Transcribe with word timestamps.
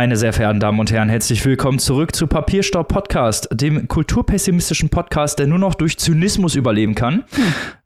Meine 0.00 0.16
sehr 0.16 0.32
verehrten 0.32 0.60
Damen 0.60 0.80
und 0.80 0.90
Herren, 0.90 1.10
herzlich 1.10 1.44
willkommen 1.44 1.78
zurück 1.78 2.16
zu 2.16 2.26
Papierstaub 2.26 2.88
Podcast, 2.88 3.48
dem 3.52 3.86
kulturpessimistischen 3.86 4.88
Podcast, 4.88 5.38
der 5.38 5.46
nur 5.46 5.58
noch 5.58 5.74
durch 5.74 5.98
Zynismus 5.98 6.54
überleben 6.54 6.94
kann. 6.94 7.24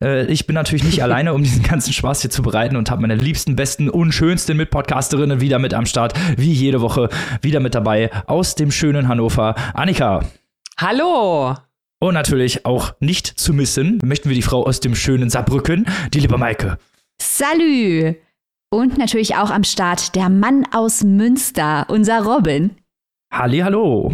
Äh, 0.00 0.26
ich 0.26 0.46
bin 0.46 0.54
natürlich 0.54 0.84
nicht 0.84 1.02
alleine, 1.02 1.34
um 1.34 1.42
diesen 1.42 1.64
ganzen 1.64 1.92
Spaß 1.92 2.22
hier 2.22 2.30
zu 2.30 2.42
bereiten 2.42 2.76
und 2.76 2.88
habe 2.88 3.02
meine 3.02 3.16
liebsten, 3.16 3.56
besten 3.56 3.90
und 3.90 4.12
schönsten 4.12 4.56
Mitpodcasterinnen 4.56 5.40
wieder 5.40 5.58
mit 5.58 5.74
am 5.74 5.86
Start, 5.86 6.14
wie 6.36 6.52
jede 6.52 6.80
Woche 6.80 7.08
wieder 7.42 7.58
mit 7.58 7.74
dabei 7.74 8.12
aus 8.26 8.54
dem 8.54 8.70
schönen 8.70 9.08
Hannover. 9.08 9.56
Annika. 9.74 10.20
Hallo. 10.78 11.56
Und 11.98 12.14
natürlich 12.14 12.64
auch 12.64 12.94
nicht 13.00 13.26
zu 13.26 13.52
missen, 13.52 13.98
möchten 14.04 14.28
wir 14.28 14.36
die 14.36 14.42
Frau 14.42 14.64
aus 14.64 14.78
dem 14.78 14.94
schönen 14.94 15.30
Saarbrücken, 15.30 15.84
die 16.12 16.20
liebe 16.20 16.38
Maike. 16.38 16.78
Salü. 17.20 18.14
Und 18.74 18.98
natürlich 18.98 19.36
auch 19.36 19.50
am 19.50 19.62
Start 19.62 20.16
der 20.16 20.28
Mann 20.28 20.66
aus 20.72 21.04
Münster, 21.04 21.86
unser 21.88 22.24
Robin. 22.24 22.72
Halli, 23.32 23.60
hallo. 23.60 24.12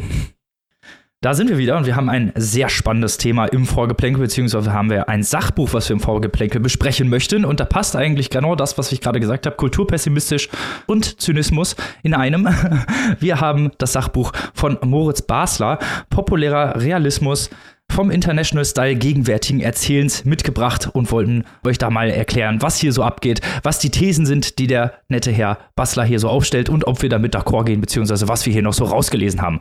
Da 1.23 1.33
sind 1.33 1.49
wir 1.49 1.57
wieder 1.57 1.79
und 1.79 1.87
wir 1.87 1.97
haben 1.97 2.11
ein 2.11 2.31
sehr 2.37 2.69
spannendes 2.69 3.17
Thema 3.17 3.47
im 3.47 3.65
Vorgeplänkel, 3.65 4.21
beziehungsweise 4.21 4.75
haben 4.75 4.91
wir 4.91 5.09
ein 5.09 5.23
Sachbuch, 5.23 5.73
was 5.73 5.89
wir 5.89 5.95
im 5.95 6.01
Vorgeplänkel 6.01 6.61
besprechen 6.61 7.09
möchten. 7.09 7.47
Und 7.47 7.59
da 7.59 7.65
passt 7.65 7.97
eigentlich 7.97 8.29
genau 8.29 8.55
das, 8.55 8.77
was 8.77 8.93
ich 8.93 9.01
gerade 9.01 9.19
gesagt 9.19 9.47
habe, 9.47 9.57
kulturpessimistisch 9.57 10.51
und 10.87 11.19
Zynismus 11.23 11.75
in 12.03 12.13
einem. 12.13 12.47
Wir 13.19 13.41
haben 13.41 13.71
das 13.79 13.95
Sachbuch 13.95 14.33
von 14.53 14.77
Moritz 14.85 15.23
Basler, 15.23 15.79
populärer 16.11 16.79
Realismus, 16.79 17.49
vom 17.91 18.11
International 18.11 18.65
Style 18.65 18.95
gegenwärtigen 18.95 19.61
Erzählens 19.61 20.25
mitgebracht 20.25 20.89
und 20.93 21.11
wollten 21.11 21.45
euch 21.65 21.79
da 21.79 21.91
mal 21.91 22.09
erklären, 22.09 22.63
was 22.63 22.79
hier 22.79 22.93
so 22.93 23.03
abgeht, 23.03 23.41
was 23.63 23.79
die 23.79 23.91
Thesen 23.91 24.27
sind, 24.27 24.59
die 24.59 24.67
der 24.67 24.95
nette 25.09 25.31
Herr 25.31 25.59
Bassler 25.77 26.05
hier 26.05 26.19
so 26.19 26.29
aufstellt 26.29 26.69
und 26.69 26.87
ob 26.87 27.03
wir 27.03 27.09
damit 27.09 27.35
d'accord 27.35 27.65
gehen, 27.65 27.81
beziehungsweise 27.81 28.29
was 28.29 28.47
wir 28.47 28.53
hier 28.53 28.63
noch 28.63 28.73
so 28.73 28.85
rausgelesen 28.85 29.43
haben. 29.43 29.61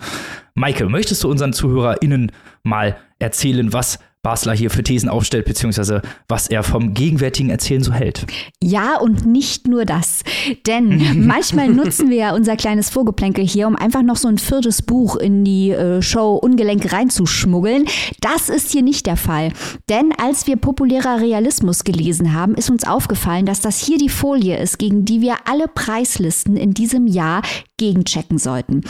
Maike, 0.53 0.87
möchtest 0.87 1.23
du 1.23 1.29
unseren 1.29 1.53
ZuhörerInnen 1.53 2.31
mal 2.63 2.97
erzählen, 3.19 3.73
was 3.73 3.99
Basler 4.21 4.53
hier 4.53 4.69
für 4.69 4.83
Thesen 4.83 5.07
aufstellt, 5.07 5.45
beziehungsweise 5.45 6.01
was 6.27 6.47
er 6.47 6.63
vom 6.63 6.93
gegenwärtigen 6.93 7.49
Erzählen 7.49 7.81
so 7.81 7.93
hält. 7.93 8.27
Ja, 8.61 8.97
und 8.97 9.25
nicht 9.25 9.69
nur 9.69 9.85
das. 9.85 10.23
Denn 10.67 11.25
manchmal 11.25 11.69
nutzen 11.69 12.09
wir 12.09 12.17
ja 12.17 12.35
unser 12.35 12.57
kleines 12.57 12.89
Vorgeplänkel 12.89 13.47
hier, 13.47 13.65
um 13.65 13.77
einfach 13.77 14.01
noch 14.01 14.17
so 14.17 14.27
ein 14.27 14.37
viertes 14.37 14.81
Buch 14.81 15.15
in 15.15 15.45
die 15.45 15.71
äh, 15.71 16.01
Show 16.01 16.35
Ungelenk 16.35 16.91
reinzuschmuggeln. 16.91 17.85
Das 18.19 18.49
ist 18.49 18.71
hier 18.71 18.81
nicht 18.81 19.05
der 19.05 19.15
Fall. 19.15 19.53
Denn 19.87 20.11
als 20.21 20.47
wir 20.47 20.57
populärer 20.57 21.21
Realismus 21.21 21.85
gelesen 21.85 22.33
haben, 22.33 22.55
ist 22.55 22.69
uns 22.69 22.85
aufgefallen, 22.85 23.45
dass 23.45 23.61
das 23.61 23.79
hier 23.79 23.97
die 23.97 24.09
Folie 24.09 24.57
ist, 24.57 24.79
gegen 24.79 25.05
die 25.05 25.21
wir 25.21 25.35
alle 25.45 25.69
Preislisten 25.69 26.57
in 26.57 26.73
diesem 26.73 27.07
Jahr 27.07 27.41
gegenchecken 27.77 28.37
sollten. 28.37 28.81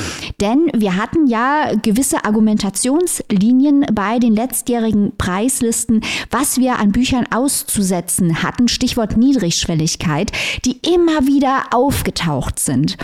Denn 0.41 0.72
wir 0.75 0.97
hatten 0.97 1.27
ja 1.27 1.72
gewisse 1.83 2.25
Argumentationslinien 2.25 3.85
bei 3.94 4.17
den 4.17 4.33
letztjährigen 4.33 5.13
Preislisten, 5.20 6.02
was 6.31 6.58
wir 6.58 6.80
an 6.80 6.92
Büchern 6.92 7.28
auszusetzen 7.30 8.42
hatten, 8.42 8.67
Stichwort 8.67 9.17
Niedrigschwelligkeit, 9.17 10.31
die 10.66 10.80
immer 10.81 11.28
wieder 11.28 11.66
aufgetaucht 11.72 12.58
sind. 12.58 12.98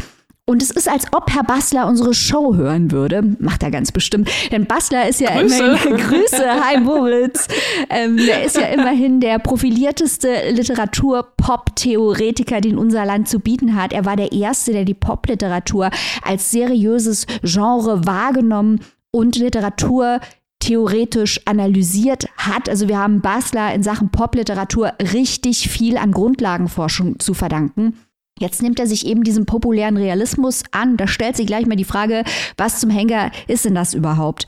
Und 0.47 0.61
es 0.61 0.69
ist, 0.69 0.87
als 0.87 1.07
ob 1.11 1.33
Herr 1.33 1.43
Bassler 1.43 1.87
unsere 1.87 2.13
Show 2.13 2.53
hören 2.55 2.91
würde. 2.91 3.23
Macht 3.39 3.63
er 3.63 3.71
ganz 3.71 3.91
bestimmt. 3.91 4.29
Denn 4.51 4.67
Bassler 4.67 5.09
ist 5.09 5.19
ja 5.19 5.39
Grüße. 5.39 5.57
immerhin, 5.57 5.97
Grüße, 5.97 6.63
hi 6.63 6.79
Moritz. 6.79 7.47
Ähm, 7.89 8.17
der 8.17 8.43
ist 8.43 8.55
ja 8.55 8.67
immerhin 8.67 9.19
der 9.19 9.39
profilierteste 9.39 10.51
Literatur-Pop-Theoretiker, 10.51 12.61
den 12.61 12.77
unser 12.77 13.05
Land 13.05 13.27
zu 13.27 13.39
bieten 13.39 13.75
hat. 13.75 13.91
Er 13.91 14.05
war 14.05 14.15
der 14.15 14.33
Erste, 14.33 14.71
der 14.71 14.85
die 14.85 14.93
Popliteratur 14.93 15.89
als 16.21 16.51
seriöses 16.51 17.25
Genre 17.41 18.05
wahrgenommen 18.05 18.81
und 19.09 19.37
Literatur 19.37 20.19
theoretisch 20.59 21.41
analysiert 21.45 22.25
hat. 22.37 22.69
Also 22.69 22.87
wir 22.87 22.97
haben 22.97 23.21
Basler 23.21 23.73
in 23.73 23.83
Sachen 23.83 24.09
Popliteratur 24.09 24.93
richtig 24.99 25.69
viel 25.69 25.97
an 25.97 26.11
Grundlagenforschung 26.11 27.19
zu 27.19 27.33
verdanken. 27.33 27.97
Jetzt 28.39 28.61
nimmt 28.61 28.79
er 28.79 28.87
sich 28.87 29.05
eben 29.05 29.23
diesem 29.23 29.45
populären 29.45 29.95
Realismus 29.95 30.63
an. 30.71 30.97
Da 30.97 31.07
stellt 31.07 31.37
sich 31.37 31.47
gleich 31.47 31.65
mal 31.65 31.75
die 31.75 31.85
Frage, 31.85 32.23
was 32.57 32.79
zum 32.79 32.89
Henker 32.89 33.31
ist 33.47 33.63
denn 33.63 33.75
das 33.75 33.93
überhaupt? 33.93 34.45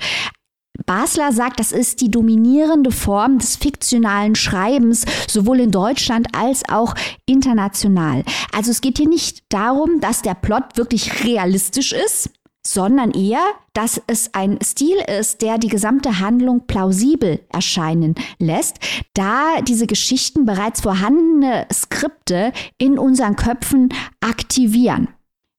Basler 0.86 1.32
sagt, 1.32 1.60
das 1.60 1.72
ist 1.72 2.02
die 2.02 2.12
dominierende 2.12 2.92
Form 2.92 3.40
des 3.40 3.56
fiktionalen 3.56 4.36
Schreibens, 4.36 5.06
sowohl 5.28 5.60
in 5.60 5.72
Deutschland 5.72 6.28
als 6.34 6.68
auch 6.70 6.94
international. 7.26 8.24
Also 8.54 8.72
es 8.72 8.82
geht 8.82 8.98
hier 8.98 9.10
nicht 9.10 9.44
darum, 9.50 10.00
dass 10.02 10.22
der 10.22 10.36
Plot 10.36 10.76
wirklich 10.78 11.24
realistisch 11.26 11.94
ist, 11.94 12.30
sondern 12.68 13.12
eher, 13.12 13.42
dass 13.74 14.02
es 14.08 14.34
ein 14.34 14.60
Stil 14.62 14.98
ist, 15.20 15.42
der 15.42 15.58
die 15.58 15.70
gesamte 15.70 16.20
Handlung 16.20 16.68
plausibel 16.68 17.40
erscheinen 17.50 18.16
lässt, 18.40 18.78
da 19.14 19.62
diese 19.62 19.88
Geschichten 19.88 20.46
bereits 20.46 20.82
vorhandene 20.82 21.66
Skripte 21.72 22.52
in 22.78 23.00
unseren 23.00 23.38
Köpfen 23.38 23.90
aktivieren. 24.20 25.08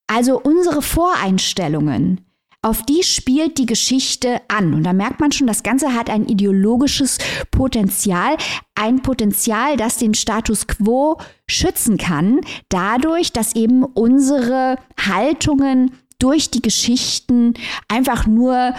Also 0.07 0.39
unsere 0.39 0.83
Voreinstellungen, 0.83 2.21
auf 2.61 2.83
die 2.83 3.03
spielt 3.03 3.57
die 3.57 3.67
Geschichte 3.67 4.41
an. 4.49 4.75
Und 4.75 4.85
da 4.85 4.93
merkt 4.93 5.21
man 5.21 5.33
schon, 5.33 5.47
das 5.47 5.63
Ganze 5.63 5.95
hat 5.95 6.11
ein 6.11 6.27
ideologisches 6.27 7.19
Potenzial, 7.51 8.37
ein 8.75 9.01
Potenzial, 9.01 9.77
das 9.77 9.97
den 9.97 10.13
Status 10.13 10.67
quo 10.67 11.19
schützen 11.49 11.97
kann, 11.97 12.41
dadurch, 12.69 13.33
dass 13.33 13.55
eben 13.55 13.85
unsere 13.85 14.77
Haltungen 14.99 15.93
durch 16.19 16.51
die 16.51 16.63
Geschichten 16.63 17.55
einfach 17.89 18.27
nur 18.27 18.75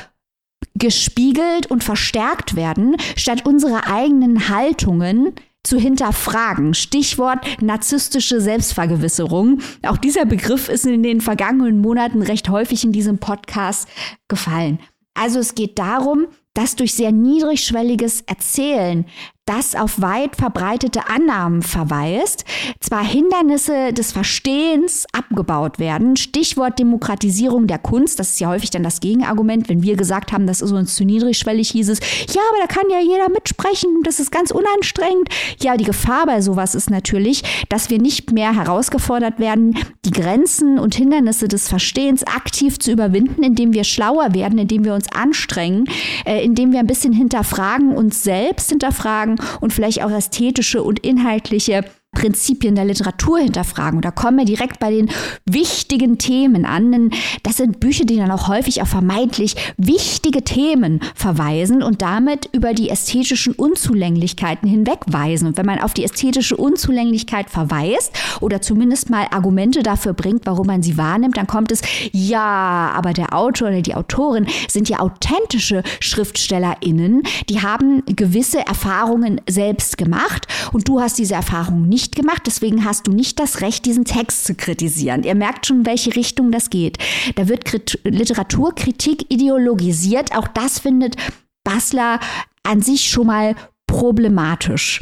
gespiegelt 0.75 1.67
und 1.67 1.83
verstärkt 1.83 2.55
werden, 2.55 2.95
statt 3.15 3.45
unsere 3.45 3.87
eigenen 3.87 4.49
Haltungen 4.49 5.33
zu 5.63 5.77
hinterfragen. 5.77 6.73
Stichwort 6.73 7.45
narzisstische 7.61 8.41
Selbstvergewisserung. 8.41 9.61
Auch 9.85 9.97
dieser 9.97 10.25
Begriff 10.25 10.69
ist 10.69 10.85
in 10.85 11.03
den 11.03 11.21
vergangenen 11.21 11.79
Monaten 11.79 12.21
recht 12.21 12.49
häufig 12.49 12.83
in 12.83 12.91
diesem 12.91 13.19
Podcast 13.19 13.87
gefallen. 14.27 14.79
Also 15.13 15.39
es 15.39 15.55
geht 15.55 15.77
darum, 15.77 16.27
dass 16.53 16.75
durch 16.75 16.93
sehr 16.93 17.11
niedrigschwelliges 17.11 18.21
Erzählen 18.21 19.05
das 19.49 19.73
auf 19.73 19.99
weit 19.99 20.35
verbreitete 20.35 21.09
Annahmen 21.09 21.63
verweist, 21.63 22.45
zwar 22.79 23.03
Hindernisse 23.03 23.93
des 23.93 24.11
Verstehens 24.11 25.07
abgebaut 25.11 25.79
werden, 25.79 26.15
Stichwort 26.17 26.77
Demokratisierung 26.77 27.65
der 27.65 27.79
Kunst, 27.79 28.19
das 28.19 28.29
ist 28.29 28.39
ja 28.39 28.49
häufig 28.49 28.69
dann 28.69 28.83
das 28.83 28.99
Gegenargument, 28.99 29.67
wenn 29.67 29.81
wir 29.81 29.95
gesagt 29.95 30.31
haben, 30.31 30.45
das 30.45 30.61
ist 30.61 30.71
uns 30.71 30.95
zu 30.95 31.03
niedrigschwellig, 31.03 31.71
hieß 31.71 31.89
es, 31.89 31.99
ja, 32.31 32.41
aber 32.51 32.61
da 32.61 32.67
kann 32.67 32.91
ja 32.91 32.99
jeder 32.99 33.27
mitsprechen, 33.29 33.89
das 34.03 34.19
ist 34.19 34.31
ganz 34.31 34.51
unanstrengend. 34.51 35.29
Ja, 35.61 35.77
die 35.77 35.83
Gefahr 35.83 36.27
bei 36.27 36.41
sowas 36.41 36.75
ist 36.75 36.91
natürlich, 36.91 37.41
dass 37.69 37.89
wir 37.89 37.97
nicht 37.97 38.31
mehr 38.31 38.55
herausgefordert 38.55 39.39
werden, 39.39 39.75
die 40.05 40.11
Grenzen 40.11 40.77
und 40.77 40.93
Hindernisse 40.93 41.47
des 41.47 41.67
Verstehens 41.67 42.23
aktiv 42.23 42.77
zu 42.77 42.91
überwinden, 42.91 43.41
indem 43.41 43.73
wir 43.73 43.83
schlauer 43.83 44.35
werden, 44.35 44.59
indem 44.59 44.85
wir 44.85 44.93
uns 44.93 45.11
anstrengen, 45.11 45.85
äh, 46.25 46.43
indem 46.43 46.71
wir 46.71 46.79
ein 46.79 46.87
bisschen 46.87 47.13
hinterfragen, 47.13 47.95
uns 47.95 48.23
selbst 48.23 48.69
hinterfragen 48.69 49.38
und 49.61 49.73
vielleicht 49.73 50.03
auch 50.03 50.11
ästhetische 50.11 50.83
und 50.83 50.99
inhaltliche 50.99 51.85
Prinzipien 52.19 52.75
der 52.75 52.85
Literatur 52.85 53.39
hinterfragen. 53.39 53.97
Und 53.97 54.05
da 54.05 54.11
kommen 54.11 54.39
wir 54.39 54.45
direkt 54.45 54.79
bei 54.79 54.91
den 54.91 55.09
wichtigen 55.45 56.17
Themen 56.17 56.65
an. 56.65 56.91
Denn 56.91 57.11
das 57.43 57.57
sind 57.57 57.79
Bücher, 57.79 58.03
die 58.03 58.17
dann 58.17 58.31
auch 58.31 58.47
häufig 58.47 58.81
auf 58.81 58.89
vermeintlich 58.89 59.55
wichtige 59.77 60.43
Themen 60.43 61.01
verweisen 61.15 61.83
und 61.83 62.01
damit 62.01 62.49
über 62.51 62.73
die 62.73 62.89
ästhetischen 62.89 63.53
Unzulänglichkeiten 63.53 64.67
hinwegweisen. 64.67 65.47
Und 65.47 65.57
wenn 65.57 65.67
man 65.67 65.79
auf 65.79 65.93
die 65.93 66.03
ästhetische 66.03 66.57
Unzulänglichkeit 66.57 67.49
verweist 67.49 68.11
oder 68.41 68.61
zumindest 68.61 69.09
mal 69.09 69.27
Argumente 69.31 69.83
dafür 69.83 70.13
bringt, 70.13 70.45
warum 70.45 70.67
man 70.67 70.81
sie 70.81 70.97
wahrnimmt, 70.97 71.37
dann 71.37 71.47
kommt 71.47 71.71
es, 71.71 71.81
ja, 72.11 72.91
aber 72.95 73.13
der 73.13 73.33
Autor 73.33 73.69
oder 73.69 73.81
die 73.81 73.95
Autorin 73.95 74.47
sind 74.67 74.89
ja 74.89 74.99
authentische 74.99 75.83
SchriftstellerInnen. 75.99 77.23
Die 77.49 77.61
haben 77.61 78.03
gewisse 78.07 78.65
Erfahrungen 78.65 79.39
selbst 79.47 79.97
gemacht 79.97 80.47
und 80.73 80.87
du 80.87 80.99
hast 80.99 81.19
diese 81.19 81.35
Erfahrungen 81.35 81.87
nicht 81.87 81.98
nicht 81.99 82.15
gemacht, 82.15 82.43
deswegen 82.45 82.85
hast 82.85 83.07
du 83.07 83.11
nicht 83.11 83.39
das 83.39 83.59
Recht, 83.59 83.85
diesen 83.85 84.05
Text 84.05 84.45
zu 84.45 84.55
kritisieren. 84.55 85.23
Ihr 85.23 85.35
merkt 85.35 85.65
schon, 85.65 85.79
in 85.79 85.85
welche 85.85 86.15
Richtung 86.15 86.49
das 86.49 86.69
geht. 86.69 86.97
Da 87.35 87.49
wird 87.49 87.65
Krit 87.65 87.99
Literaturkritik 88.05 89.25
ideologisiert. 89.27 90.33
Auch 90.33 90.47
das 90.47 90.79
findet 90.79 91.17
Basler 91.65 92.21
an 92.63 92.81
sich 92.81 93.09
schon 93.09 93.27
mal 93.27 93.53
problematisch. 93.85 95.01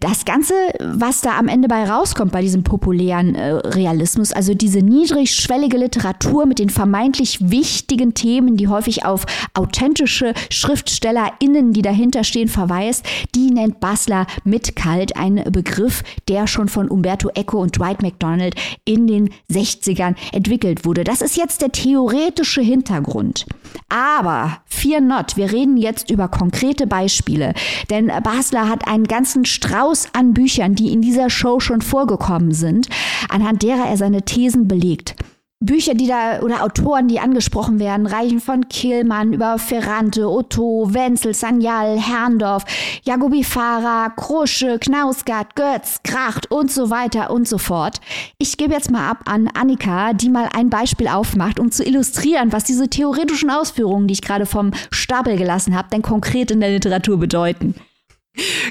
Das 0.00 0.24
Ganze, 0.24 0.54
was 0.80 1.22
da 1.22 1.36
am 1.38 1.48
Ende 1.48 1.66
bei 1.66 1.82
rauskommt 1.82 2.30
bei 2.30 2.40
diesem 2.40 2.62
populären 2.62 3.34
äh, 3.34 3.54
Realismus, 3.54 4.32
also 4.32 4.54
diese 4.54 4.78
niedrigschwellige 4.78 5.76
Literatur 5.76 6.46
mit 6.46 6.60
den 6.60 6.70
vermeintlich 6.70 7.50
wichtigen 7.50 8.14
Themen, 8.14 8.56
die 8.56 8.68
häufig 8.68 9.04
auf 9.04 9.26
authentische 9.54 10.34
SchriftstellerInnen, 10.50 11.72
die 11.72 11.82
dahinter 11.82 12.22
stehen, 12.22 12.46
verweist, 12.48 13.04
die 13.34 13.50
nennt 13.50 13.80
Basler 13.80 14.26
mit 14.44 14.76
Kalt, 14.76 15.16
ein 15.16 15.42
Begriff, 15.50 16.04
der 16.28 16.46
schon 16.46 16.68
von 16.68 16.88
Umberto 16.88 17.30
Eco 17.34 17.60
und 17.60 17.76
Dwight 17.76 18.00
MacDonald 18.00 18.54
in 18.84 19.08
den 19.08 19.30
60ern 19.50 20.14
entwickelt 20.32 20.84
wurde. 20.84 21.02
Das 21.02 21.22
ist 21.22 21.36
jetzt 21.36 21.60
der 21.60 21.72
theoretische 21.72 22.60
Hintergrund. 22.60 23.46
Aber 23.88 24.58
fear 24.66 25.00
not, 25.00 25.36
wir 25.36 25.50
reden 25.50 25.76
jetzt 25.76 26.10
über 26.10 26.28
konkrete 26.28 26.86
Beispiele, 26.86 27.52
denn 27.90 28.12
Basler 28.22 28.68
hat 28.68 28.86
einen 28.86 29.04
ganzen 29.04 29.44
Strauß 29.44 29.87
Strauß 29.88 30.08
an 30.12 30.34
Büchern, 30.34 30.74
die 30.74 30.92
in 30.92 31.00
dieser 31.00 31.30
Show 31.30 31.60
schon 31.60 31.80
vorgekommen 31.80 32.52
sind, 32.52 32.88
anhand 33.30 33.62
derer 33.62 33.88
er 33.88 33.96
seine 33.96 34.22
Thesen 34.22 34.68
belegt. 34.68 35.16
Bücher, 35.60 35.94
die 35.94 36.06
da 36.06 36.40
oder 36.42 36.62
Autoren, 36.62 37.08
die 37.08 37.18
angesprochen 37.18 37.80
werden, 37.80 38.06
reichen 38.06 38.40
von 38.40 38.68
Killmann 38.68 39.32
über 39.32 39.58
Ferrante, 39.58 40.30
Otto, 40.30 40.92
Wenzel, 40.92 41.32
Sanyal, 41.32 41.98
Herrndorf, 41.98 42.64
Jagobi 43.04 43.42
Farah, 43.42 44.10
Krusche, 44.10 44.78
Knausgard, 44.78 45.56
Götz, 45.56 46.00
Kracht 46.04 46.50
und 46.50 46.70
so 46.70 46.90
weiter 46.90 47.30
und 47.30 47.48
so 47.48 47.56
fort. 47.56 48.00
Ich 48.36 48.58
gebe 48.58 48.74
jetzt 48.74 48.90
mal 48.90 49.08
ab 49.08 49.22
an 49.24 49.48
Annika, 49.48 50.12
die 50.12 50.28
mal 50.28 50.50
ein 50.54 50.68
Beispiel 50.68 51.08
aufmacht, 51.08 51.58
um 51.58 51.72
zu 51.72 51.82
illustrieren, 51.82 52.52
was 52.52 52.64
diese 52.64 52.88
theoretischen 52.88 53.50
Ausführungen, 53.50 54.06
die 54.06 54.14
ich 54.14 54.22
gerade 54.22 54.46
vom 54.46 54.72
Stapel 54.90 55.38
gelassen 55.38 55.74
habe, 55.74 55.88
denn 55.90 56.02
konkret 56.02 56.50
in 56.50 56.60
der 56.60 56.70
Literatur 56.70 57.18
bedeuten. 57.18 57.74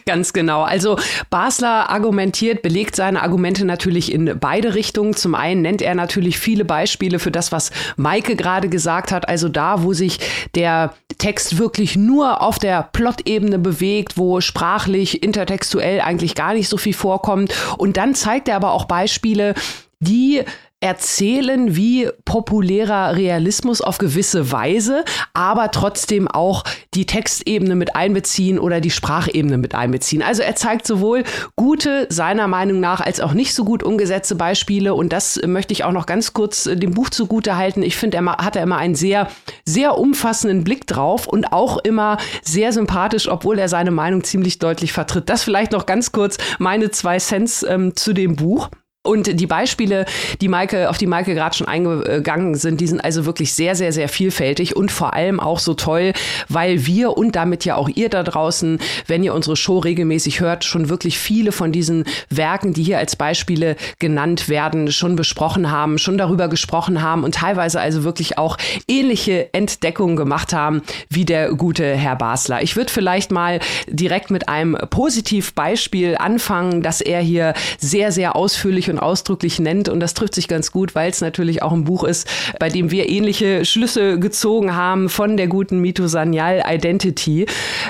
Ganz 0.05 0.33
genau. 0.33 0.63
Also 0.63 0.97
Basler 1.29 1.89
argumentiert, 1.89 2.61
belegt 2.61 2.95
seine 2.95 3.21
Argumente 3.21 3.65
natürlich 3.65 4.11
in 4.11 4.37
beide 4.39 4.75
Richtungen. 4.75 5.15
Zum 5.15 5.35
einen 5.35 5.61
nennt 5.61 5.81
er 5.81 5.95
natürlich 5.95 6.39
viele 6.39 6.65
Beispiele 6.65 7.19
für 7.19 7.31
das, 7.31 7.51
was 7.51 7.71
Maike 7.95 8.35
gerade 8.35 8.69
gesagt 8.69 9.11
hat. 9.11 9.27
Also 9.27 9.49
da, 9.49 9.83
wo 9.83 9.93
sich 9.93 10.19
der 10.55 10.93
Text 11.17 11.57
wirklich 11.57 11.95
nur 11.95 12.41
auf 12.41 12.59
der 12.59 12.89
Plot-Ebene 12.93 13.59
bewegt, 13.59 14.17
wo 14.17 14.41
sprachlich, 14.41 15.23
intertextuell 15.23 16.01
eigentlich 16.01 16.35
gar 16.35 16.53
nicht 16.53 16.69
so 16.69 16.77
viel 16.77 16.93
vorkommt. 16.93 17.53
Und 17.77 17.97
dann 17.97 18.15
zeigt 18.15 18.47
er 18.47 18.55
aber 18.55 18.71
auch 18.71 18.85
Beispiele, 18.85 19.53
die 19.99 20.43
erzählen 20.79 21.75
wie 21.75 22.07
populärer 22.23 23.15
Realismus 23.15 23.81
auf 23.81 23.97
gewisse 23.97 24.51
Weise, 24.51 25.03
aber 25.33 25.71
trotzdem 25.71 26.27
auch 26.27 26.63
die 26.93 27.07
Textebene 27.07 27.75
mit 27.75 27.95
einbeziehen 27.95 28.59
oder 28.59 28.79
die 28.79 28.91
Sprachebene 28.91 29.57
mit 29.57 29.73
einbeziehen. 29.73 30.21
Also 30.21 30.43
er 30.43 30.55
zeigt 30.55 30.85
sowohl 30.85 31.23
gute, 31.55 32.05
seiner 32.09 32.47
Meinung 32.47 32.79
nach, 32.79 33.01
als 33.01 33.21
auch 33.21 33.33
nicht 33.33 33.55
so 33.55 33.65
gut 33.65 33.81
umgesetzte 33.81 34.35
Beispiele 34.35 34.93
und 34.93 35.11
das 35.11 35.41
möchte 35.47 35.73
ich 35.73 35.83
auch 35.83 35.91
noch 35.91 36.05
ganz 36.05 36.33
kurz 36.33 36.65
dem 36.65 36.93
Buch 36.93 37.09
zugute 37.09 37.57
halten. 37.57 37.81
Ich 37.81 37.97
finde, 37.97 38.17
er 38.17 38.37
hat 38.37 38.55
er 38.55 38.61
immer 38.61 38.77
einen 38.77 38.95
sehr, 38.95 39.29
sehr 39.65 39.97
umfassenden 39.97 40.63
Blick 40.63 40.85
drauf 40.85 41.27
und 41.27 41.53
auch 41.53 41.79
immer 41.79 42.17
sehr 42.43 42.71
sympathisch, 42.71 43.27
obwohl 43.29 43.57
er 43.57 43.67
seine 43.67 43.91
Meinung 43.91 44.23
ziemlich 44.23 44.59
deutlich 44.59 44.93
vertritt. 44.93 45.27
Das 45.27 45.43
vielleicht 45.43 45.71
noch 45.71 45.87
ganz 45.87 46.11
kurz 46.11 46.37
meine 46.59 46.91
zwei 46.91 47.17
Cents 47.17 47.63
ähm, 47.63 47.95
zu 47.95 48.13
dem 48.13 48.35
Buch. 48.35 48.69
Und 49.07 49.39
die 49.39 49.47
Beispiele, 49.47 50.05
die 50.41 50.49
Maike, 50.49 50.89
auf 50.89 50.97
die 50.97 51.07
Maike 51.07 51.33
gerade 51.33 51.55
schon 51.55 51.67
eingegangen 51.67 52.55
sind, 52.55 52.81
die 52.81 52.87
sind 52.87 53.03
also 53.03 53.25
wirklich 53.25 53.53
sehr, 53.53 53.75
sehr, 53.75 53.93
sehr 53.93 54.09
vielfältig 54.09 54.75
und 54.75 54.91
vor 54.91 55.13
allem 55.13 55.39
auch 55.39 55.59
so 55.59 55.73
toll, 55.73 56.11
weil 56.49 56.85
wir 56.85 57.17
und 57.17 57.35
damit 57.35 57.63
ja 57.63 57.75
auch 57.75 57.87
ihr 57.87 58.09
da 58.09 58.23
draußen, 58.23 58.79
wenn 59.07 59.23
ihr 59.23 59.33
unsere 59.33 59.55
Show 59.55 59.79
regelmäßig 59.79 60.41
hört, 60.41 60.65
schon 60.65 60.89
wirklich 60.89 61.17
viele 61.17 61.53
von 61.53 61.71
diesen 61.71 62.03
Werken, 62.29 62.73
die 62.73 62.83
hier 62.83 62.97
als 62.97 63.15
Beispiele 63.15 63.77
genannt 63.99 64.49
werden, 64.49 64.91
schon 64.91 65.15
besprochen 65.15 65.71
haben, 65.71 65.97
schon 65.97 66.17
darüber 66.17 66.49
gesprochen 66.49 67.01
haben 67.01 67.23
und 67.23 67.35
teilweise 67.35 67.79
also 67.79 68.03
wirklich 68.03 68.37
auch 68.37 68.57
ähnliche 68.89 69.53
Entdeckungen 69.53 70.17
gemacht 70.17 70.51
haben 70.51 70.81
wie 71.09 71.23
der 71.23 71.53
gute 71.53 71.95
Herr 71.95 72.17
Basler. 72.17 72.61
Ich 72.61 72.75
würde 72.75 72.91
vielleicht 72.91 73.31
mal 73.31 73.59
direkt 73.87 74.31
mit 74.31 74.49
einem 74.49 74.77
Positivbeispiel 74.89 76.17
anfangen, 76.17 76.81
dass 76.81 76.99
er 76.99 77.21
hier 77.21 77.53
sehr, 77.79 78.11
sehr 78.11 78.35
ausführlich 78.35 78.89
und 78.89 78.96
und 78.97 79.03
ausdrücklich 79.03 79.59
nennt. 79.59 79.89
Und 79.89 79.99
das 79.99 80.13
trifft 80.13 80.35
sich 80.35 80.47
ganz 80.47 80.71
gut, 80.71 80.95
weil 80.95 81.09
es 81.09 81.21
natürlich 81.21 81.61
auch 81.61 81.71
ein 81.71 81.83
Buch 81.83 82.03
ist, 82.03 82.27
bei 82.59 82.69
dem 82.69 82.91
wir 82.91 83.09
ähnliche 83.09 83.65
Schlüsse 83.65 84.19
gezogen 84.19 84.75
haben 84.75 85.09
von 85.09 85.37
der 85.37 85.47
guten 85.47 85.79
Mito 85.79 86.05
Identity. 86.05 87.45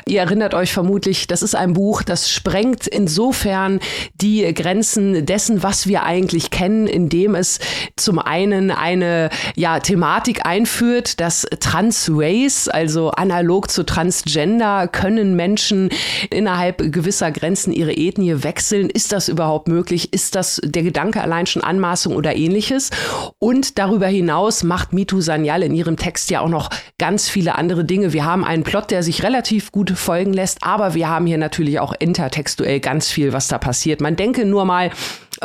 Ihr 0.07 0.19
erinnert 0.19 0.53
euch 0.53 0.73
vermutlich, 0.73 1.27
das 1.27 1.41
ist 1.41 1.55
ein 1.55 1.73
Buch, 1.73 2.03
das 2.03 2.29
sprengt 2.29 2.87
insofern 2.87 3.79
die 4.21 4.53
Grenzen 4.53 5.25
dessen, 5.25 5.63
was 5.63 5.87
wir 5.87 6.03
eigentlich 6.03 6.51
kennen, 6.51 6.87
indem 6.87 7.35
es 7.35 7.59
zum 7.95 8.19
einen 8.19 8.71
eine 8.71 9.29
ja, 9.55 9.79
Thematik 9.79 10.45
einführt, 10.45 11.19
dass 11.19 11.47
Transrace, 11.59 12.67
also 12.69 13.11
analog 13.11 13.69
zu 13.71 13.83
Transgender, 13.83 14.87
können 14.87 15.35
Menschen 15.35 15.89
innerhalb 16.29 16.91
gewisser 16.91 17.31
Grenzen 17.31 17.71
ihre 17.71 17.93
Ethnie 17.93 18.43
wechseln. 18.43 18.89
Ist 18.89 19.11
das 19.11 19.29
überhaupt 19.29 19.67
möglich? 19.67 20.13
Ist 20.13 20.35
das 20.35 20.59
der 20.63 20.83
Gedanke 20.83 20.96
allein 20.97 21.45
schon 21.45 21.63
Anmaßung 21.63 22.15
oder 22.15 22.35
ähnliches. 22.35 22.89
Und 23.39 23.77
darüber 23.77 24.07
hinaus 24.07 24.63
macht 24.63 24.93
Mitu 24.93 25.21
Sanyal 25.21 25.63
in 25.63 25.73
ihrem 25.73 25.97
Text 25.97 26.29
ja 26.29 26.41
auch 26.41 26.49
noch 26.49 26.69
ganz 26.97 27.29
viele 27.29 27.55
andere 27.55 27.85
Dinge. 27.85 28.13
Wir 28.13 28.25
haben 28.25 28.43
einen 28.43 28.63
Plot, 28.63 28.91
der 28.91 29.03
sich 29.03 29.23
relativ 29.23 29.71
gut 29.71 29.91
folgen 29.91 30.33
lässt, 30.33 30.63
aber 30.63 30.93
wir 30.93 31.07
haben 31.07 31.25
hier 31.25 31.37
natürlich 31.37 31.79
auch 31.79 31.93
intertextuell 31.97 32.79
ganz 32.79 33.09
viel, 33.09 33.33
was 33.33 33.47
da 33.47 33.57
passiert. 33.57 34.01
Man 34.01 34.15
denke 34.15 34.45
nur 34.45 34.65
mal 34.65 34.91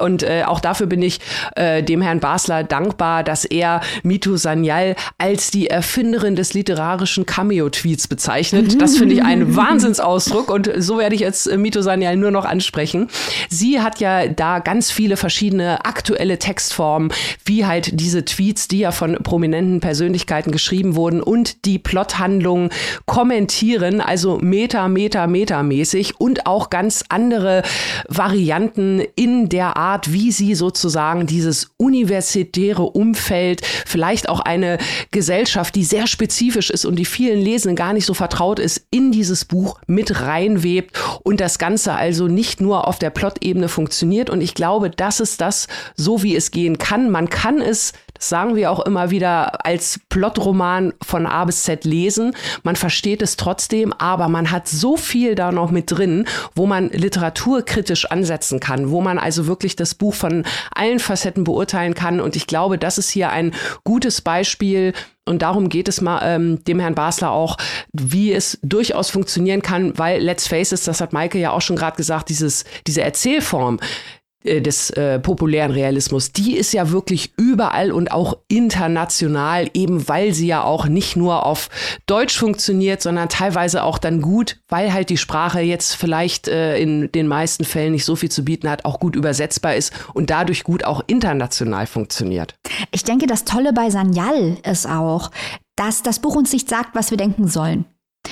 und 0.00 0.22
äh, 0.22 0.44
auch 0.46 0.60
dafür 0.60 0.86
bin 0.86 1.02
ich 1.02 1.20
äh, 1.56 1.82
dem 1.82 2.02
Herrn 2.02 2.20
Basler 2.20 2.64
dankbar, 2.64 3.24
dass 3.24 3.44
er 3.44 3.80
Mitu 4.02 4.36
Sanyal 4.36 4.96
als 5.18 5.50
die 5.50 5.68
Erfinderin 5.68 6.36
des 6.36 6.54
literarischen 6.54 7.26
Cameo-Tweets 7.26 8.08
bezeichnet. 8.08 8.76
Das 8.82 8.96
finde 8.96 9.14
ich 9.14 9.22
ein 9.22 9.54
Wahnsinnsausdruck 9.54 10.50
und 10.50 10.68
so 10.76 10.98
werde 10.98 11.14
ich 11.14 11.20
jetzt 11.20 11.46
äh, 11.46 11.56
Mitu 11.56 11.82
Sanyal 11.82 12.16
nur 12.16 12.32
noch 12.32 12.44
ansprechen. 12.44 13.08
Sie 13.48 13.80
hat 13.80 14.00
ja 14.00 14.26
da 14.26 14.58
ganz 14.58 14.90
viele 14.90 15.16
verschiedene 15.16 15.84
aktuelle 15.84 16.38
Textformen, 16.38 17.12
wie 17.44 17.64
halt 17.64 18.00
diese 18.00 18.24
Tweets, 18.24 18.66
die 18.66 18.80
ja 18.80 18.90
von 18.90 19.14
prominenten 19.22 19.80
Persönlichkeiten 19.80 20.50
geschrieben 20.50 20.96
wurden 20.96 21.22
und 21.22 21.64
die 21.64 21.78
Plothandlungen 21.78 22.70
kommentieren, 23.06 24.00
also 24.00 24.38
meta, 24.38 24.88
meta, 24.88 25.26
meta 25.26 25.62
mäßig 25.62 26.20
und 26.20 26.46
auch 26.46 26.70
ganz 26.70 27.04
andere 27.08 27.62
Varianten 28.08 29.00
in 29.14 29.48
der 29.48 29.76
Art, 29.76 29.81
wie 30.12 30.32
sie 30.32 30.54
sozusagen 30.54 31.26
dieses 31.26 31.70
universitäre 31.76 32.82
Umfeld, 32.82 33.62
vielleicht 33.86 34.28
auch 34.28 34.40
eine 34.40 34.78
Gesellschaft, 35.10 35.74
die 35.74 35.84
sehr 35.84 36.06
spezifisch 36.06 36.70
ist 36.70 36.84
und 36.84 36.96
die 36.96 37.04
vielen 37.04 37.40
Lesenden 37.40 37.76
gar 37.76 37.92
nicht 37.92 38.06
so 38.06 38.14
vertraut 38.14 38.58
ist, 38.58 38.86
in 38.90 39.12
dieses 39.12 39.44
Buch 39.44 39.78
mit 39.86 40.20
reinwebt 40.20 40.96
und 41.22 41.40
das 41.40 41.58
Ganze 41.58 41.94
also 41.94 42.28
nicht 42.28 42.60
nur 42.60 42.86
auf 42.86 42.98
der 42.98 43.10
Plot-Ebene 43.10 43.68
funktioniert. 43.68 44.30
Und 44.30 44.40
ich 44.40 44.54
glaube, 44.54 44.90
das 44.90 45.20
ist 45.20 45.40
das, 45.40 45.68
so 45.96 46.22
wie 46.22 46.36
es 46.36 46.50
gehen 46.50 46.78
kann. 46.78 47.10
Man 47.10 47.28
kann 47.28 47.60
es 47.60 47.92
sagen 48.28 48.56
wir 48.56 48.70
auch 48.70 48.80
immer 48.80 49.10
wieder, 49.10 49.64
als 49.66 50.00
Plotroman 50.08 50.92
von 51.02 51.26
A 51.26 51.44
bis 51.44 51.64
Z 51.64 51.84
lesen. 51.84 52.34
Man 52.62 52.76
versteht 52.76 53.22
es 53.22 53.36
trotzdem, 53.36 53.92
aber 53.92 54.28
man 54.28 54.50
hat 54.50 54.68
so 54.68 54.96
viel 54.96 55.34
da 55.34 55.52
noch 55.52 55.70
mit 55.70 55.90
drin, 55.90 56.26
wo 56.54 56.66
man 56.66 56.88
literaturkritisch 56.90 58.06
ansetzen 58.06 58.60
kann, 58.60 58.90
wo 58.90 59.00
man 59.00 59.18
also 59.18 59.46
wirklich 59.46 59.76
das 59.76 59.94
Buch 59.94 60.14
von 60.14 60.44
allen 60.74 60.98
Facetten 60.98 61.44
beurteilen 61.44 61.94
kann. 61.94 62.20
Und 62.20 62.36
ich 62.36 62.46
glaube, 62.46 62.78
das 62.78 62.98
ist 62.98 63.10
hier 63.10 63.30
ein 63.30 63.52
gutes 63.84 64.20
Beispiel, 64.20 64.92
und 65.24 65.42
darum 65.42 65.68
geht 65.68 65.86
es 65.86 66.00
mal 66.00 66.20
ähm, 66.24 66.64
dem 66.64 66.80
Herrn 66.80 66.96
Basler 66.96 67.30
auch, 67.30 67.56
wie 67.92 68.32
es 68.32 68.58
durchaus 68.62 69.08
funktionieren 69.08 69.62
kann, 69.62 69.96
weil 69.96 70.20
let's 70.20 70.48
face 70.48 70.72
it, 70.72 70.86
das 70.86 71.00
hat 71.00 71.12
Maike 71.12 71.38
ja 71.38 71.52
auch 71.52 71.60
schon 71.60 71.76
gerade 71.76 71.96
gesagt, 71.96 72.28
dieses, 72.28 72.64
diese 72.88 73.02
Erzählform, 73.02 73.78
äh, 73.78 74.21
des 74.44 74.90
äh, 74.90 75.18
populären 75.18 75.70
Realismus, 75.70 76.32
die 76.32 76.56
ist 76.56 76.72
ja 76.72 76.90
wirklich 76.90 77.32
überall 77.36 77.92
und 77.92 78.12
auch 78.12 78.38
international, 78.48 79.70
eben 79.74 80.08
weil 80.08 80.34
sie 80.34 80.46
ja 80.46 80.62
auch 80.64 80.86
nicht 80.86 81.16
nur 81.16 81.46
auf 81.46 81.70
Deutsch 82.06 82.38
funktioniert, 82.38 83.02
sondern 83.02 83.28
teilweise 83.28 83.84
auch 83.84 83.98
dann 83.98 84.20
gut, 84.20 84.58
weil 84.68 84.92
halt 84.92 85.10
die 85.10 85.16
Sprache 85.16 85.60
jetzt 85.60 85.94
vielleicht 85.94 86.48
äh, 86.48 86.78
in 86.78 87.10
den 87.12 87.26
meisten 87.26 87.64
Fällen 87.64 87.92
nicht 87.92 88.04
so 88.04 88.16
viel 88.16 88.30
zu 88.30 88.44
bieten 88.44 88.68
hat, 88.68 88.84
auch 88.84 89.00
gut 89.00 89.16
übersetzbar 89.16 89.76
ist 89.76 89.92
und 90.14 90.30
dadurch 90.30 90.64
gut 90.64 90.84
auch 90.84 91.02
international 91.06 91.86
funktioniert. 91.86 92.54
Ich 92.90 93.04
denke, 93.04 93.26
das 93.26 93.44
Tolle 93.44 93.72
bei 93.72 93.90
Sanyal 93.90 94.56
ist 94.68 94.86
auch, 94.86 95.30
dass 95.76 96.02
das 96.02 96.18
Buch 96.18 96.36
uns 96.36 96.52
nicht 96.52 96.68
sagt, 96.68 96.94
was 96.94 97.10
wir 97.10 97.18
denken 97.18 97.48
sollen. 97.48 97.84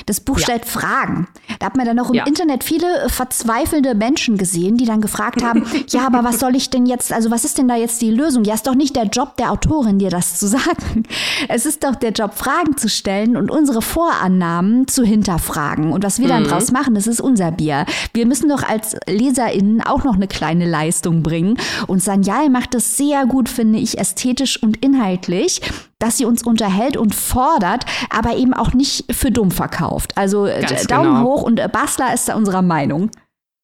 Das 0.07 0.21
Buch 0.21 0.39
ja. 0.39 0.45
stellt 0.45 0.65
Fragen. 0.67 1.29
Da 1.59 1.67
hat 1.67 1.77
man 1.77 1.85
dann 1.85 1.99
auch 1.99 2.11
im 2.11 2.15
Ja. 2.15 2.27
Internet 2.27 2.65
viele 2.65 3.09
verzweifelnde 3.09 3.95
Menschen 3.95 4.39
gesehen, 4.39 4.77
die 4.77 4.85
dann 4.85 5.01
gefragt 5.01 5.43
haben, 5.43 5.67
ja, 5.89 6.07
aber 6.07 6.25
was 6.25 6.39
soll 6.39 6.55
ich 6.57 6.71
denn 6.71 6.87
jetzt, 6.87 7.13
also 7.13 7.31
was 7.31 7.45
ist 7.45 7.59
denn 7.59 7.69
da 7.69 7.77
jetzt 7.77 8.01
die 8.01 8.11
Lösung? 8.11 8.45
Ja, 8.45 8.55
ist 8.55 8.67
doch 8.67 8.75
nicht 8.75 8.95
der 8.97 9.05
Job 9.05 9.37
der 9.37 9.51
Autorin, 9.51 9.99
dir 9.99 10.11
das 10.11 10.39
zu 10.39 10.47
sagen. 10.49 11.05
Es 11.49 11.67
ist 11.67 11.85
doch 11.85 11.97
der 11.97 12.13
Job, 12.13 12.35
Fragen 12.35 12.77
zu 12.77 12.89
stellen 12.89 13.37
und 13.37 13.51
unsere 13.51 13.83
Vorannahmen 13.83 14.87
zu 14.89 15.03
hinterfragen. 15.05 15.93
Und 15.93 16.05
was 16.05 16.19
wir 16.21 16.29
dann 16.29 16.45
draus 16.45 16.71
machen, 16.71 16.95
das 16.95 17.07
ist 17.07 17.21
unser 17.21 17.51
Bier. 17.51 17.85
Wir 18.15 18.27
müssen 18.27 18.49
doch 18.49 18.63
als 18.63 18.97
LeserInnen 19.07 19.83
auch 19.83 20.05
noch 20.05 20.15
eine 20.15 20.29
kleine 20.29 20.69
Leistung 20.69 21.23
bringen. 21.23 21.59
Und 21.87 22.03
Sanyal 22.03 22.49
macht 22.49 22.75
es 22.75 22.97
sehr 22.97 23.27
gut, 23.27 23.49
finde 23.49 23.79
ich, 23.79 23.99
ästhetisch 23.99 24.63
und 24.63 24.85
inhaltlich, 24.85 25.61
dass 26.01 26.19
sie 26.19 26.25
uns 26.25 26.43
unterhält 26.43 26.97
und 26.97 27.15
fordert, 27.15 27.85
aber 28.11 28.37
eben 28.37 28.53
auch 28.53 28.75
nicht 28.75 29.05
für 29.15 29.31
dumm 29.31 29.53
verkauft. 29.53 30.19
Also 30.19 30.47
äh, 30.47 30.63
Ganz 30.63 30.89
Daumen 30.89 31.15
genau. 31.15 31.25
hoch 31.25 31.43
und 31.43 31.61
äh, 31.61 31.69
Basler 31.69 32.13
ist 32.13 32.29
da 32.29 32.35
unserer 32.35 32.63
Meinung. 32.63 33.11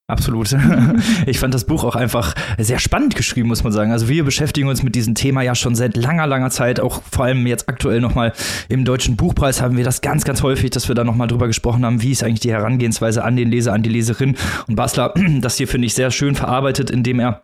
Absolut. 0.08 0.56
Ich 1.26 1.40
fand 1.40 1.52
das 1.52 1.64
Buch 1.64 1.82
auch 1.82 1.96
einfach 1.96 2.34
sehr 2.58 2.78
spannend 2.78 3.16
geschrieben, 3.16 3.48
muss 3.48 3.64
man 3.64 3.72
sagen. 3.72 3.90
Also 3.90 4.08
wir 4.08 4.24
beschäftigen 4.24 4.68
uns 4.68 4.82
mit 4.82 4.94
diesem 4.94 5.14
Thema 5.14 5.42
ja 5.42 5.54
schon 5.54 5.74
seit 5.74 5.96
langer, 5.96 6.26
langer 6.26 6.50
Zeit. 6.50 6.78
Auch 6.78 7.02
vor 7.10 7.24
allem 7.24 7.46
jetzt 7.46 7.68
aktuell 7.68 8.00
nochmal 8.00 8.32
im 8.68 8.84
Deutschen 8.84 9.16
Buchpreis 9.16 9.60
haben 9.60 9.76
wir 9.76 9.84
das 9.84 10.02
ganz, 10.02 10.24
ganz 10.24 10.42
häufig, 10.42 10.70
dass 10.70 10.86
wir 10.86 10.94
da 10.94 11.02
nochmal 11.02 11.26
drüber 11.26 11.48
gesprochen 11.48 11.84
haben, 11.84 12.02
wie 12.02 12.12
ist 12.12 12.22
eigentlich 12.22 12.40
die 12.40 12.52
Herangehensweise 12.52 13.24
an 13.24 13.36
den 13.36 13.50
Leser, 13.50 13.72
an 13.72 13.82
die 13.82 13.90
Leserin. 13.90 14.36
Und 14.68 14.76
Basler, 14.76 15.12
das 15.40 15.56
hier 15.56 15.66
finde 15.66 15.86
ich 15.86 15.94
sehr 15.94 16.12
schön 16.12 16.36
verarbeitet, 16.36 16.90
indem 16.90 17.18
er 17.18 17.42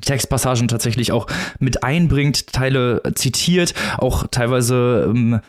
Textpassagen 0.00 0.68
tatsächlich 0.68 1.12
auch 1.12 1.26
mit 1.58 1.82
einbringt, 1.82 2.52
Teile 2.52 3.02
zitiert, 3.14 3.74
auch 3.98 4.26
teilweise 4.30 5.06
ähm, 5.08 5.40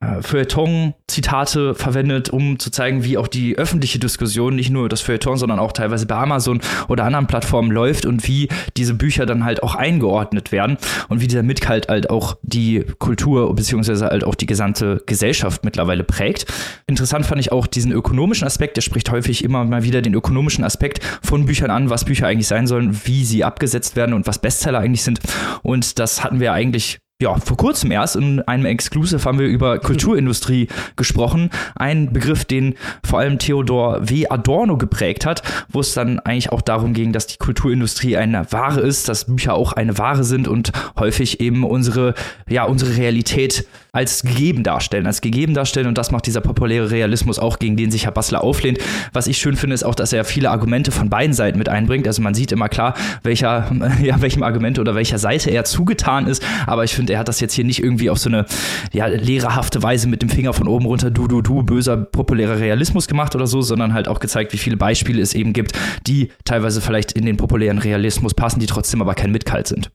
äh, 0.00 0.20
Feuilleton-Zitate 0.20 1.74
verwendet, 1.74 2.28
um 2.28 2.58
zu 2.58 2.70
zeigen, 2.70 3.02
wie 3.02 3.16
auch 3.16 3.28
die 3.28 3.56
öffentliche 3.56 3.98
Diskussion, 3.98 4.54
nicht 4.54 4.68
nur 4.68 4.90
das 4.90 5.00
Feuilleton, 5.00 5.38
sondern 5.38 5.58
auch 5.58 5.72
teilweise 5.72 6.04
bei 6.04 6.16
Amazon 6.16 6.60
oder 6.88 7.04
anderen 7.04 7.26
Plattformen 7.26 7.70
läuft 7.70 8.04
und 8.04 8.28
wie 8.28 8.48
diese 8.76 8.92
Bücher 8.92 9.24
dann 9.24 9.44
halt 9.44 9.62
auch 9.62 9.74
eingeordnet 9.74 10.52
werden 10.52 10.76
und 11.08 11.22
wie 11.22 11.28
dieser 11.28 11.42
Mitkalt 11.42 11.88
halt 11.88 12.10
auch 12.10 12.36
die 12.42 12.84
Kultur 12.98 13.54
beziehungsweise 13.54 14.06
halt 14.06 14.24
auch 14.24 14.34
die 14.34 14.44
gesamte 14.44 15.02
Gesellschaft 15.06 15.64
mittlerweile 15.64 16.04
prägt. 16.04 16.44
Interessant 16.86 17.24
fand 17.24 17.40
ich 17.40 17.50
auch 17.50 17.66
diesen 17.66 17.92
ökonomischen 17.92 18.46
Aspekt, 18.46 18.76
der 18.76 18.82
spricht 18.82 19.10
häufig 19.10 19.42
immer 19.44 19.64
mal 19.64 19.82
wieder 19.82 20.02
den 20.02 20.12
ökonomischen 20.12 20.62
Aspekt 20.64 21.02
von 21.22 21.46
Büchern 21.46 21.70
an, 21.70 21.88
was 21.88 22.04
Bücher 22.04 22.26
eigentlich 22.26 22.48
sein 22.48 22.66
sollen, 22.66 23.00
wie 23.04 23.24
sie 23.24 23.44
abgesetzt 23.44 23.96
werden 23.96 24.12
und 24.12 24.26
was 24.26 24.40
Bestseller 24.40 24.80
eigentlich 24.80 25.02
sind. 25.02 25.20
Und 25.62 25.98
das 25.98 26.22
hatten 26.22 26.38
wir 26.38 26.52
eigentlich 26.52 26.98
ja, 27.22 27.34
vor 27.36 27.56
kurzem 27.56 27.90
erst 27.92 28.16
in 28.16 28.42
einem 28.42 28.66
Exclusive 28.66 29.24
haben 29.24 29.38
wir 29.38 29.46
über 29.46 29.78
Kulturindustrie 29.78 30.68
gesprochen. 30.96 31.48
Ein 31.74 32.12
Begriff, 32.12 32.44
den 32.44 32.74
vor 33.02 33.20
allem 33.20 33.38
Theodor 33.38 34.06
W. 34.06 34.28
Adorno 34.28 34.76
geprägt 34.76 35.24
hat, 35.24 35.42
wo 35.70 35.80
es 35.80 35.94
dann 35.94 36.20
eigentlich 36.20 36.52
auch 36.52 36.60
darum 36.60 36.92
ging, 36.92 37.14
dass 37.14 37.26
die 37.26 37.38
Kulturindustrie 37.38 38.18
eine 38.18 38.52
Ware 38.52 38.80
ist, 38.80 39.08
dass 39.08 39.24
Bücher 39.24 39.54
auch 39.54 39.72
eine 39.72 39.96
Ware 39.96 40.24
sind 40.24 40.46
und 40.46 40.72
häufig 40.98 41.40
eben 41.40 41.64
unsere, 41.64 42.12
ja, 42.50 42.64
unsere 42.64 42.98
Realität 42.98 43.66
als 43.96 44.22
gegeben 44.22 44.62
darstellen, 44.62 45.06
als 45.06 45.22
gegeben 45.22 45.54
darstellen. 45.54 45.86
Und 45.86 45.96
das 45.96 46.10
macht 46.10 46.26
dieser 46.26 46.42
populäre 46.42 46.90
Realismus 46.90 47.38
auch, 47.38 47.58
gegen 47.58 47.76
den 47.76 47.90
sich 47.90 48.04
Herr 48.04 48.12
Bassler 48.12 48.44
auflehnt. 48.44 48.78
Was 49.14 49.26
ich 49.26 49.38
schön 49.38 49.56
finde, 49.56 49.72
ist 49.72 49.84
auch, 49.84 49.94
dass 49.94 50.12
er 50.12 50.26
viele 50.26 50.50
Argumente 50.50 50.92
von 50.92 51.08
beiden 51.08 51.32
Seiten 51.32 51.56
mit 51.56 51.70
einbringt. 51.70 52.06
Also 52.06 52.20
man 52.20 52.34
sieht 52.34 52.52
immer 52.52 52.68
klar, 52.68 52.94
welcher, 53.22 53.72
ja, 54.02 54.20
welchem 54.20 54.42
Argument 54.42 54.78
oder 54.78 54.94
welcher 54.94 55.18
Seite 55.18 55.50
er 55.50 55.64
zugetan 55.64 56.26
ist. 56.26 56.44
Aber 56.66 56.84
ich 56.84 56.94
finde, 56.94 57.14
er 57.14 57.20
hat 57.20 57.28
das 57.28 57.40
jetzt 57.40 57.54
hier 57.54 57.64
nicht 57.64 57.82
irgendwie 57.82 58.10
auf 58.10 58.18
so 58.18 58.28
eine 58.28 58.44
ja, 58.92 59.06
lehrerhafte 59.06 59.82
Weise 59.82 60.08
mit 60.08 60.20
dem 60.20 60.28
Finger 60.28 60.52
von 60.52 60.68
oben 60.68 60.84
runter, 60.84 61.10
du, 61.10 61.26
du, 61.26 61.40
du, 61.40 61.62
böser 61.62 61.96
populärer 61.96 62.58
Realismus 62.58 63.08
gemacht 63.08 63.34
oder 63.34 63.46
so, 63.46 63.62
sondern 63.62 63.94
halt 63.94 64.08
auch 64.08 64.20
gezeigt, 64.20 64.52
wie 64.52 64.58
viele 64.58 64.76
Beispiele 64.76 65.22
es 65.22 65.34
eben 65.34 65.54
gibt, 65.54 65.72
die 66.06 66.30
teilweise 66.44 66.82
vielleicht 66.82 67.12
in 67.12 67.24
den 67.24 67.38
populären 67.38 67.78
Realismus 67.78 68.34
passen, 68.34 68.60
die 68.60 68.66
trotzdem 68.66 69.00
aber 69.00 69.14
kein 69.14 69.32
Mitkalt 69.32 69.68
sind. 69.68 69.90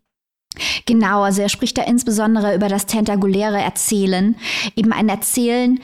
Genau, 0.86 1.24
also 1.24 1.41
er 1.41 1.50
spricht 1.50 1.77
da 1.77 1.84
insbesondere 1.84 2.55
über 2.55 2.67
das 2.67 2.86
tentakuläre 2.86 3.60
Erzählen, 3.60 4.36
eben 4.75 4.91
ein 4.91 5.10
Erzählen, 5.10 5.79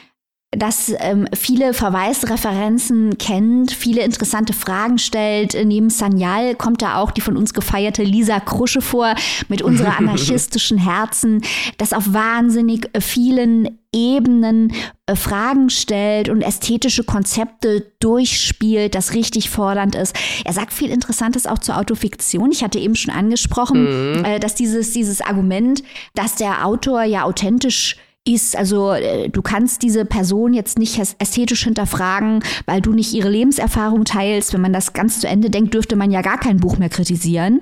das 0.52 0.94
ähm, 1.00 1.28
viele 1.36 1.74
Verweisreferenzen 1.74 3.18
kennt, 3.18 3.72
viele 3.72 4.02
interessante 4.04 4.54
Fragen 4.54 4.98
stellt. 4.98 5.58
Neben 5.66 5.90
Sanyal 5.90 6.56
kommt 6.56 6.82
da 6.82 6.98
auch 6.98 7.12
die 7.12 7.20
von 7.20 7.36
uns 7.36 7.54
gefeierte 7.54 8.02
Lisa 8.04 8.40
Krusche 8.40 8.82
vor 8.82 9.14
mit 9.50 9.62
unserer 9.62 9.98
anarchistischen 10.00 10.78
Herzen, 10.78 11.42
das 11.78 11.92
auf 11.92 12.14
wahnsinnig 12.14 12.90
vielen 13.02 13.78
Ebenen 13.94 14.72
äh, 15.06 15.18
Fragen 15.18 15.70
stellt 15.70 16.30
und 16.30 16.42
ästhetische 16.42 17.04
Konzepte 17.04 17.92
durchspielt, 18.00 18.96
das 18.96 19.14
richtig 19.14 19.50
fordernd 19.50 19.96
ist. 19.96 20.16
Er 20.46 20.54
sagt 20.54 20.72
viel 20.72 20.92
Interessantes 20.92 21.46
auch 21.46 21.60
zur 21.60 21.78
Autofiktion. 21.78 22.52
Ich 22.54 22.64
hatte 22.64 22.80
eben 22.80 22.96
schon 22.96 23.14
angesprochen, 23.14 24.24
äh, 24.24 24.40
dass 24.40 24.56
dieses, 24.56 24.92
dieses 24.94 25.20
Argument, 25.20 25.84
dass 26.16 26.36
der 26.36 26.66
Autor 26.66 27.04
ja 27.04 27.24
authentisch 27.24 27.98
ist, 28.28 28.56
also 28.56 28.92
äh, 28.92 29.30
du 29.30 29.42
kannst 29.42 29.82
diese 29.82 30.06
Person 30.06 30.54
jetzt 30.54 30.78
nicht 30.78 31.00
äs- 31.00 31.16
ästhetisch 31.20 31.64
hinterfragen, 31.64 32.44
weil 32.66 32.82
du 32.82 32.94
nicht 32.94 33.14
ihre 33.14 33.30
Lebenserfahrung 33.30 34.06
teilst. 34.06 34.54
Wenn 34.54 34.62
man 34.62 34.74
das 34.74 34.94
ganz 34.94 35.20
zu 35.22 35.28
Ende 35.28 35.50
denkt, 35.50 35.74
dürfte 35.74 35.96
man 35.96 36.12
ja 36.12 36.22
gar 36.22 36.38
kein 36.38 36.58
Buch 36.58 36.78
mehr 36.78 36.90
kritisieren. 36.90 37.60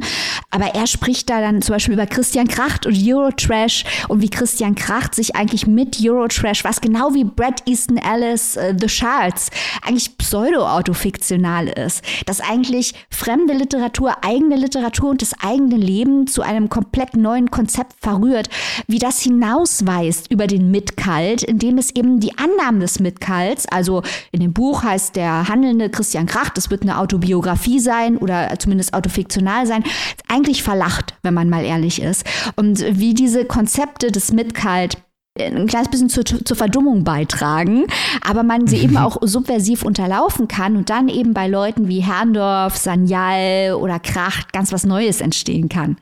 Aber 0.51 0.75
er 0.75 0.87
spricht 0.87 1.29
da 1.29 1.41
dann 1.41 1.61
zum 1.61 1.73
Beispiel 1.73 1.93
über 1.93 2.07
Christian 2.07 2.47
Kracht 2.47 2.85
und 2.85 2.97
Eurotrash 2.97 3.83
und 4.07 4.21
wie 4.21 4.29
Christian 4.29 4.75
Kracht 4.75 5.15
sich 5.15 5.35
eigentlich 5.35 5.67
mit 5.67 5.97
Eurotrash, 6.01 6.63
was 6.63 6.81
genau 6.81 7.13
wie 7.13 7.23
Brad 7.23 7.67
Easton 7.67 7.97
Ellis 7.97 8.55
äh, 8.55 8.73
The 8.79 8.89
Shards 8.89 9.49
eigentlich 9.85 10.17
pseudo-autofiktional 10.17 11.67
ist, 11.67 12.01
dass 12.25 12.41
eigentlich 12.41 12.93
fremde 13.09 13.53
Literatur, 13.53 14.23
eigene 14.23 14.55
Literatur 14.55 15.11
und 15.11 15.21
das 15.21 15.33
eigene 15.41 15.75
Leben 15.77 16.27
zu 16.27 16.41
einem 16.41 16.69
komplett 16.69 17.15
neuen 17.15 17.51
Konzept 17.51 17.93
verrührt, 17.99 18.49
wie 18.87 18.99
das 18.99 19.21
hinausweist 19.21 20.31
über 20.31 20.47
den 20.47 20.54
Mitkalt, 20.59 21.43
indem 21.43 21.77
es 21.77 21.95
eben 21.95 22.19
die 22.19 22.37
Annahmen 22.37 22.79
des 22.79 22.99
Mitkalts, 22.99 23.65
also 23.67 24.01
in 24.31 24.39
dem 24.39 24.53
Buch 24.53 24.83
heißt 24.83 25.15
der 25.15 25.47
handelnde 25.47 25.89
Christian 25.89 26.25
Kracht, 26.25 26.57
das 26.57 26.69
wird 26.69 26.81
eine 26.81 26.99
Autobiografie 26.99 27.79
sein 27.79 28.17
oder 28.17 28.57
zumindest 28.59 28.93
autofiktional 28.93 29.65
sein, 29.65 29.83
eigentlich 30.27 30.63
verlacht, 30.63 31.15
wenn 31.23 31.33
man 31.33 31.49
mal 31.49 31.63
ehrlich 31.63 32.01
ist. 32.01 32.25
Und 32.55 32.83
wie 32.99 33.13
diese 33.13 33.45
Konzepte 33.45 34.11
des 34.11 34.31
Mitkalt 34.31 34.97
ein 35.37 35.67
kleines 35.67 35.89
bisschen 35.89 36.09
zur, 36.09 36.23
zur 36.23 36.55
Verdummung 36.55 37.03
beitragen, 37.03 37.85
aber 38.21 38.43
man 38.43 38.67
sie 38.67 38.77
eben 38.77 38.97
auch 38.97 39.17
subversiv 39.21 39.83
unterlaufen 39.83 40.47
kann 40.47 40.77
und 40.77 40.89
dann 40.89 41.09
eben 41.09 41.33
bei 41.33 41.47
Leuten 41.47 41.87
wie 41.87 41.99
Herrndorf, 41.99 42.77
Sanyal 42.77 43.73
oder 43.73 43.99
Kracht 43.99 44.53
ganz 44.53 44.71
was 44.71 44.85
Neues 44.85 45.21
entstehen 45.21 45.67
kann. 45.69 45.97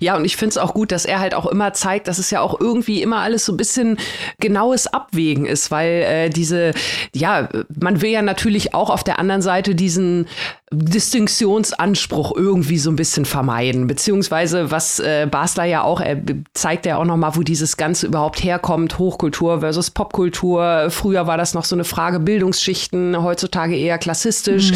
Ja, 0.00 0.16
und 0.16 0.24
ich 0.24 0.36
finde 0.36 0.50
es 0.50 0.58
auch 0.58 0.74
gut, 0.74 0.92
dass 0.92 1.04
er 1.04 1.20
halt 1.20 1.34
auch 1.34 1.46
immer 1.46 1.72
zeigt, 1.72 2.08
dass 2.08 2.18
es 2.18 2.30
ja 2.30 2.40
auch 2.40 2.60
irgendwie 2.60 3.02
immer 3.02 3.18
alles 3.18 3.44
so 3.44 3.52
ein 3.52 3.56
bisschen 3.56 3.98
genaues 4.40 4.86
Abwägen 4.86 5.46
ist, 5.46 5.70
weil 5.70 6.02
äh, 6.02 6.30
diese, 6.30 6.72
ja, 7.14 7.48
man 7.78 8.00
will 8.02 8.10
ja 8.10 8.22
natürlich 8.22 8.74
auch 8.74 8.90
auf 8.90 9.04
der 9.04 9.18
anderen 9.18 9.42
Seite 9.42 9.74
diesen 9.74 10.26
Distinktionsanspruch 10.70 12.36
irgendwie 12.36 12.76
so 12.76 12.90
ein 12.90 12.96
bisschen 12.96 13.24
vermeiden, 13.24 13.86
beziehungsweise 13.86 14.70
was 14.70 15.00
äh, 15.00 15.26
Basler 15.30 15.64
ja 15.64 15.82
auch, 15.82 16.00
er 16.00 16.20
zeigt 16.52 16.84
ja 16.84 16.98
auch 16.98 17.06
nochmal, 17.06 17.36
wo 17.36 17.42
dieses 17.42 17.78
Ganze 17.78 18.06
überhaupt 18.06 18.44
herkommt, 18.44 18.98
Hochkultur 18.98 19.60
versus 19.60 19.90
Popkultur. 19.90 20.88
Früher 20.90 21.26
war 21.26 21.38
das 21.38 21.54
noch 21.54 21.64
so 21.64 21.74
eine 21.74 21.84
Frage 21.84 22.20
Bildungsschichten, 22.20 23.22
heutzutage 23.22 23.76
eher 23.76 23.96
klassistisch. 23.96 24.72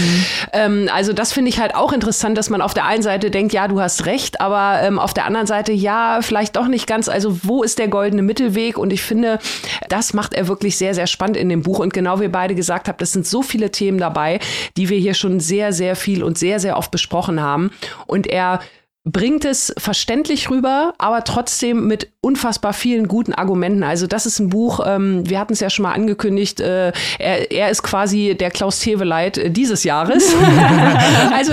Ähm, 0.52 0.88
also 0.92 1.12
das 1.12 1.32
finde 1.32 1.50
ich 1.50 1.60
halt 1.60 1.74
auch 1.74 1.92
interessant, 1.92 2.38
dass 2.38 2.48
man 2.48 2.62
auf 2.62 2.72
der 2.72 2.86
einen 2.86 3.02
Seite 3.02 3.30
denkt, 3.30 3.52
ja, 3.52 3.68
du 3.68 3.80
hast 3.80 4.06
recht, 4.06 4.40
aber 4.40 4.80
ähm, 4.82 4.98
auf 4.98 5.12
der 5.12 5.26
anderen 5.26 5.46
Seite, 5.46 5.72
ja, 5.72 6.20
vielleicht 6.22 6.56
doch 6.56 6.68
nicht 6.68 6.86
ganz. 6.86 7.10
Also 7.10 7.38
wo 7.42 7.62
ist 7.62 7.78
der 7.78 7.88
goldene 7.88 8.22
Mittelweg? 8.22 8.78
Und 8.78 8.94
ich 8.94 9.02
finde, 9.02 9.38
das 9.90 10.14
macht 10.14 10.32
er 10.32 10.48
wirklich 10.48 10.78
sehr, 10.78 10.94
sehr 10.94 11.06
spannend 11.06 11.36
in 11.36 11.50
dem 11.50 11.62
Buch. 11.62 11.80
Und 11.80 11.92
genau 11.92 12.18
wie 12.18 12.24
ihr 12.24 12.32
beide 12.32 12.54
gesagt 12.54 12.88
habt, 12.88 13.02
das 13.02 13.12
sind 13.12 13.26
so 13.26 13.42
viele 13.42 13.70
Themen 13.70 13.98
dabei, 13.98 14.40
die 14.78 14.88
wir 14.88 14.98
hier 14.98 15.14
schon 15.14 15.38
sehr, 15.38 15.72
sehr 15.72 15.81
viel 15.96 16.22
und 16.22 16.38
sehr, 16.38 16.60
sehr 16.60 16.76
oft 16.76 16.90
besprochen 16.90 17.40
haben. 17.40 17.70
Und 18.06 18.26
er 18.26 18.60
bringt 19.04 19.44
es 19.44 19.74
verständlich 19.78 20.50
rüber, 20.50 20.94
aber 20.98 21.24
trotzdem 21.24 21.86
mit 21.86 22.11
unfassbar 22.24 22.72
vielen 22.72 23.08
guten 23.08 23.32
Argumenten. 23.32 23.82
Also 23.82 24.06
das 24.06 24.26
ist 24.26 24.38
ein 24.38 24.48
Buch, 24.48 24.80
ähm, 24.86 25.28
wir 25.28 25.40
hatten 25.40 25.54
es 25.54 25.60
ja 25.60 25.68
schon 25.68 25.82
mal 25.82 25.92
angekündigt, 25.92 26.60
äh, 26.60 26.92
er, 27.18 27.50
er 27.50 27.68
ist 27.68 27.82
quasi 27.82 28.36
der 28.38 28.52
Klaus 28.52 28.78
Teveleit 28.78 29.38
äh, 29.38 29.50
dieses 29.50 29.82
Jahres. 29.82 30.32
also 31.36 31.52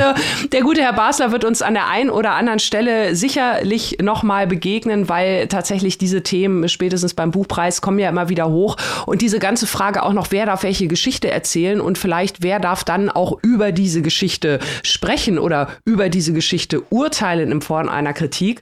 der 0.51 0.61
gute 0.61 0.81
Herr 0.81 0.93
Basler 0.93 1.31
wird 1.31 1.43
uns 1.43 1.63
an 1.63 1.73
der 1.73 1.87
einen 1.87 2.11
oder 2.11 2.33
anderen 2.33 2.59
Stelle 2.59 3.15
sicherlich 3.15 3.97
nochmal 3.99 4.45
begegnen, 4.45 5.09
weil 5.09 5.47
tatsächlich 5.47 5.97
diese 5.97 6.21
Themen 6.21 6.69
spätestens 6.69 7.15
beim 7.15 7.31
Buchpreis 7.31 7.81
kommen 7.81 7.97
ja 7.97 8.09
immer 8.09 8.29
wieder 8.29 8.49
hoch. 8.49 8.77
Und 9.07 9.23
diese 9.23 9.39
ganze 9.39 9.65
Frage 9.65 10.03
auch 10.03 10.13
noch, 10.13 10.27
wer 10.29 10.45
darf 10.45 10.61
welche 10.61 10.87
Geschichte 10.87 11.31
erzählen 11.31 11.81
und 11.81 11.97
vielleicht 11.97 12.43
wer 12.43 12.59
darf 12.59 12.83
dann 12.83 13.09
auch 13.09 13.39
über 13.41 13.71
diese 13.71 14.03
Geschichte 14.03 14.59
sprechen 14.83 15.39
oder 15.39 15.69
über 15.83 16.09
diese 16.09 16.31
Geschichte 16.31 16.83
urteilen 16.91 17.51
in 17.51 17.61
Form 17.61 17.89
einer 17.89 18.13
Kritik. 18.13 18.61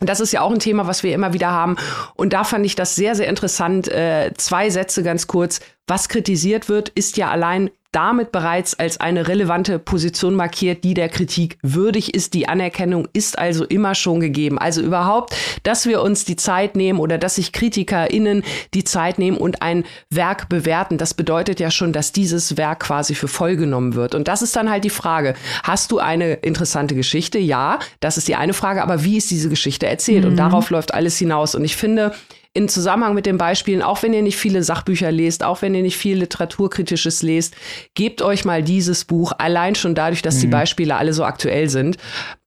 Das 0.00 0.20
ist 0.20 0.32
ja 0.32 0.42
auch 0.42 0.52
ein 0.52 0.60
Thema, 0.60 0.86
was 0.86 1.02
wir 1.02 1.12
immer 1.12 1.32
wieder 1.32 1.50
haben. 1.50 1.76
Und 2.14 2.32
da 2.32 2.44
fand 2.44 2.64
ich 2.64 2.74
das 2.74 2.94
sehr, 2.94 3.14
sehr 3.14 3.28
interessant. 3.28 3.88
Äh, 3.88 4.32
zwei 4.36 4.70
Sätze 4.70 5.02
ganz 5.02 5.26
kurz. 5.26 5.60
Was 5.88 6.08
kritisiert 6.08 6.68
wird, 6.68 6.90
ist 6.90 7.16
ja 7.16 7.30
allein 7.30 7.70
damit 7.92 8.32
bereits 8.32 8.78
als 8.78 9.00
eine 9.00 9.28
relevante 9.28 9.78
Position 9.78 10.34
markiert, 10.34 10.84
die 10.84 10.92
der 10.92 11.08
Kritik 11.08 11.58
würdig 11.62 12.14
ist. 12.14 12.34
Die 12.34 12.46
Anerkennung 12.46 13.08
ist 13.14 13.38
also 13.38 13.64
immer 13.64 13.94
schon 13.94 14.20
gegeben. 14.20 14.58
Also 14.58 14.82
überhaupt, 14.82 15.34
dass 15.62 15.86
wir 15.86 16.02
uns 16.02 16.26
die 16.26 16.36
Zeit 16.36 16.76
nehmen 16.76 17.00
oder 17.00 17.16
dass 17.16 17.36
sich 17.36 17.52
KritikerInnen 17.52 18.44
die 18.74 18.84
Zeit 18.84 19.18
nehmen 19.18 19.38
und 19.38 19.62
ein 19.62 19.84
Werk 20.10 20.50
bewerten, 20.50 20.98
das 20.98 21.14
bedeutet 21.14 21.60
ja 21.60 21.70
schon, 21.70 21.94
dass 21.94 22.12
dieses 22.12 22.58
Werk 22.58 22.80
quasi 22.80 23.14
für 23.14 23.28
voll 23.28 23.56
genommen 23.56 23.94
wird. 23.94 24.14
Und 24.14 24.28
das 24.28 24.42
ist 24.42 24.54
dann 24.54 24.70
halt 24.70 24.84
die 24.84 24.90
Frage. 24.90 25.34
Hast 25.62 25.90
du 25.90 25.98
eine 25.98 26.34
interessante 26.34 26.94
Geschichte? 26.94 27.38
Ja, 27.38 27.78
das 28.00 28.18
ist 28.18 28.28
die 28.28 28.36
eine 28.36 28.52
Frage. 28.52 28.82
Aber 28.82 29.02
wie 29.02 29.16
ist 29.16 29.30
diese 29.30 29.48
Geschichte 29.48 29.86
erzählt? 29.86 30.24
Mhm. 30.24 30.30
Und 30.30 30.36
darauf 30.36 30.68
läuft 30.68 30.92
alles 30.92 31.16
hinaus. 31.16 31.54
Und 31.54 31.64
ich 31.64 31.76
finde, 31.76 32.12
in 32.58 32.68
Zusammenhang 32.68 33.14
mit 33.14 33.24
den 33.24 33.38
Beispielen, 33.38 33.82
auch 33.82 34.02
wenn 34.02 34.12
ihr 34.12 34.22
nicht 34.22 34.36
viele 34.36 34.64
Sachbücher 34.64 35.12
lest, 35.12 35.44
auch 35.44 35.62
wenn 35.62 35.76
ihr 35.76 35.82
nicht 35.82 35.96
viel 35.96 36.18
Literaturkritisches 36.18 37.22
lest, 37.22 37.54
gebt 37.94 38.20
euch 38.20 38.44
mal 38.44 38.64
dieses 38.64 39.04
Buch, 39.04 39.30
allein 39.38 39.76
schon 39.76 39.94
dadurch, 39.94 40.22
dass 40.22 40.38
mhm. 40.38 40.40
die 40.40 40.46
Beispiele 40.48 40.96
alle 40.96 41.12
so 41.12 41.22
aktuell 41.22 41.68
sind. 41.68 41.98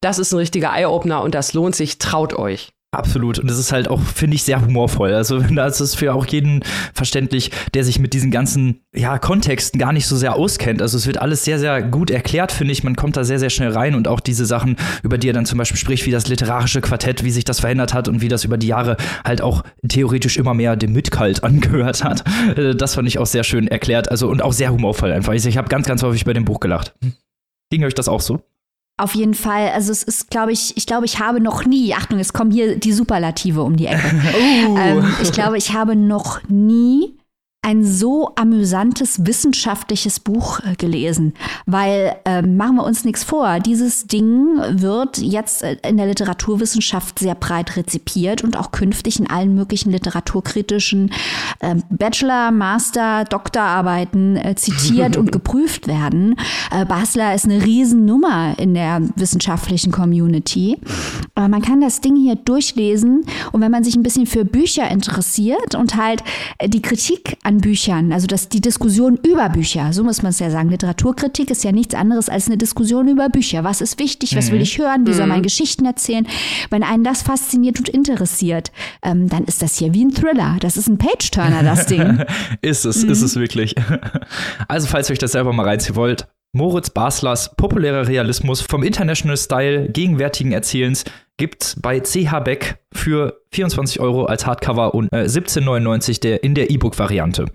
Das 0.01 0.20
ist 0.20 0.34
ein 0.34 0.38
richtiger 0.38 0.74
Eye-Opener 0.75 1.22
und 1.22 1.34
das 1.34 1.53
lohnt 1.53 1.77
sich, 1.77 1.98
traut 1.98 2.34
euch. 2.34 2.74
Absolut. 2.93 3.39
Und 3.39 3.50
das 3.50 3.57
ist 3.57 3.71
halt 3.71 3.88
auch, 3.88 4.01
finde 4.01 4.36
ich, 4.36 4.43
sehr 4.43 4.62
humorvoll. 4.62 5.13
Also 5.13 5.39
das 5.55 5.79
ist 5.79 5.95
für 5.95 6.13
auch 6.13 6.25
jeden 6.25 6.62
verständlich, 6.93 7.51
der 7.74 7.86
sich 7.86 8.00
mit 8.00 8.12
diesen 8.12 8.31
ganzen 8.31 8.81
ja, 8.93 9.17
Kontexten 9.17 9.79
gar 9.79 9.93
nicht 9.93 10.07
so 10.07 10.17
sehr 10.17 10.36
auskennt. 10.36 10.81
Also 10.81 10.98
es 10.98 11.07
wird 11.07 11.17
alles 11.17 11.45
sehr, 11.45 11.57
sehr 11.57 11.81
gut 11.81 12.12
erklärt, 12.12 12.51
finde 12.51 12.74
ich. 12.74 12.83
Man 12.83 12.98
kommt 12.98 13.15
da 13.15 13.24
sehr, 13.24 13.39
sehr 13.39 13.50
schnell 13.50 13.71
rein 13.71 13.95
und 13.95 14.10
auch 14.10 14.19
diese 14.19 14.45
Sachen, 14.45 14.75
über 15.03 15.17
die 15.17 15.29
er 15.29 15.33
dann 15.33 15.45
zum 15.45 15.57
Beispiel 15.57 15.77
spricht, 15.77 16.05
wie 16.05 16.12
das 16.12 16.27
literarische 16.27 16.81
Quartett, 16.81 17.24
wie 17.24 17.31
sich 17.31 17.45
das 17.45 17.62
verändert 17.62 17.93
hat 17.93 18.10
und 18.10 18.19
wie 18.21 18.27
das 18.27 18.43
über 18.43 18.57
die 18.57 18.67
Jahre 18.67 18.98
halt 19.24 19.41
auch 19.41 19.63
theoretisch 19.88 20.36
immer 20.36 20.53
mehr 20.53 20.75
dem 20.75 20.91
Mitkalt 20.91 21.43
angehört 21.45 22.03
hat. 22.03 22.25
Äh, 22.57 22.75
das 22.75 22.95
fand 22.95 23.07
ich 23.07 23.19
auch 23.19 23.25
sehr 23.25 23.45
schön 23.45 23.69
erklärt. 23.69 24.12
Also 24.12 24.27
und 24.27 24.41
auch 24.41 24.53
sehr 24.53 24.74
humorvoll 24.74 25.13
einfach. 25.13 25.31
Ich, 25.31 25.45
ich 25.45 25.57
habe 25.57 25.69
ganz, 25.69 25.88
ganz 25.88 26.03
häufig 26.03 26.25
bei 26.25 26.33
dem 26.33 26.43
Buch 26.43 26.60
gelacht. 26.60 26.93
Ging 27.69 27.86
euch 27.86 27.93
das 27.93 28.10
auch 28.10 28.19
so? 28.19 28.41
Auf 29.01 29.15
jeden 29.15 29.34
Fall. 29.34 29.70
Also 29.70 29.91
es 29.91 30.03
ist, 30.03 30.29
glaube 30.29 30.51
ich, 30.51 30.77
ich 30.77 30.86
glaube, 30.86 31.08
ich 31.08 31.17
habe 31.17 31.41
noch 31.41 31.65
nie, 31.65 31.96
Achtung, 31.96 32.20
es 32.20 32.34
kommen 32.34 32.51
hier 32.51 32.75
die 32.75 32.93
Superlative 32.93 33.63
um 33.63 33.75
die 33.75 33.88
Ecke. 33.88 33.98
uh. 34.70 34.77
ähm, 34.77 35.15
ich 35.24 35.31
glaube, 35.31 35.58
ich 35.58 35.74
habe 35.74 35.96
noch 35.96 36.39
nie 36.48 37.15
ein 37.63 37.86
so 37.86 38.32
amüsantes 38.36 39.24
wissenschaftliches 39.27 40.20
Buch 40.20 40.60
äh, 40.62 40.74
gelesen, 40.75 41.36
weil 41.68 42.15
äh, 42.25 42.41
machen 42.41 42.77
wir 42.77 42.84
uns 42.84 43.06
nichts 43.06 43.24
vor, 43.24 43.60
dieses 43.60 44.08
Ding 44.08 44.58
wird 44.72 45.20
jetzt 45.20 45.62
äh, 45.62 45.77
in 45.88 45.98
der 45.98 46.08
Literaturwissenschaft 46.08 47.20
sehr 47.20 47.36
breit 47.36 47.77
rezipiert 47.77 48.44
und 48.44 48.58
auch 48.58 48.72
künftig 48.72 49.20
in 49.20 49.30
allen 49.30 49.53
möglichen 49.53 49.91
literaturkritischen 49.91 51.12
äh, 51.60 51.75
Bachelor, 51.91 52.50
Master, 52.50 53.25
Doktorarbeiten 53.25 54.38
äh, 54.38 54.56
zitiert 54.56 55.15
und 55.15 55.32
geprüft 55.32 55.88
werden. 55.88 56.38
Äh, 56.72 56.86
Basler 56.86 57.36
ist 57.36 57.46
eine 57.46 57.63
Riesennummer 57.63 58.56
in 58.58 58.74
der 58.74 59.01
wissenschaftlichen 59.15 59.91
Community. 59.91 60.80
Aber 61.36 61.48
man 61.48 61.62
kann 61.62 61.80
das 61.80 62.01
Ding 62.01 62.15
hier 62.15 62.36
durchlesen 62.38 63.24
und 63.51 63.62
wenn 63.62 63.72
man 63.72 63.84
sich 63.84 63.96
ein 63.96 64.03
bisschen 64.03 64.25
für 64.25 64.46
Bücher 64.46 64.89
interessiert 64.89 65.75
und 65.75 65.96
halt 65.96 66.24
die 66.65 66.82
Kritik 66.82 67.38
an 67.44 67.50
Büchern, 67.60 68.12
also 68.12 68.27
das, 68.27 68.50
die 68.50 68.62
Diskussion 68.62 69.17
über 69.25 69.50
Bücher, 69.50 69.93
so 69.93 70.03
muss 70.03 70.22
man 70.22 70.29
es 70.29 70.39
ja 70.39 70.50
sagen. 70.50 70.70
Literaturkritik 70.70 71.51
ist 71.51 71.63
ja 71.63 71.72
nichts 71.72 71.96
anderes 71.96 72.29
als 72.29 72.48
eine 72.48 72.58
Diskussion 72.58 73.08
über 73.08 73.29
Bücher. 73.29 73.63
Was 73.63 73.81
ist 73.81 74.00
wichtig, 74.00 74.36
was 74.36 74.48
mhm. 74.48 74.53
will 74.53 74.62
ich 74.62 74.77
hören, 74.77 75.05
wie 75.05 75.13
soll 75.13 75.27
man 75.27 75.39
mhm. 75.39 75.43
Geschichten 75.43 75.86
erzählen? 75.86 76.27
Wenn 76.70 76.84
einen 76.84 77.03
das 77.03 77.22
fasziniert 77.24 77.79
und 77.79 77.89
interessiert, 77.89 78.72
ähm, 79.03 79.27
dann 79.27 79.43
ist 79.46 79.62
das 79.62 79.77
hier 79.77 79.93
wie 79.93 80.05
ein 80.05 80.13
Thriller. 80.13 80.58
Das 80.60 80.77
ist 80.77 80.88
ein 80.88 80.98
Page-Turner, 80.98 81.63
das 81.63 81.88
Ding. 81.88 82.24
ist 82.62 82.86
es, 82.86 83.03
mhm. 83.03 83.12
ist 83.12 83.22
es 83.22 83.36
wirklich. 83.36 83.75
Also, 84.67 84.88
falls 84.88 85.10
ihr 85.10 85.13
euch 85.13 85.20
das 85.20 85.34
selber 85.34 85.53
mal 85.53 85.65
reinziehen 85.65 85.96
wollt, 85.96 86.27
Moritz 86.53 86.89
Baslers 86.89 87.55
populärer 87.55 88.10
Realismus 88.10 88.60
vom 88.60 88.84
International 88.84 89.38
Style 89.38 89.89
gegenwärtigen 89.89 90.51
Erzählens 90.51 91.05
gibt 91.38 91.77
bei 91.81 92.01
CH 92.01 92.41
Beck 92.43 92.77
für 92.91 93.41
24 93.53 94.01
Euro 94.01 94.25
als 94.25 94.46
Hardcover 94.46 94.93
und 94.93 95.08
äh, 95.13 95.24
17,99 95.24 96.20
der, 96.20 96.43
in 96.43 96.53
der 96.53 96.70
E-Book-Variante. 96.70 97.46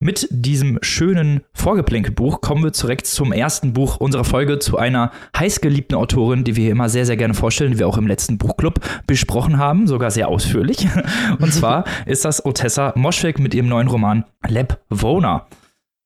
Mit 0.00 0.26
diesem 0.32 0.80
schönen 0.82 1.42
Vorgeplänkelbuch 1.54 2.40
kommen 2.40 2.64
wir 2.64 2.72
direkt 2.72 3.06
zum 3.06 3.30
ersten 3.30 3.72
Buch 3.74 3.98
unserer 3.98 4.24
Folge 4.24 4.58
zu 4.58 4.76
einer 4.76 5.12
heißgeliebten 5.38 5.96
Autorin, 5.96 6.42
die 6.42 6.56
wir 6.56 6.64
hier 6.64 6.72
immer 6.72 6.88
sehr, 6.88 7.06
sehr 7.06 7.16
gerne 7.16 7.34
vorstellen, 7.34 7.70
die 7.70 7.78
wir 7.78 7.86
auch 7.86 7.96
im 7.96 8.08
letzten 8.08 8.38
Buchclub 8.38 8.80
besprochen 9.06 9.58
haben, 9.58 9.86
sogar 9.86 10.10
sehr 10.10 10.26
ausführlich. 10.26 10.88
Und 11.38 11.54
zwar 11.54 11.84
ist 12.06 12.24
das 12.24 12.44
Otessa 12.44 12.92
Moschweg 12.96 13.38
mit 13.38 13.54
ihrem 13.54 13.68
neuen 13.68 13.86
Roman 13.86 14.24
Leb 14.48 14.80
Wona. 14.90 15.46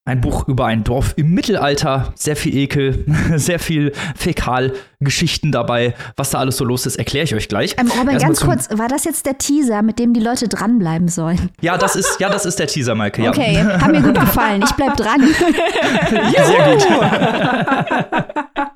Ein 0.09 0.21
Buch 0.21 0.47
über 0.47 0.67
ein 0.67 0.85
Dorf 0.85 1.15
im 1.17 1.33
Mittelalter, 1.33 2.13
sehr 2.15 2.37
viel 2.37 2.57
Ekel, 2.57 3.05
sehr 3.35 3.59
viel 3.59 3.91
Fäkalgeschichten 4.15 5.51
dabei. 5.51 5.95
Was 6.15 6.31
da 6.31 6.39
alles 6.39 6.57
so 6.59 6.65
los 6.65 6.87
ist, 6.87 6.95
erkläre 6.95 7.25
ich 7.25 7.35
euch 7.35 7.49
gleich. 7.49 7.75
Ähm, 7.77 7.91
Robin, 7.99 8.17
ganz 8.17 8.41
kurz, 8.41 8.69
war 8.71 8.87
das 8.87 9.03
jetzt 9.03 9.27
der 9.27 9.37
Teaser, 9.37 9.83
mit 9.83 9.99
dem 9.99 10.15
die 10.15 10.21
Leute 10.21 10.47
dranbleiben 10.47 11.09
sollen? 11.09 11.51
Ja, 11.61 11.77
das 11.77 11.97
ist, 11.97 12.21
ja, 12.21 12.29
das 12.29 12.47
ist 12.47 12.61
der 12.61 12.69
Teaser, 12.69 12.95
Maike. 12.95 13.21
Ja. 13.21 13.31
Okay, 13.31 13.57
hat 13.57 13.91
mir 13.91 14.01
gut 14.01 14.21
gefallen. 14.21 14.63
Ich 14.65 14.73
bleib 14.77 14.97
dran. 14.97 15.23
ja, 16.33 16.45
sehr 16.45 16.77
gut. 16.77 16.87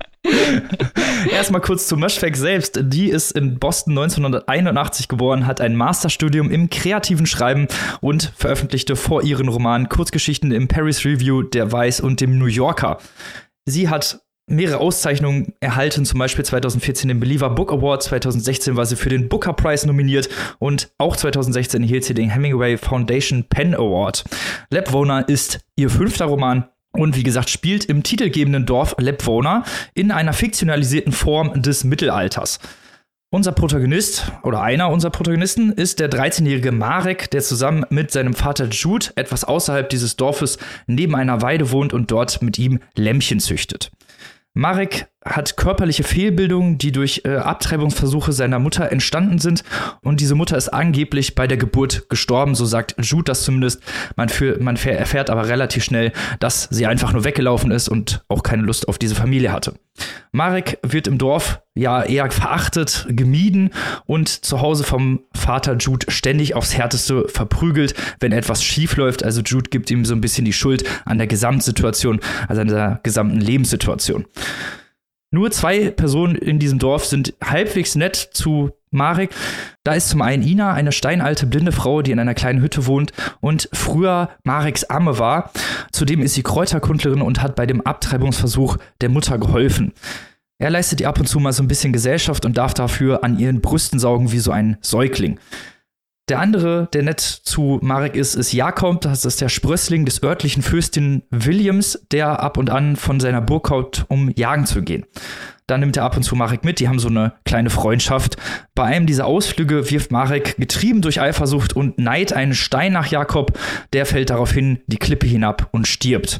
Erstmal 1.31 1.61
kurz 1.61 1.87
zu 1.87 1.97
Möschweg 1.97 2.35
selbst. 2.35 2.79
Die 2.83 3.09
ist 3.09 3.31
in 3.31 3.59
Boston 3.59 3.97
1981 3.97 5.07
geboren, 5.07 5.47
hat 5.47 5.61
ein 5.61 5.75
Masterstudium 5.75 6.51
im 6.51 6.69
kreativen 6.69 7.25
Schreiben 7.25 7.67
und 8.01 8.31
veröffentlichte 8.35 8.95
vor 8.95 9.23
ihren 9.23 9.47
Romanen 9.47 9.89
Kurzgeschichten 9.89 10.51
im 10.51 10.67
Paris 10.67 11.05
Review, 11.05 11.41
der 11.43 11.71
Weiß 11.71 12.01
und 12.01 12.21
dem 12.21 12.37
New 12.37 12.45
Yorker. 12.45 12.97
Sie 13.65 13.89
hat 13.89 14.21
mehrere 14.47 14.79
Auszeichnungen 14.79 15.53
erhalten, 15.59 16.05
zum 16.05 16.19
Beispiel 16.19 16.43
2014 16.43 17.07
den 17.07 17.19
Believer 17.19 17.49
Book 17.49 17.71
Award, 17.71 18.03
2016 18.03 18.75
war 18.75 18.85
sie 18.85 18.95
für 18.95 19.09
den 19.09 19.29
Booker 19.29 19.53
Prize 19.53 19.87
nominiert 19.87 20.29
und 20.59 20.91
auch 20.97 21.15
2016 21.15 21.83
erhielt 21.83 22.03
sie 22.03 22.13
den 22.13 22.29
Hemingway 22.29 22.77
Foundation 22.77 23.45
Pen 23.45 23.73
Award. 23.73 24.23
Labwohner 24.69 25.27
ist 25.29 25.59
ihr 25.77 25.89
fünfter 25.89 26.25
Roman 26.25 26.65
und 26.93 27.15
wie 27.15 27.23
gesagt, 27.23 27.49
spielt 27.49 27.85
im 27.85 28.03
titelgebenden 28.03 28.65
Dorf 28.65 28.95
Lepwona 28.99 29.63
in 29.93 30.11
einer 30.11 30.33
fiktionalisierten 30.33 31.13
Form 31.13 31.61
des 31.61 31.83
Mittelalters. 31.83 32.59
Unser 33.33 33.53
Protagonist 33.53 34.29
oder 34.43 34.61
einer 34.61 34.89
unserer 34.89 35.11
Protagonisten 35.11 35.71
ist 35.71 36.01
der 36.01 36.11
13-jährige 36.11 36.73
Marek, 36.73 37.31
der 37.31 37.41
zusammen 37.41 37.85
mit 37.89 38.11
seinem 38.11 38.33
Vater 38.33 38.67
Jude 38.67 39.05
etwas 39.15 39.45
außerhalb 39.45 39.87
dieses 39.87 40.17
Dorfes 40.17 40.57
neben 40.85 41.15
einer 41.15 41.41
Weide 41.41 41.71
wohnt 41.71 41.93
und 41.93 42.11
dort 42.11 42.41
mit 42.41 42.59
ihm 42.59 42.79
Lämmchen 42.93 43.39
züchtet. 43.39 43.89
Marek 44.53 45.07
hat 45.23 45.55
körperliche 45.55 46.03
Fehlbildungen, 46.03 46.77
die 46.77 46.91
durch 46.91 47.21
äh, 47.25 47.35
Abtreibungsversuche 47.35 48.31
seiner 48.31 48.57
Mutter 48.59 48.91
entstanden 48.91 49.37
sind. 49.37 49.63
Und 50.01 50.19
diese 50.19 50.33
Mutter 50.33 50.57
ist 50.57 50.69
angeblich 50.69 51.35
bei 51.35 51.45
der 51.45 51.57
Geburt 51.57 52.09
gestorben, 52.09 52.55
so 52.55 52.65
sagt 52.65 52.95
Jude 52.99 53.25
das 53.25 53.43
zumindest. 53.43 53.81
Man, 54.15 54.29
für, 54.29 54.57
man 54.59 54.77
erfährt 54.77 55.29
aber 55.29 55.47
relativ 55.47 55.83
schnell, 55.83 56.11
dass 56.39 56.67
sie 56.71 56.87
einfach 56.87 57.13
nur 57.13 57.23
weggelaufen 57.23 57.71
ist 57.71 57.87
und 57.87 58.23
auch 58.29 58.41
keine 58.41 58.63
Lust 58.63 58.87
auf 58.87 58.97
diese 58.97 59.15
Familie 59.15 59.51
hatte. 59.51 59.75
Marek 60.31 60.79
wird 60.81 61.07
im 61.07 61.17
Dorf 61.17 61.61
ja 61.75 62.01
eher 62.01 62.29
verachtet, 62.31 63.05
gemieden 63.09 63.71
und 64.05 64.29
zu 64.29 64.61
Hause 64.61 64.83
vom 64.83 65.21
Vater 65.35 65.75
Jude 65.77 66.09
ständig 66.09 66.55
aufs 66.55 66.75
Härteste 66.75 67.27
verprügelt, 67.27 67.93
wenn 68.19 68.31
etwas 68.31 68.63
schief 68.63 68.95
läuft. 68.97 69.23
Also 69.23 69.41
Jude 69.41 69.69
gibt 69.69 69.91
ihm 69.91 70.05
so 70.05 70.15
ein 70.15 70.21
bisschen 70.21 70.45
die 70.45 70.53
Schuld 70.53 70.83
an 71.05 71.17
der 71.17 71.27
Gesamtsituation, 71.27 72.21
also 72.47 72.61
an 72.61 72.67
der 72.69 72.99
gesamten 73.03 73.39
Lebenssituation. 73.39 74.25
Nur 75.33 75.49
zwei 75.51 75.89
Personen 75.91 76.35
in 76.35 76.59
diesem 76.59 76.77
Dorf 76.77 77.05
sind 77.05 77.33
halbwegs 77.41 77.95
nett 77.95 78.15
zu 78.17 78.71
Marek. 78.91 79.31
Da 79.85 79.93
ist 79.93 80.09
zum 80.09 80.21
einen 80.21 80.43
Ina, 80.43 80.73
eine 80.73 80.91
steinalte 80.91 81.45
blinde 81.45 81.71
Frau, 81.71 82.01
die 82.01 82.11
in 82.11 82.19
einer 82.19 82.33
kleinen 82.33 82.61
Hütte 82.61 82.85
wohnt 82.85 83.13
und 83.39 83.69
früher 83.71 84.29
Mareks 84.43 84.83
Amme 84.83 85.19
war. 85.19 85.51
Zudem 85.93 86.21
ist 86.21 86.33
sie 86.33 86.43
Kräuterkundlerin 86.43 87.21
und 87.21 87.41
hat 87.41 87.55
bei 87.55 87.65
dem 87.65 87.79
Abtreibungsversuch 87.79 88.77
der 88.99 89.07
Mutter 89.07 89.37
geholfen. 89.37 89.93
Er 90.59 90.69
leistet 90.69 90.99
ihr 90.99 91.07
ab 91.07 91.19
und 91.19 91.27
zu 91.27 91.39
mal 91.39 91.53
so 91.53 91.63
ein 91.63 91.69
bisschen 91.69 91.93
Gesellschaft 91.93 92.45
und 92.45 92.57
darf 92.57 92.73
dafür 92.73 93.23
an 93.23 93.39
ihren 93.39 93.61
Brüsten 93.61 93.99
saugen 93.99 94.33
wie 94.33 94.39
so 94.39 94.51
ein 94.51 94.77
Säugling. 94.81 95.39
Der 96.31 96.39
andere, 96.39 96.87
der 96.93 97.03
nett 97.03 97.19
zu 97.19 97.77
Marek 97.81 98.15
ist, 98.15 98.35
ist 98.35 98.53
Jakob. 98.53 99.01
Das 99.01 99.25
ist 99.25 99.41
der 99.41 99.49
Sprössling 99.49 100.05
des 100.05 100.23
örtlichen 100.23 100.63
Fürstin 100.63 101.23
Williams, 101.29 102.07
der 102.09 102.41
ab 102.41 102.57
und 102.57 102.69
an 102.69 102.95
von 102.95 103.19
seiner 103.19 103.41
Burg 103.41 103.65
kommt, 103.65 104.05
um 104.07 104.31
jagen 104.37 104.65
zu 104.65 104.81
gehen. 104.81 105.03
Dann 105.67 105.81
nimmt 105.81 105.97
er 105.97 106.05
ab 106.05 106.15
und 106.15 106.23
zu 106.23 106.37
Marek 106.37 106.63
mit. 106.63 106.79
Die 106.79 106.87
haben 106.87 106.99
so 106.99 107.09
eine 107.09 107.33
kleine 107.43 107.69
Freundschaft. 107.69 108.37
Bei 108.75 108.85
einem 108.85 109.07
dieser 109.07 109.25
Ausflüge 109.25 109.91
wirft 109.91 110.13
Marek, 110.13 110.55
getrieben 110.55 111.01
durch 111.01 111.19
Eifersucht 111.19 111.75
und 111.75 111.99
Neid, 111.99 112.31
einen 112.31 112.53
Stein 112.53 112.93
nach 112.93 113.07
Jakob. 113.07 113.59
Der 113.91 114.05
fällt 114.05 114.29
daraufhin 114.29 114.79
die 114.87 114.99
Klippe 114.99 115.27
hinab 115.27 115.67
und 115.73 115.85
stirbt. 115.85 116.39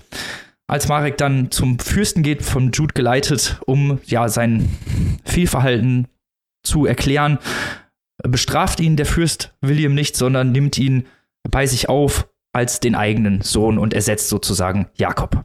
Als 0.68 0.88
Marek 0.88 1.18
dann 1.18 1.52
zum 1.52 1.80
Fürsten 1.80 2.24
geht, 2.24 2.44
von 2.44 2.72
Jude 2.72 2.94
geleitet, 2.94 3.60
um 3.66 4.00
ja 4.06 4.30
sein 4.30 4.70
Fehlverhalten 5.26 6.08
zu 6.64 6.86
erklären, 6.86 7.40
bestraft 8.24 8.80
ihn 8.80 8.96
der 8.96 9.06
Fürst 9.06 9.54
William 9.62 9.94
nicht, 9.94 10.16
sondern 10.16 10.52
nimmt 10.52 10.78
ihn 10.78 11.08
bei 11.50 11.66
sich 11.66 11.90
auf 11.90 12.28
als 12.54 12.80
den 12.80 12.96
eigenen 12.96 13.42
Sohn 13.42 13.78
und 13.78 13.94
ersetzt 13.94 14.30
sozusagen 14.30 14.88
Jakob. 14.96 15.44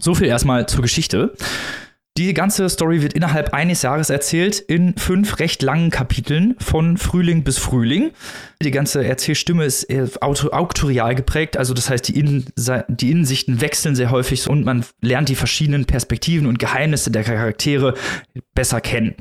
So 0.00 0.14
viel 0.14 0.28
erstmal 0.28 0.66
zur 0.66 0.82
Geschichte. 0.82 1.34
Die 2.18 2.32
ganze 2.32 2.66
Story 2.70 3.02
wird 3.02 3.12
innerhalb 3.12 3.52
eines 3.52 3.82
Jahres 3.82 4.08
erzählt, 4.08 4.58
in 4.58 4.96
fünf 4.96 5.38
recht 5.38 5.60
langen 5.60 5.90
Kapiteln, 5.90 6.56
von 6.58 6.96
Frühling 6.96 7.44
bis 7.44 7.58
Frühling. 7.58 8.12
Die 8.62 8.70
ganze 8.70 9.04
Erzählstimme 9.04 9.66
ist 9.66 9.86
auktorial 10.22 11.14
geprägt, 11.14 11.58
also 11.58 11.74
das 11.74 11.90
heißt, 11.90 12.08
die, 12.08 12.18
Innen 12.18 12.46
die 12.88 13.10
Innensichten 13.10 13.60
wechseln 13.60 13.94
sehr 13.94 14.10
häufig 14.10 14.48
und 14.48 14.64
man 14.64 14.86
lernt 15.02 15.28
die 15.28 15.34
verschiedenen 15.34 15.84
Perspektiven 15.84 16.46
und 16.46 16.58
Geheimnisse 16.58 17.10
der 17.10 17.22
Charaktere 17.22 17.92
besser 18.54 18.80
kennen. 18.80 19.14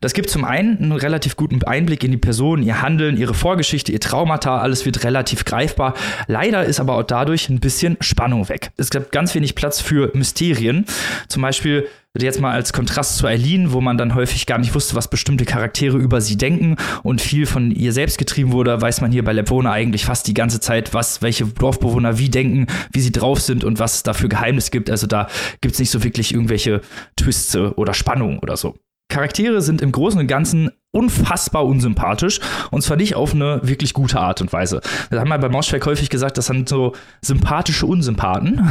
Das 0.00 0.12
gibt 0.12 0.28
zum 0.28 0.44
einen 0.44 0.78
einen 0.78 0.92
relativ 0.92 1.36
guten 1.36 1.62
Einblick 1.62 2.02
in 2.02 2.10
die 2.10 2.16
Person, 2.16 2.64
ihr 2.64 2.82
Handeln, 2.82 3.16
ihre 3.16 3.34
Vorgeschichte, 3.34 3.92
ihr 3.92 4.00
Traumata, 4.00 4.58
alles 4.58 4.84
wird 4.84 5.04
relativ 5.04 5.44
greifbar. 5.44 5.94
Leider 6.26 6.64
ist 6.64 6.80
aber 6.80 6.96
auch 6.96 7.04
dadurch 7.04 7.48
ein 7.48 7.60
bisschen 7.60 7.96
Spannung 8.00 8.48
weg. 8.48 8.72
Es 8.76 8.90
gibt 8.90 9.12
ganz 9.12 9.36
wenig 9.36 9.54
Platz 9.54 9.80
für 9.80 10.10
Mysterien. 10.14 10.84
Zum 11.28 11.42
Beispiel 11.42 11.86
jetzt 12.18 12.40
mal 12.40 12.52
als 12.52 12.72
Kontrast 12.72 13.18
zu 13.18 13.26
Eileen, 13.26 13.72
wo 13.72 13.80
man 13.80 13.96
dann 13.96 14.14
häufig 14.14 14.46
gar 14.46 14.58
nicht 14.58 14.74
wusste, 14.74 14.96
was 14.96 15.08
bestimmte 15.08 15.44
Charaktere 15.44 15.96
über 15.96 16.20
sie 16.20 16.36
denken 16.36 16.76
und 17.02 17.20
viel 17.20 17.46
von 17.46 17.70
ihr 17.70 17.92
selbst 17.92 18.18
getrieben 18.18 18.52
wurde, 18.52 18.80
weiß 18.80 19.00
man 19.00 19.12
hier 19.12 19.24
bei 19.24 19.32
Lepona 19.32 19.70
eigentlich 19.70 20.04
fast 20.04 20.26
die 20.26 20.34
ganze 20.34 20.60
Zeit, 20.60 20.92
was 20.92 21.22
welche 21.22 21.44
Dorfbewohner 21.46 22.18
wie 22.18 22.28
denken, 22.28 22.66
wie 22.92 23.00
sie 23.00 23.12
drauf 23.12 23.40
sind 23.40 23.62
und 23.64 23.78
was 23.78 23.94
es 23.96 24.02
da 24.02 24.12
für 24.12 24.28
Geheimnis 24.28 24.70
gibt. 24.70 24.90
Also 24.90 25.06
da 25.06 25.28
gibt 25.60 25.74
es 25.74 25.78
nicht 25.78 25.90
so 25.90 26.02
wirklich 26.02 26.34
irgendwelche 26.34 26.80
Twists 27.16 27.56
oder 27.56 27.94
Spannungen 27.94 28.40
oder 28.40 28.56
so. 28.56 28.74
Charaktere 29.08 29.60
sind 29.60 29.82
im 29.82 29.92
Großen 29.92 30.20
und 30.20 30.26
Ganzen 30.26 30.70
unfassbar 30.92 31.64
unsympathisch 31.66 32.40
und 32.72 32.82
zwar 32.82 32.96
nicht 32.96 33.14
auf 33.14 33.32
eine 33.32 33.60
wirklich 33.62 33.94
gute 33.94 34.18
Art 34.18 34.40
und 34.40 34.52
Weise. 34.52 34.80
Wir 35.08 35.20
haben 35.20 35.28
ja 35.28 35.36
bei 35.36 35.48
Moschweg 35.48 35.86
häufig 35.86 36.10
gesagt, 36.10 36.36
das 36.36 36.46
sind 36.46 36.68
so 36.68 36.94
sympathische 37.22 37.86
Unsympathen. 37.86 38.60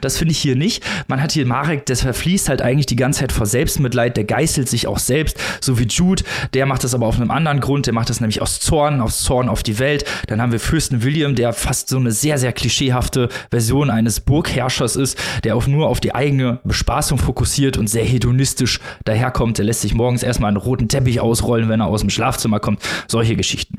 Das 0.00 0.16
finde 0.16 0.32
ich 0.32 0.38
hier 0.38 0.56
nicht. 0.56 0.84
Man 1.08 1.20
hat 1.22 1.32
hier 1.32 1.44
Marek, 1.46 1.84
der 1.86 1.96
verfließt 1.96 2.48
halt 2.48 2.62
eigentlich 2.62 2.86
die 2.86 2.96
ganze 2.96 3.20
Zeit 3.20 3.32
vor 3.32 3.46
Selbstmitleid, 3.46 4.16
der 4.16 4.24
geißelt 4.24 4.68
sich 4.68 4.86
auch 4.86 4.98
selbst, 4.98 5.38
so 5.60 5.78
wie 5.78 5.84
Jude. 5.84 6.22
Der 6.54 6.64
macht 6.64 6.84
das 6.84 6.94
aber 6.94 7.06
auf 7.06 7.16
einem 7.16 7.30
anderen 7.30 7.60
Grund, 7.60 7.86
der 7.86 7.92
macht 7.92 8.08
das 8.08 8.20
nämlich 8.20 8.40
aus 8.40 8.60
Zorn, 8.60 9.00
aus 9.00 9.20
Zorn 9.20 9.48
auf 9.48 9.62
die 9.62 9.78
Welt. 9.78 10.04
Dann 10.28 10.40
haben 10.40 10.52
wir 10.52 10.60
Fürsten 10.60 11.02
William, 11.02 11.34
der 11.34 11.52
fast 11.52 11.88
so 11.88 11.98
eine 11.98 12.12
sehr, 12.12 12.38
sehr 12.38 12.52
klischeehafte 12.52 13.28
Version 13.50 13.90
eines 13.90 14.20
Burgherrschers 14.20 14.96
ist, 14.96 15.18
der 15.44 15.56
auch 15.56 15.66
nur 15.66 15.88
auf 15.88 16.00
die 16.00 16.14
eigene 16.14 16.60
Bespaßung 16.64 17.18
fokussiert 17.18 17.76
und 17.76 17.88
sehr 17.88 18.04
hedonistisch 18.04 18.80
daherkommt. 19.04 19.58
Der 19.58 19.64
lässt 19.66 19.82
sich 19.82 19.94
morgens 19.94 20.22
erstmal 20.22 20.48
einen 20.48 20.56
roten 20.56 20.88
Teppich 20.88 21.20
ausrollen 21.20 21.49
ausrollen, 21.50 21.68
wenn 21.68 21.80
er 21.80 21.86
aus 21.86 22.00
dem 22.00 22.10
Schlafzimmer 22.10 22.60
kommt. 22.60 22.80
Solche 23.08 23.36
Geschichten. 23.36 23.76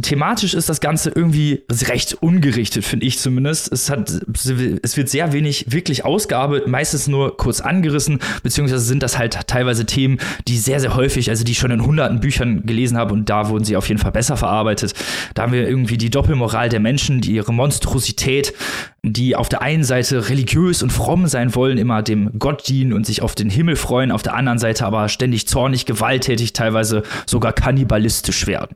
Thematisch 0.00 0.54
ist 0.54 0.70
das 0.70 0.80
Ganze 0.80 1.10
irgendwie 1.14 1.64
recht 1.70 2.14
ungerichtet, 2.14 2.82
finde 2.82 3.04
ich 3.04 3.18
zumindest. 3.18 3.70
Es, 3.70 3.90
hat, 3.90 4.10
es 4.10 4.96
wird 4.96 5.10
sehr 5.10 5.34
wenig 5.34 5.66
wirklich 5.70 6.06
ausgearbeitet, 6.06 6.66
meistens 6.66 7.08
nur 7.08 7.36
kurz 7.36 7.60
angerissen, 7.60 8.18
beziehungsweise 8.42 8.82
sind 8.82 9.02
das 9.02 9.18
halt 9.18 9.46
teilweise 9.48 9.84
Themen, 9.84 10.16
die 10.48 10.56
sehr, 10.56 10.80
sehr 10.80 10.96
häufig, 10.96 11.28
also 11.28 11.44
die 11.44 11.52
ich 11.52 11.58
schon 11.58 11.72
in 11.72 11.84
hunderten 11.84 12.20
Büchern 12.20 12.64
gelesen 12.64 12.96
habe 12.96 13.12
und 13.12 13.28
da 13.28 13.50
wurden 13.50 13.64
sie 13.64 13.76
auf 13.76 13.86
jeden 13.86 14.00
Fall 14.00 14.12
besser 14.12 14.38
verarbeitet. 14.38 14.94
Da 15.34 15.42
haben 15.42 15.52
wir 15.52 15.68
irgendwie 15.68 15.98
die 15.98 16.08
Doppelmoral 16.08 16.70
der 16.70 16.80
Menschen, 16.80 17.20
die 17.20 17.32
ihre 17.32 17.52
Monstrosität, 17.52 18.54
die 19.02 19.36
auf 19.36 19.50
der 19.50 19.60
einen 19.60 19.84
Seite 19.84 20.30
religiös 20.30 20.82
und 20.82 20.90
fromm 20.90 21.26
sein 21.26 21.54
wollen, 21.54 21.76
immer 21.76 22.02
dem 22.02 22.38
Gott 22.38 22.66
dienen 22.66 22.94
und 22.94 23.04
sich 23.04 23.20
auf 23.20 23.34
den 23.34 23.50
Himmel 23.50 23.76
freuen, 23.76 24.10
auf 24.10 24.22
der 24.22 24.36
anderen 24.36 24.58
Seite 24.58 24.86
aber 24.86 25.10
ständig 25.10 25.48
zornig, 25.48 25.84
gewalttätig, 25.84 26.54
teilweise 26.54 27.02
sogar 27.26 27.52
kannibalistisch 27.52 28.46
werden. 28.46 28.74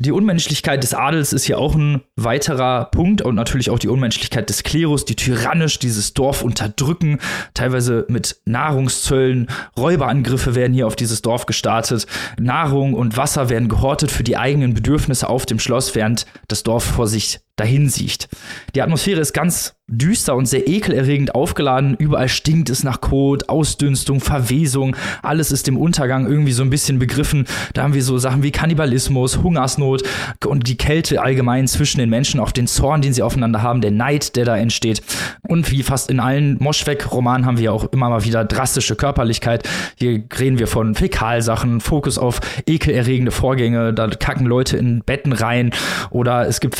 Die 0.00 0.12
Unmenschlichkeit 0.12 0.84
des 0.84 0.94
Adels 0.94 1.32
ist 1.32 1.42
hier 1.42 1.58
auch 1.58 1.74
ein 1.74 2.02
weiterer 2.14 2.84
Punkt 2.84 3.20
und 3.20 3.34
natürlich 3.34 3.68
auch 3.68 3.80
die 3.80 3.88
Unmenschlichkeit 3.88 4.48
des 4.48 4.62
Klerus, 4.62 5.04
die 5.04 5.16
tyrannisch 5.16 5.80
dieses 5.80 6.14
Dorf 6.14 6.42
unterdrücken, 6.44 7.18
teilweise 7.52 8.06
mit 8.08 8.40
Nahrungszöllen, 8.44 9.48
Räuberangriffe 9.76 10.54
werden 10.54 10.72
hier 10.72 10.86
auf 10.86 10.94
dieses 10.94 11.20
Dorf 11.20 11.46
gestartet, 11.46 12.06
Nahrung 12.38 12.94
und 12.94 13.16
Wasser 13.16 13.48
werden 13.48 13.68
gehortet 13.68 14.12
für 14.12 14.22
die 14.22 14.36
eigenen 14.36 14.72
Bedürfnisse 14.72 15.28
auf 15.28 15.46
dem 15.46 15.58
Schloss, 15.58 15.96
während 15.96 16.26
das 16.46 16.62
Dorf 16.62 16.84
vor 16.84 17.08
sich 17.08 17.40
dahin 17.58 17.88
sieht. 17.88 18.28
Die 18.74 18.82
Atmosphäre 18.82 19.20
ist 19.20 19.32
ganz 19.32 19.74
düster 19.88 20.36
und 20.36 20.46
sehr 20.46 20.68
ekelerregend 20.68 21.34
aufgeladen. 21.34 21.96
Überall 21.98 22.28
stinkt 22.28 22.68
es 22.68 22.84
nach 22.84 23.00
Kot, 23.00 23.48
Ausdünstung, 23.48 24.20
Verwesung. 24.20 24.94
Alles 25.22 25.50
ist 25.50 25.66
im 25.66 25.78
Untergang 25.78 26.26
irgendwie 26.26 26.52
so 26.52 26.62
ein 26.62 26.68
bisschen 26.68 26.98
begriffen. 26.98 27.46
Da 27.72 27.82
haben 27.82 27.94
wir 27.94 28.02
so 28.02 28.18
Sachen 28.18 28.42
wie 28.42 28.50
Kannibalismus, 28.50 29.38
Hungersnot 29.38 30.02
und 30.44 30.68
die 30.68 30.76
Kälte 30.76 31.22
allgemein 31.22 31.66
zwischen 31.66 32.00
den 32.00 32.10
Menschen, 32.10 32.38
auch 32.38 32.52
den 32.52 32.66
Zorn, 32.66 33.00
den 33.00 33.14
sie 33.14 33.22
aufeinander 33.22 33.62
haben, 33.62 33.80
der 33.80 33.90
Neid, 33.90 34.36
der 34.36 34.44
da 34.44 34.58
entsteht. 34.58 35.02
Und 35.48 35.70
wie 35.70 35.82
fast 35.82 36.10
in 36.10 36.20
allen 36.20 36.58
Moschweg-Romanen 36.60 37.46
haben 37.46 37.58
wir 37.58 37.72
auch 37.72 37.90
immer 37.90 38.10
mal 38.10 38.24
wieder 38.24 38.44
drastische 38.44 38.94
Körperlichkeit. 38.94 39.66
Hier 39.96 40.22
reden 40.38 40.58
wir 40.58 40.66
von 40.66 40.94
Fäkalsachen, 40.94 41.80
Fokus 41.80 42.18
auf 42.18 42.40
ekelerregende 42.66 43.32
Vorgänge. 43.32 43.94
Da 43.94 44.08
kacken 44.08 44.46
Leute 44.46 44.76
in 44.76 45.02
Betten 45.04 45.32
rein 45.32 45.70
oder 46.10 46.46
es 46.46 46.60
gibt 46.60 46.76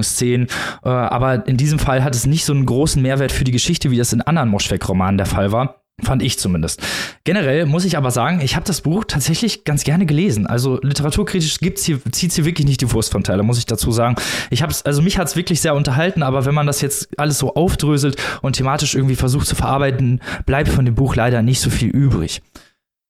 Vergewaltigungsszenen. 0.00 0.48
Äh, 0.84 0.88
aber 0.88 1.46
in 1.46 1.56
diesem 1.56 1.78
Fall 1.78 2.02
hat 2.02 2.14
es 2.14 2.26
nicht 2.26 2.44
so 2.44 2.52
einen 2.52 2.66
großen 2.66 3.00
Mehrwert 3.00 3.32
für 3.32 3.44
die 3.44 3.52
Geschichte, 3.52 3.90
wie 3.90 3.96
das 3.96 4.12
in 4.12 4.22
anderen 4.22 4.48
Moschweg-Romanen 4.48 5.18
der 5.18 5.26
Fall 5.26 5.52
war. 5.52 5.76
Fand 6.02 6.22
ich 6.22 6.38
zumindest. 6.38 6.80
Generell 7.24 7.66
muss 7.66 7.84
ich 7.84 7.98
aber 7.98 8.10
sagen, 8.10 8.40
ich 8.40 8.56
habe 8.56 8.64
das 8.64 8.80
Buch 8.80 9.04
tatsächlich 9.06 9.64
ganz 9.64 9.84
gerne 9.84 10.06
gelesen. 10.06 10.46
Also 10.46 10.80
literaturkritisch 10.80 11.58
gibt's 11.58 11.84
hier, 11.84 12.00
zieht 12.10 12.32
hier 12.32 12.46
wirklich 12.46 12.66
nicht 12.66 12.80
die 12.80 12.90
Wurst 12.92 13.12
vom 13.12 13.22
Teller, 13.22 13.42
muss 13.42 13.58
ich 13.58 13.66
dazu 13.66 13.92
sagen. 13.92 14.16
Ich 14.48 14.62
hab's, 14.62 14.80
also 14.82 15.02
mich 15.02 15.18
hat 15.18 15.28
es 15.28 15.36
wirklich 15.36 15.60
sehr 15.60 15.74
unterhalten, 15.74 16.22
aber 16.22 16.46
wenn 16.46 16.54
man 16.54 16.66
das 16.66 16.80
jetzt 16.80 17.10
alles 17.18 17.38
so 17.38 17.54
aufdröselt 17.54 18.16
und 18.40 18.56
thematisch 18.56 18.94
irgendwie 18.94 19.16
versucht 19.16 19.46
zu 19.46 19.54
verarbeiten, 19.54 20.22
bleibt 20.46 20.70
von 20.70 20.86
dem 20.86 20.94
Buch 20.94 21.16
leider 21.16 21.42
nicht 21.42 21.60
so 21.60 21.68
viel 21.68 21.90
übrig. 21.90 22.40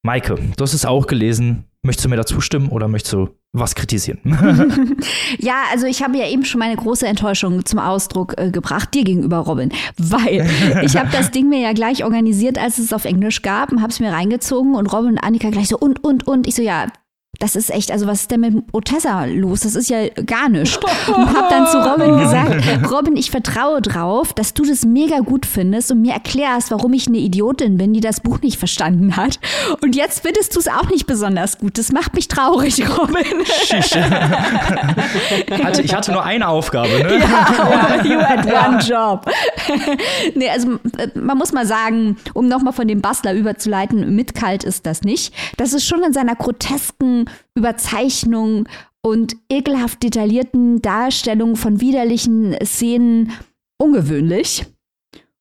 Maike, 0.03 0.35
du 0.35 0.62
hast 0.62 0.74
es 0.74 0.85
auch 0.85 1.07
gelesen. 1.07 1.66
Möchtest 1.83 2.07
du 2.07 2.09
mir 2.09 2.16
dazu 2.16 2.40
stimmen 2.40 2.70
oder 2.70 2.88
möchtest 2.88 3.12
du 3.12 3.29
was 3.52 3.74
kritisieren? 3.74 4.20
ja, 5.38 5.64
also 5.72 5.86
ich 5.86 6.02
habe 6.02 6.16
ja 6.16 6.28
eben 6.28 6.44
schon 6.44 6.60
meine 6.60 6.76
große 6.76 7.06
Enttäuschung 7.06 7.64
zum 7.64 7.80
Ausdruck 7.80 8.34
äh, 8.38 8.50
gebracht, 8.50 8.94
dir 8.94 9.02
gegenüber, 9.02 9.38
Robin. 9.38 9.70
Weil 9.96 10.48
ich 10.82 10.96
habe 10.96 11.08
das 11.10 11.32
Ding 11.32 11.48
mir 11.48 11.58
ja 11.58 11.72
gleich 11.72 12.04
organisiert, 12.04 12.58
als 12.58 12.78
es 12.78 12.92
auf 12.92 13.04
Englisch 13.04 13.42
gab 13.42 13.72
und 13.72 13.82
habe 13.82 13.90
es 13.90 13.98
mir 13.98 14.12
reingezogen 14.12 14.74
und 14.74 14.86
Robin 14.92 15.12
und 15.12 15.18
Annika 15.18 15.50
gleich 15.50 15.68
so 15.68 15.76
und, 15.78 16.04
und, 16.04 16.26
und. 16.26 16.46
Ich 16.46 16.54
so, 16.54 16.62
ja, 16.62 16.86
das 17.40 17.57
ist 17.57 17.70
echt, 17.70 17.90
also 17.90 18.07
was 18.07 18.20
ist 18.20 18.31
denn 18.31 18.40
mit 18.40 18.55
Otessa 18.72 19.24
los? 19.24 19.61
Das 19.61 19.74
ist 19.74 19.88
ja 19.88 20.09
gar 20.26 20.50
nichts. 20.50 20.79
Und 21.09 21.35
hab 21.35 21.48
dann 21.48 21.66
zu 21.66 21.79
Robin 21.79 22.18
gesagt, 22.18 22.62
Robin, 22.92 23.16
ich 23.16 23.31
vertraue 23.31 23.81
drauf, 23.81 24.35
dass 24.35 24.53
du 24.53 24.62
das 24.62 24.85
mega 24.85 25.20
gut 25.20 25.46
findest 25.46 25.90
und 25.90 26.03
mir 26.03 26.12
erklärst, 26.12 26.70
warum 26.70 26.92
ich 26.92 27.09
eine 27.09 27.16
Idiotin 27.16 27.79
bin, 27.79 27.94
die 27.94 28.00
das 28.00 28.20
Buch 28.20 28.42
nicht 28.42 28.59
verstanden 28.59 29.16
hat. 29.16 29.40
Und 29.81 29.96
jetzt 29.96 30.20
findest 30.20 30.55
du 30.55 30.61
es 30.61 30.68
auch 30.68 30.90
nicht 30.90 31.07
besonders 31.07 31.57
gut. 31.57 31.79
Das 31.79 31.92
macht 31.92 32.14
mich 32.14 32.29
traurig, 32.29 32.83
Robin. 32.98 33.24
hatte, 35.64 35.81
ich 35.81 35.94
hatte 35.94 36.12
nur 36.12 36.22
eine 36.22 36.46
Aufgabe, 36.46 36.90
ne? 36.90 37.20
Ja, 37.20 38.05
you 38.05 38.20
had 38.20 38.44
one 38.44 38.83
job. 38.83 39.24
nee, 40.35 40.50
also 40.50 40.79
man 41.14 41.38
muss 41.38 41.53
mal 41.53 41.64
sagen, 41.64 42.18
um 42.35 42.48
nochmal 42.48 42.74
von 42.74 42.87
dem 42.87 43.00
Bastler 43.00 43.33
überzuleiten, 43.33 44.14
mit 44.14 44.35
kalt 44.35 44.62
ist 44.62 44.85
das 44.85 45.00
nicht. 45.00 45.33
Das 45.57 45.72
ist 45.72 45.87
schon 45.87 46.03
in 46.03 46.12
seiner 46.12 46.37
grotesken 46.37 47.30
Überzeichnung 47.55 48.69
und 49.03 49.37
ekelhaft 49.49 50.03
detaillierten 50.03 50.83
Darstellungen 50.83 51.57
von 51.57 51.81
widerlichen 51.81 52.57
Szenen 52.64 53.33
ungewöhnlich 53.79 54.66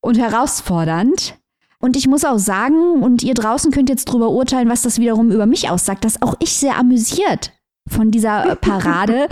und 0.02 0.18
herausfordernd. 0.18 1.36
Und 1.82 1.96
ich 1.96 2.08
muss 2.08 2.26
auch 2.26 2.40
sagen, 2.40 3.02
und 3.04 3.24
ihr 3.24 3.34
draußen 3.34 3.72
könnt 3.72 3.90
jetzt 3.90 4.06
drüber 4.06 4.30
urteilen, 4.30 4.70
was 4.70 4.82
das 4.82 5.00
wiederum 5.00 5.32
über 5.32 5.46
mich 5.46 5.70
aussagt, 5.70 6.04
dass 6.04 6.22
auch 6.22 6.36
ich 6.40 6.54
sehr 6.54 6.78
amüsiert 6.78 7.54
von 7.88 8.12
dieser 8.12 8.56
Parade 8.62 9.28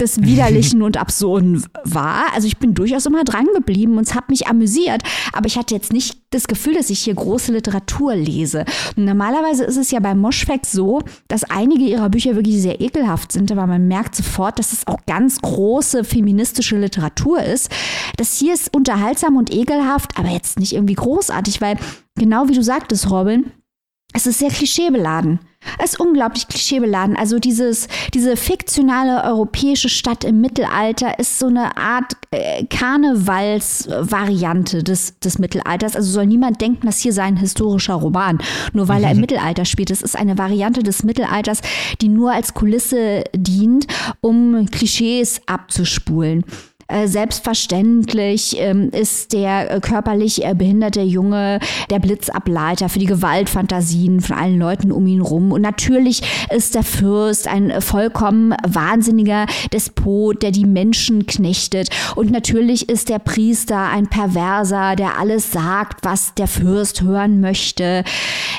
des 0.00 0.22
Widerlichen 0.22 0.82
und 0.82 0.96
Absurden 0.96 1.64
war. 1.84 2.26
Also 2.32 2.46
ich 2.46 2.58
bin 2.58 2.74
durchaus 2.74 3.06
immer 3.06 3.24
dran 3.24 3.46
geblieben 3.54 3.98
und 3.98 4.06
es 4.06 4.14
hat 4.14 4.28
mich 4.28 4.46
amüsiert, 4.46 5.02
aber 5.32 5.46
ich 5.46 5.58
hatte 5.58 5.74
jetzt 5.74 5.92
nicht 5.92 6.18
das 6.30 6.46
Gefühl, 6.46 6.74
dass 6.74 6.90
ich 6.90 7.00
hier 7.00 7.14
große 7.14 7.50
Literatur 7.52 8.14
lese. 8.14 8.64
Und 8.96 9.06
normalerweise 9.06 9.64
ist 9.64 9.76
es 9.76 9.90
ja 9.90 9.98
bei 9.98 10.14
Moschweg 10.14 10.66
so, 10.66 11.02
dass 11.26 11.44
einige 11.44 11.84
ihrer 11.84 12.10
Bücher 12.10 12.36
wirklich 12.36 12.60
sehr 12.60 12.80
ekelhaft 12.80 13.32
sind, 13.32 13.50
aber 13.50 13.66
man 13.66 13.88
merkt 13.88 14.14
sofort, 14.14 14.58
dass 14.58 14.72
es 14.72 14.86
auch 14.86 14.98
ganz 15.06 15.40
große 15.40 16.04
feministische 16.04 16.78
Literatur 16.78 17.42
ist. 17.42 17.70
Das 18.16 18.36
hier 18.36 18.54
ist 18.54 18.74
unterhaltsam 18.74 19.36
und 19.36 19.52
ekelhaft, 19.52 20.16
aber 20.16 20.28
jetzt 20.28 20.60
nicht 20.60 20.74
irgendwie 20.74 20.94
großartig, 20.94 21.60
weil 21.60 21.76
genau 22.14 22.48
wie 22.48 22.54
du 22.54 22.62
sagtest, 22.62 23.10
Robin, 23.10 23.50
es 24.14 24.26
ist 24.26 24.38
sehr 24.38 24.50
klischeebeladen. 24.50 25.40
Es 25.78 25.92
ist 25.92 26.00
unglaublich 26.00 26.48
klischeebeladen. 26.48 27.16
Also 27.16 27.38
dieses, 27.38 27.88
diese 28.14 28.36
fiktionale 28.36 29.22
europäische 29.24 29.88
Stadt 29.88 30.24
im 30.24 30.40
Mittelalter 30.40 31.18
ist 31.18 31.38
so 31.38 31.46
eine 31.48 31.76
Art 31.76 32.12
äh, 32.30 32.64
Karnevalsvariante 32.66 34.82
des, 34.82 35.18
des 35.18 35.38
Mittelalters. 35.38 35.94
Also 35.94 36.10
soll 36.10 36.26
niemand 36.26 36.60
denken, 36.60 36.86
dass 36.86 37.00
hier 37.00 37.12
sei 37.12 37.24
ein 37.24 37.36
historischer 37.36 37.94
Roman, 37.94 38.38
nur 38.72 38.88
weil 38.88 39.04
er 39.04 39.10
im 39.10 39.18
mhm. 39.18 39.22
Mittelalter 39.22 39.64
spielt. 39.64 39.90
Es 39.90 40.02
ist 40.02 40.16
eine 40.16 40.38
Variante 40.38 40.82
des 40.82 41.02
Mittelalters, 41.02 41.60
die 42.00 42.08
nur 42.08 42.32
als 42.32 42.54
Kulisse 42.54 43.24
dient, 43.34 43.86
um 44.20 44.66
Klischees 44.70 45.42
abzuspulen. 45.46 46.44
Äh, 46.90 47.06
selbstverständlich 47.06 48.56
ähm, 48.58 48.88
ist 48.88 49.34
der 49.34 49.70
äh, 49.70 49.78
körperlich 49.78 50.42
äh, 50.42 50.54
behinderte 50.54 51.02
Junge 51.02 51.60
der 51.90 51.98
Blitzableiter 51.98 52.88
für 52.88 52.98
die 52.98 53.04
Gewaltfantasien 53.04 54.22
von 54.22 54.34
allen 54.34 54.58
Leuten 54.58 54.90
um 54.90 55.06
ihn 55.06 55.20
rum. 55.20 55.52
Und 55.52 55.60
natürlich 55.60 56.22
ist 56.50 56.74
der 56.74 56.84
Fürst 56.84 57.46
ein 57.46 57.82
vollkommen 57.82 58.54
wahnsinniger 58.66 59.44
Despot, 59.70 60.42
der 60.42 60.50
die 60.50 60.64
Menschen 60.64 61.26
knechtet. 61.26 61.90
Und 62.16 62.30
natürlich 62.30 62.88
ist 62.88 63.10
der 63.10 63.18
Priester 63.18 63.90
ein 63.90 64.06
Perverser, 64.06 64.96
der 64.96 65.18
alles 65.18 65.52
sagt, 65.52 66.06
was 66.06 66.32
der 66.36 66.48
Fürst 66.48 67.02
hören 67.02 67.42
möchte. 67.42 68.02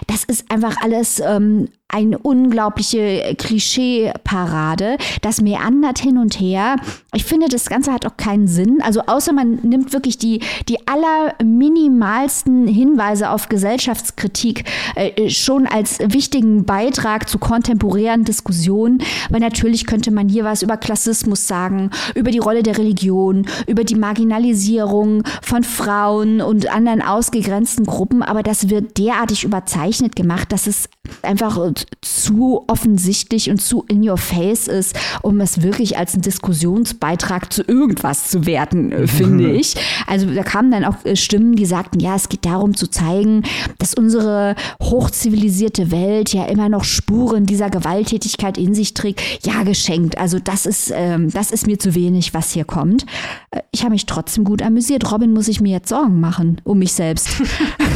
Das 0.05 0.23
ist 0.23 0.51
einfach 0.51 0.75
alles 0.83 1.19
ähm, 1.19 1.69
eine 1.89 2.19
unglaubliche 2.19 3.35
Klischee-Parade. 3.37 4.97
Das 5.23 5.41
meandert 5.41 5.97
hin 5.97 6.19
und 6.19 6.39
her. 6.39 6.75
Ich 7.15 7.25
finde, 7.25 7.47
das 7.49 7.65
Ganze 7.67 7.91
hat 7.91 8.05
auch 8.05 8.15
keinen 8.15 8.47
Sinn. 8.47 8.79
Also 8.83 9.01
außer 9.01 9.33
man 9.33 9.55
nimmt 9.63 9.91
wirklich 9.91 10.19
die, 10.19 10.41
die 10.67 10.77
allerminimalsten 10.87 12.67
Hinweise 12.67 13.31
auf 13.31 13.49
Gesellschaftskritik 13.49 14.65
äh, 14.95 15.29
schon 15.29 15.65
als 15.65 15.97
wichtigen 15.99 16.63
Beitrag 16.63 17.27
zu 17.27 17.39
kontemporären 17.39 18.23
Diskussionen. 18.23 19.01
Weil 19.31 19.39
natürlich 19.39 19.87
könnte 19.87 20.11
man 20.11 20.29
hier 20.29 20.43
was 20.43 20.61
über 20.61 20.77
Klassismus 20.77 21.47
sagen, 21.47 21.89
über 22.13 22.29
die 22.29 22.37
Rolle 22.37 22.61
der 22.61 22.77
Religion, 22.77 23.47
über 23.65 23.83
die 23.83 23.95
Marginalisierung 23.95 25.23
von 25.41 25.63
Frauen 25.63 26.41
und 26.41 26.71
anderen 26.71 27.01
ausgegrenzten 27.01 27.87
Gruppen. 27.87 28.21
Aber 28.21 28.43
das 28.43 28.69
wird 28.69 28.99
derartig 28.99 29.43
überzeichnet 29.43 30.15
gemacht, 30.15 30.51
dass 30.51 30.67
es 30.67 30.87
einfach 31.23 31.57
zu 32.01 32.63
offensichtlich 32.67 33.49
und 33.49 33.61
zu 33.61 33.83
in 33.87 34.07
your 34.07 34.17
face 34.17 34.67
ist, 34.67 34.97
um 35.21 35.39
es 35.41 35.61
wirklich 35.61 35.97
als 35.97 36.13
einen 36.13 36.21
Diskussionsbeitrag 36.21 37.51
zu 37.51 37.63
irgendwas 37.63 38.29
zu 38.29 38.45
werten, 38.45 38.91
äh, 38.91 39.07
finde 39.07 39.51
ich. 39.51 39.75
Also 40.07 40.33
da 40.33 40.43
kamen 40.43 40.71
dann 40.71 40.85
auch 40.85 41.05
äh, 41.05 41.15
Stimmen, 41.15 41.55
die 41.55 41.65
sagten, 41.65 41.99
ja, 41.99 42.15
es 42.15 42.29
geht 42.29 42.45
darum 42.45 42.75
zu 42.75 42.87
zeigen, 42.87 43.43
dass 43.77 43.93
unsere 43.93 44.55
hochzivilisierte 44.81 45.91
Welt 45.91 46.33
ja 46.33 46.45
immer 46.45 46.69
noch 46.69 46.83
Spuren 46.83 47.45
dieser 47.45 47.69
Gewalttätigkeit 47.69 48.57
in 48.57 48.73
sich 48.73 48.93
trägt. 48.93 49.21
Ja, 49.45 49.63
geschenkt. 49.63 50.17
Also 50.17 50.39
das 50.39 50.65
ist, 50.65 50.91
ähm, 50.93 51.31
das 51.31 51.51
ist 51.51 51.67
mir 51.67 51.79
zu 51.79 51.95
wenig, 51.95 52.33
was 52.33 52.51
hier 52.51 52.65
kommt. 52.65 53.05
Äh, 53.51 53.61
ich 53.71 53.81
habe 53.81 53.91
mich 53.91 54.05
trotzdem 54.05 54.43
gut 54.43 54.61
amüsiert. 54.61 55.11
Robin, 55.11 55.33
muss 55.33 55.47
ich 55.47 55.61
mir 55.61 55.71
jetzt 55.71 55.89
Sorgen 55.89 56.19
machen 56.19 56.61
um 56.63 56.79
mich 56.79 56.93
selbst? 56.93 57.29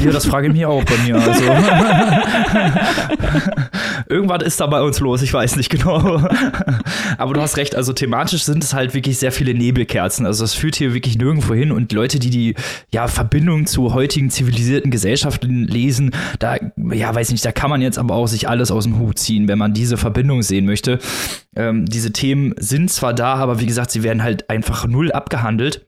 Ja, 0.04 0.12
das 0.12 0.26
frage 0.26 0.48
ich 0.48 0.54
mich 0.54 0.65
auch 0.65 0.84
bei 0.84 0.98
mir. 0.98 1.15
Also. 1.15 1.43
Irgendwas 4.07 4.43
ist 4.43 4.59
da 4.59 4.67
bei 4.67 4.81
uns 4.81 4.99
los, 4.99 5.21
ich 5.21 5.33
weiß 5.33 5.55
nicht 5.55 5.69
genau. 5.69 6.21
Aber 7.17 7.33
du 7.33 7.41
hast 7.41 7.57
recht, 7.57 7.75
also 7.75 7.93
thematisch 7.93 8.43
sind 8.43 8.63
es 8.63 8.73
halt 8.73 8.93
wirklich 8.93 9.17
sehr 9.17 9.31
viele 9.31 9.53
Nebelkerzen. 9.53 10.25
Also 10.25 10.43
es 10.43 10.53
führt 10.53 10.75
hier 10.75 10.93
wirklich 10.93 11.17
nirgendwo 11.17 11.53
hin 11.53 11.71
und 11.71 11.91
Leute, 11.91 12.19
die 12.19 12.29
die 12.29 12.55
ja, 12.91 13.07
Verbindung 13.07 13.65
zu 13.65 13.93
heutigen 13.93 14.29
zivilisierten 14.29 14.91
Gesellschaften 14.91 15.65
lesen, 15.65 16.12
da, 16.39 16.57
ja, 16.91 17.13
weiß 17.13 17.31
nicht, 17.31 17.45
da 17.45 17.51
kann 17.51 17.69
man 17.69 17.81
jetzt 17.81 17.97
aber 17.97 18.15
auch 18.15 18.27
sich 18.27 18.47
alles 18.47 18.71
aus 18.71 18.83
dem 18.83 18.99
Hut 18.99 19.19
ziehen, 19.19 19.47
wenn 19.47 19.57
man 19.57 19.73
diese 19.73 19.97
Verbindung 19.97 20.43
sehen 20.43 20.65
möchte. 20.65 20.99
Ähm, 21.55 21.86
diese 21.86 22.12
Themen 22.12 22.53
sind 22.57 22.91
zwar 22.91 23.13
da, 23.13 23.36
aber 23.36 23.59
wie 23.59 23.65
gesagt, 23.65 23.91
sie 23.91 24.03
werden 24.03 24.23
halt 24.23 24.49
einfach 24.49 24.88
null 24.88 25.12
abgehandelt. 25.12 25.86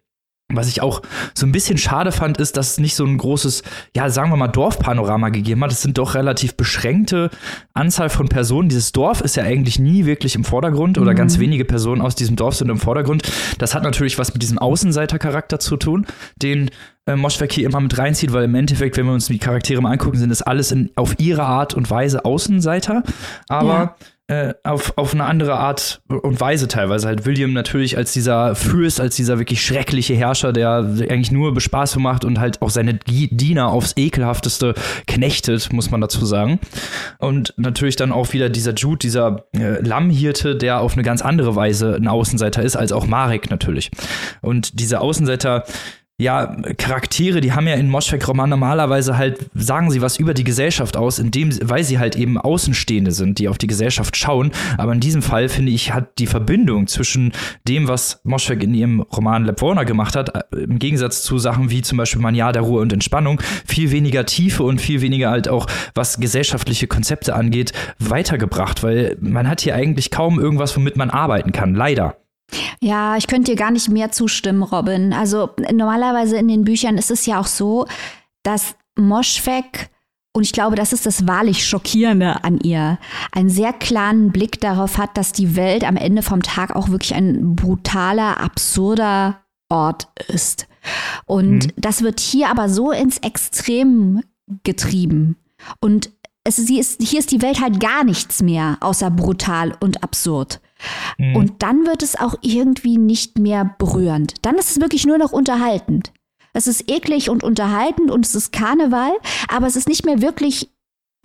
Was 0.54 0.68
ich 0.68 0.82
auch 0.82 1.02
so 1.34 1.48
ein 1.48 1.52
bisschen 1.52 1.80
schade 1.80 2.12
fand, 2.12 2.38
ist, 2.38 2.56
dass 2.56 2.74
es 2.74 2.78
nicht 2.78 2.96
so 2.96 3.04
ein 3.04 3.18
großes, 3.18 3.64
ja, 3.96 4.12
sagen 4.12 4.30
wir 4.30 4.38
mal, 4.38 4.48
Dorfpanorama 4.48 5.30
gegeben 5.30 5.64
hat. 5.64 5.72
Es 5.72 5.82
sind 5.82 5.98
doch 5.98 6.14
relativ 6.14 6.56
beschränkte 6.56 7.32
Anzahl 7.74 8.10
von 8.10 8.30
Personen. 8.30 8.70
Dieses 8.70 8.92
Dorf 8.92 9.22
ist 9.22 9.36
ja 9.36 9.44
eigentlich 9.44 9.80
nie 9.80 10.06
wirklich 10.06 10.36
im 10.36 10.44
Vordergrund 10.44 11.00
oder 11.00 11.14
mhm. 11.14 11.16
ganz 11.16 11.40
wenige 11.40 11.66
Personen 11.66 12.00
aus 12.00 12.14
diesem 12.14 12.36
Dorf 12.36 12.56
sind 12.56 12.70
im 12.70 12.78
Vordergrund. 12.78 13.24
Das 13.58 13.74
hat 13.74 13.82
natürlich 13.82 14.20
was 14.20 14.34
mit 14.34 14.44
diesem 14.44 14.60
Außenseitercharakter 14.60 15.60
zu 15.60 15.78
tun, 15.78 16.06
den 16.40 16.70
äh, 17.08 17.16
Moschweg 17.16 17.52
hier 17.52 17.66
immer 17.66 17.80
mit 17.80 17.98
reinzieht, 17.98 18.32
weil 18.32 18.44
im 18.44 18.54
Endeffekt, 18.54 18.98
wenn 18.98 19.08
wir 19.08 19.14
uns 19.14 19.26
die 19.26 19.40
Charaktere 19.40 19.82
mal 19.82 19.94
angucken, 19.94 20.20
sind 20.20 20.32
es 20.32 20.44
alles 20.44 20.72
in, 20.72 20.92
auf 20.96 21.16
ihre 21.20 21.44
Art 21.44 21.74
und 21.74 21.90
Weise 21.90 22.24
Außenseiter. 22.24 23.02
Aber 23.50 23.68
ja 23.68 23.96
äh, 24.28 24.56
auf, 24.64 24.98
auf 24.98 25.14
eine 25.14 25.26
andere 25.26 25.54
Art 25.54 26.02
und 26.08 26.40
Weise 26.40 26.68
teilweise. 26.68 27.08
Halt 27.08 27.26
William 27.26 27.54
natürlich 27.54 27.96
als 27.98 28.12
dieser 28.12 28.56
Fürst, 28.56 29.00
als 29.00 29.16
dieser 29.16 29.38
wirklich 29.38 29.64
schreckliche 29.64 30.16
Herrscher, 30.16 30.52
der 30.52 30.78
eigentlich 30.78 31.32
nur 31.32 31.54
Bespaßung 31.54 32.02
macht 32.02 32.26
und 32.26 32.40
halt 32.40 32.62
auch 32.64 32.72
seine 32.72 32.96
Diener 32.96 33.68
aufs 33.68 33.94
ekelhafteste 33.96 34.74
knechtet, 35.06 35.72
muss 35.72 35.92
man 35.92 36.02
dazu 36.02 36.26
sagen. 36.26 36.60
Und 37.20 37.54
natürlich 37.58 37.98
dann 37.98 38.12
auch 38.12 38.34
wieder 38.34 38.50
dieser 38.50 38.74
Jude, 38.74 38.98
dieser 38.98 39.46
äh, 39.56 39.80
Lammhirte, 39.82 40.56
der 40.56 40.82
auf 40.82 40.94
eine 40.94 41.04
ganz 41.04 41.22
andere 41.22 41.56
Weise 41.56 41.96
ein 41.96 42.08
Außenseiter 42.08 42.64
ist, 42.64 42.76
als 42.76 42.92
auch 42.92 43.06
Marek 43.06 43.52
natürlich. 43.52 43.92
Und 44.42 44.80
dieser 44.80 45.02
Außenseiter 45.02 45.66
ja, 46.18 46.56
Charaktere, 46.78 47.42
die 47.42 47.52
haben 47.52 47.68
ja 47.68 47.76
in 47.76 47.90
Moschweg-Roman 47.90 48.50
normalerweise 48.50 49.18
halt, 49.18 49.50
sagen 49.54 49.92
sie 49.92 50.02
was 50.02 50.18
über 50.18 50.34
die 50.34 50.46
Gesellschaft 50.46 50.96
aus, 50.96 51.20
indem, 51.20 51.50
weil 51.62 51.84
sie 51.84 52.00
halt 52.00 52.16
eben 52.16 52.38
Außenstehende 52.38 53.12
sind, 53.12 53.38
die 53.38 53.50
auf 53.50 53.58
die 53.58 53.68
Gesellschaft 53.68 54.16
schauen. 54.16 54.52
Aber 54.78 54.94
in 54.94 55.02
diesem 55.02 55.22
Fall, 55.22 55.50
finde 55.50 55.74
ich, 55.74 55.94
hat 55.94 56.18
die 56.18 56.28
Verbindung 56.28 56.88
zwischen 56.88 57.34
dem, 57.68 57.90
was 57.90 58.22
Moschweg 58.24 58.64
in 58.64 58.74
ihrem 58.74 59.02
Roman 59.02 59.44
Lepvorna 59.44 59.84
gemacht 59.84 60.16
hat, 60.16 60.54
äh, 60.54 60.58
im 60.64 60.80
Gegensatz 60.80 61.22
zu 61.22 61.38
Sachen 61.38 61.70
wie 61.70 61.82
zum 61.82 61.98
Beispiel 61.98 62.22
Mania 62.22 62.54
der 62.54 62.62
Ruhe 62.62 62.82
und 62.82 62.94
Entspannung, 62.94 63.42
viel 63.66 63.92
weniger 63.92 64.26
Tiefe 64.26 64.64
und 64.64 64.80
viel 64.80 65.02
weniger 65.02 65.32
halt 65.32 65.50
auch, 65.50 65.68
was 65.96 66.22
gesellschaftliche 66.22 66.88
Konzepte 66.88 67.36
angeht, 67.36 67.74
weitergebracht, 68.00 68.84
weil 68.84 69.18
man 69.20 69.50
hat 69.50 69.60
hier 69.60 69.76
eigentlich 69.76 70.12
kaum 70.12 70.40
irgendwas, 70.40 70.78
womit 70.78 70.96
man 70.96 71.10
arbeiten 71.10 71.52
kann. 71.52 71.76
Leider. 71.76 72.16
Ja, 72.82 73.18
ich 73.18 73.28
könnte 73.28 73.52
dir 73.52 73.58
gar 73.58 73.72
nicht 73.72 73.90
mehr 73.90 74.12
zustimmen, 74.12 74.64
Robin. 74.64 75.14
Also 75.14 75.50
normalerweise 75.72 76.38
in 76.38 76.48
den 76.48 76.64
Büchern 76.64 76.98
ist 76.98 77.12
es 77.12 77.26
ja 77.26 77.40
auch 77.40 77.48
so, 77.48 77.86
dass 78.44 78.76
Moschweg 78.98 79.90
und 80.36 80.44
ich 80.44 80.52
glaube, 80.52 80.76
das 80.76 80.92
ist 80.92 81.06
das 81.06 81.28
wahrlich 81.28 81.66
Schockierende 81.66 82.44
an 82.44 82.60
ihr. 82.60 83.00
Einen 83.32 83.50
sehr 83.50 83.72
klaren 83.72 84.34
Blick 84.34 84.60
darauf 84.60 84.98
hat, 84.98 85.16
dass 85.16 85.32
die 85.32 85.56
Welt 85.56 85.86
am 85.86 85.96
Ende 85.96 86.24
vom 86.24 86.44
Tag 86.44 86.76
auch 86.76 86.90
wirklich 86.90 87.16
ein 87.16 87.56
brutaler, 87.56 88.42
absurder 88.42 89.40
Ort 89.70 90.10
ist. 90.28 90.68
Und 91.26 91.68
mhm. 91.68 91.72
das 91.78 92.02
wird 92.02 92.20
hier 92.20 92.50
aber 92.50 92.68
so 92.68 92.92
ins 92.92 93.18
Extrem 93.20 94.24
getrieben. 94.64 95.38
Und 95.80 96.12
es, 96.44 96.58
sie 96.58 96.80
ist, 96.80 97.02
hier 97.02 97.20
ist 97.20 97.32
die 97.32 97.42
Welt 97.42 97.62
halt 97.62 97.80
gar 97.80 98.04
nichts 98.04 98.44
mehr 98.44 98.78
außer 98.82 99.10
brutal 99.10 99.74
und 99.80 100.04
absurd. 100.04 100.60
Mhm. 101.18 101.36
Und 101.36 101.64
dann 101.64 101.86
wird 101.86 102.04
es 102.04 102.20
auch 102.20 102.36
irgendwie 102.42 102.98
nicht 102.98 103.38
mehr 103.38 103.76
berührend. 103.78 104.34
Dann 104.42 104.56
ist 104.56 104.72
es 104.72 104.82
wirklich 104.82 105.06
nur 105.06 105.18
noch 105.18 105.32
unterhaltend. 105.32 106.12
Es 106.54 106.68
ist 106.68 106.90
eklig 106.90 107.30
und 107.30 107.44
unterhaltend 107.44 108.12
und 108.12 108.26
es 108.26 108.34
ist 108.34 108.52
Karneval, 108.52 109.12
aber 109.50 109.68
es 109.68 109.76
ist 109.76 109.90
nicht 109.90 110.06
mehr 110.06 110.22
wirklich 110.22 110.70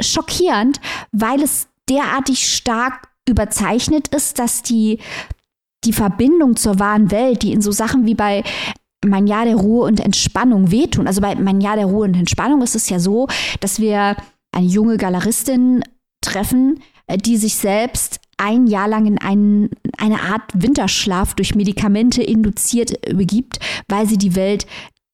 schockierend, 0.01 0.81
weil 1.13 1.43
es 1.43 1.69
derartig 1.89 2.53
stark 2.53 3.09
überzeichnet 3.29 4.09
ist, 4.09 4.39
dass 4.39 4.63
die, 4.63 4.99
die 5.85 5.93
Verbindung 5.93 6.57
zur 6.57 6.79
wahren 6.79 7.11
Welt, 7.11 7.43
die 7.43 7.53
in 7.53 7.61
so 7.61 7.71
Sachen 7.71 8.07
wie 8.07 8.15
bei 8.15 8.43
mein 9.05 9.27
Jahr 9.27 9.45
der 9.45 9.57
Ruhe 9.57 9.87
und 9.87 10.01
Entspannung 10.01 10.71
wehtun. 10.71 11.07
Also 11.07 11.21
bei 11.21 11.35
mein 11.37 11.61
Jahr 11.61 11.77
der 11.77 11.87
Ruhe 11.87 12.05
und 12.05 12.15
Entspannung 12.15 12.61
ist 12.63 12.75
es 12.75 12.89
ja 12.91 12.99
so, 12.99 13.29
dass 13.61 13.81
wir 13.81 14.17
eine 14.53 14.67
junge 14.67 14.97
Galeristin 14.97 15.83
treffen, 16.21 16.83
äh, 17.07 17.17
die 17.17 17.37
sich 17.37 17.57
selbst 17.57 18.21
ein 18.41 18.67
Jahr 18.67 18.89
lang 18.89 19.07
in 19.07 19.19
einen, 19.19 19.71
eine 19.99 20.21
Art 20.23 20.43
Winterschlaf 20.55 21.35
durch 21.35 21.55
Medikamente 21.55 22.23
induziert 22.23 22.95
begibt, 23.15 23.61
weil 23.89 24.07
sie 24.07 24.19
die 24.19 24.35
Welt 24.35 24.67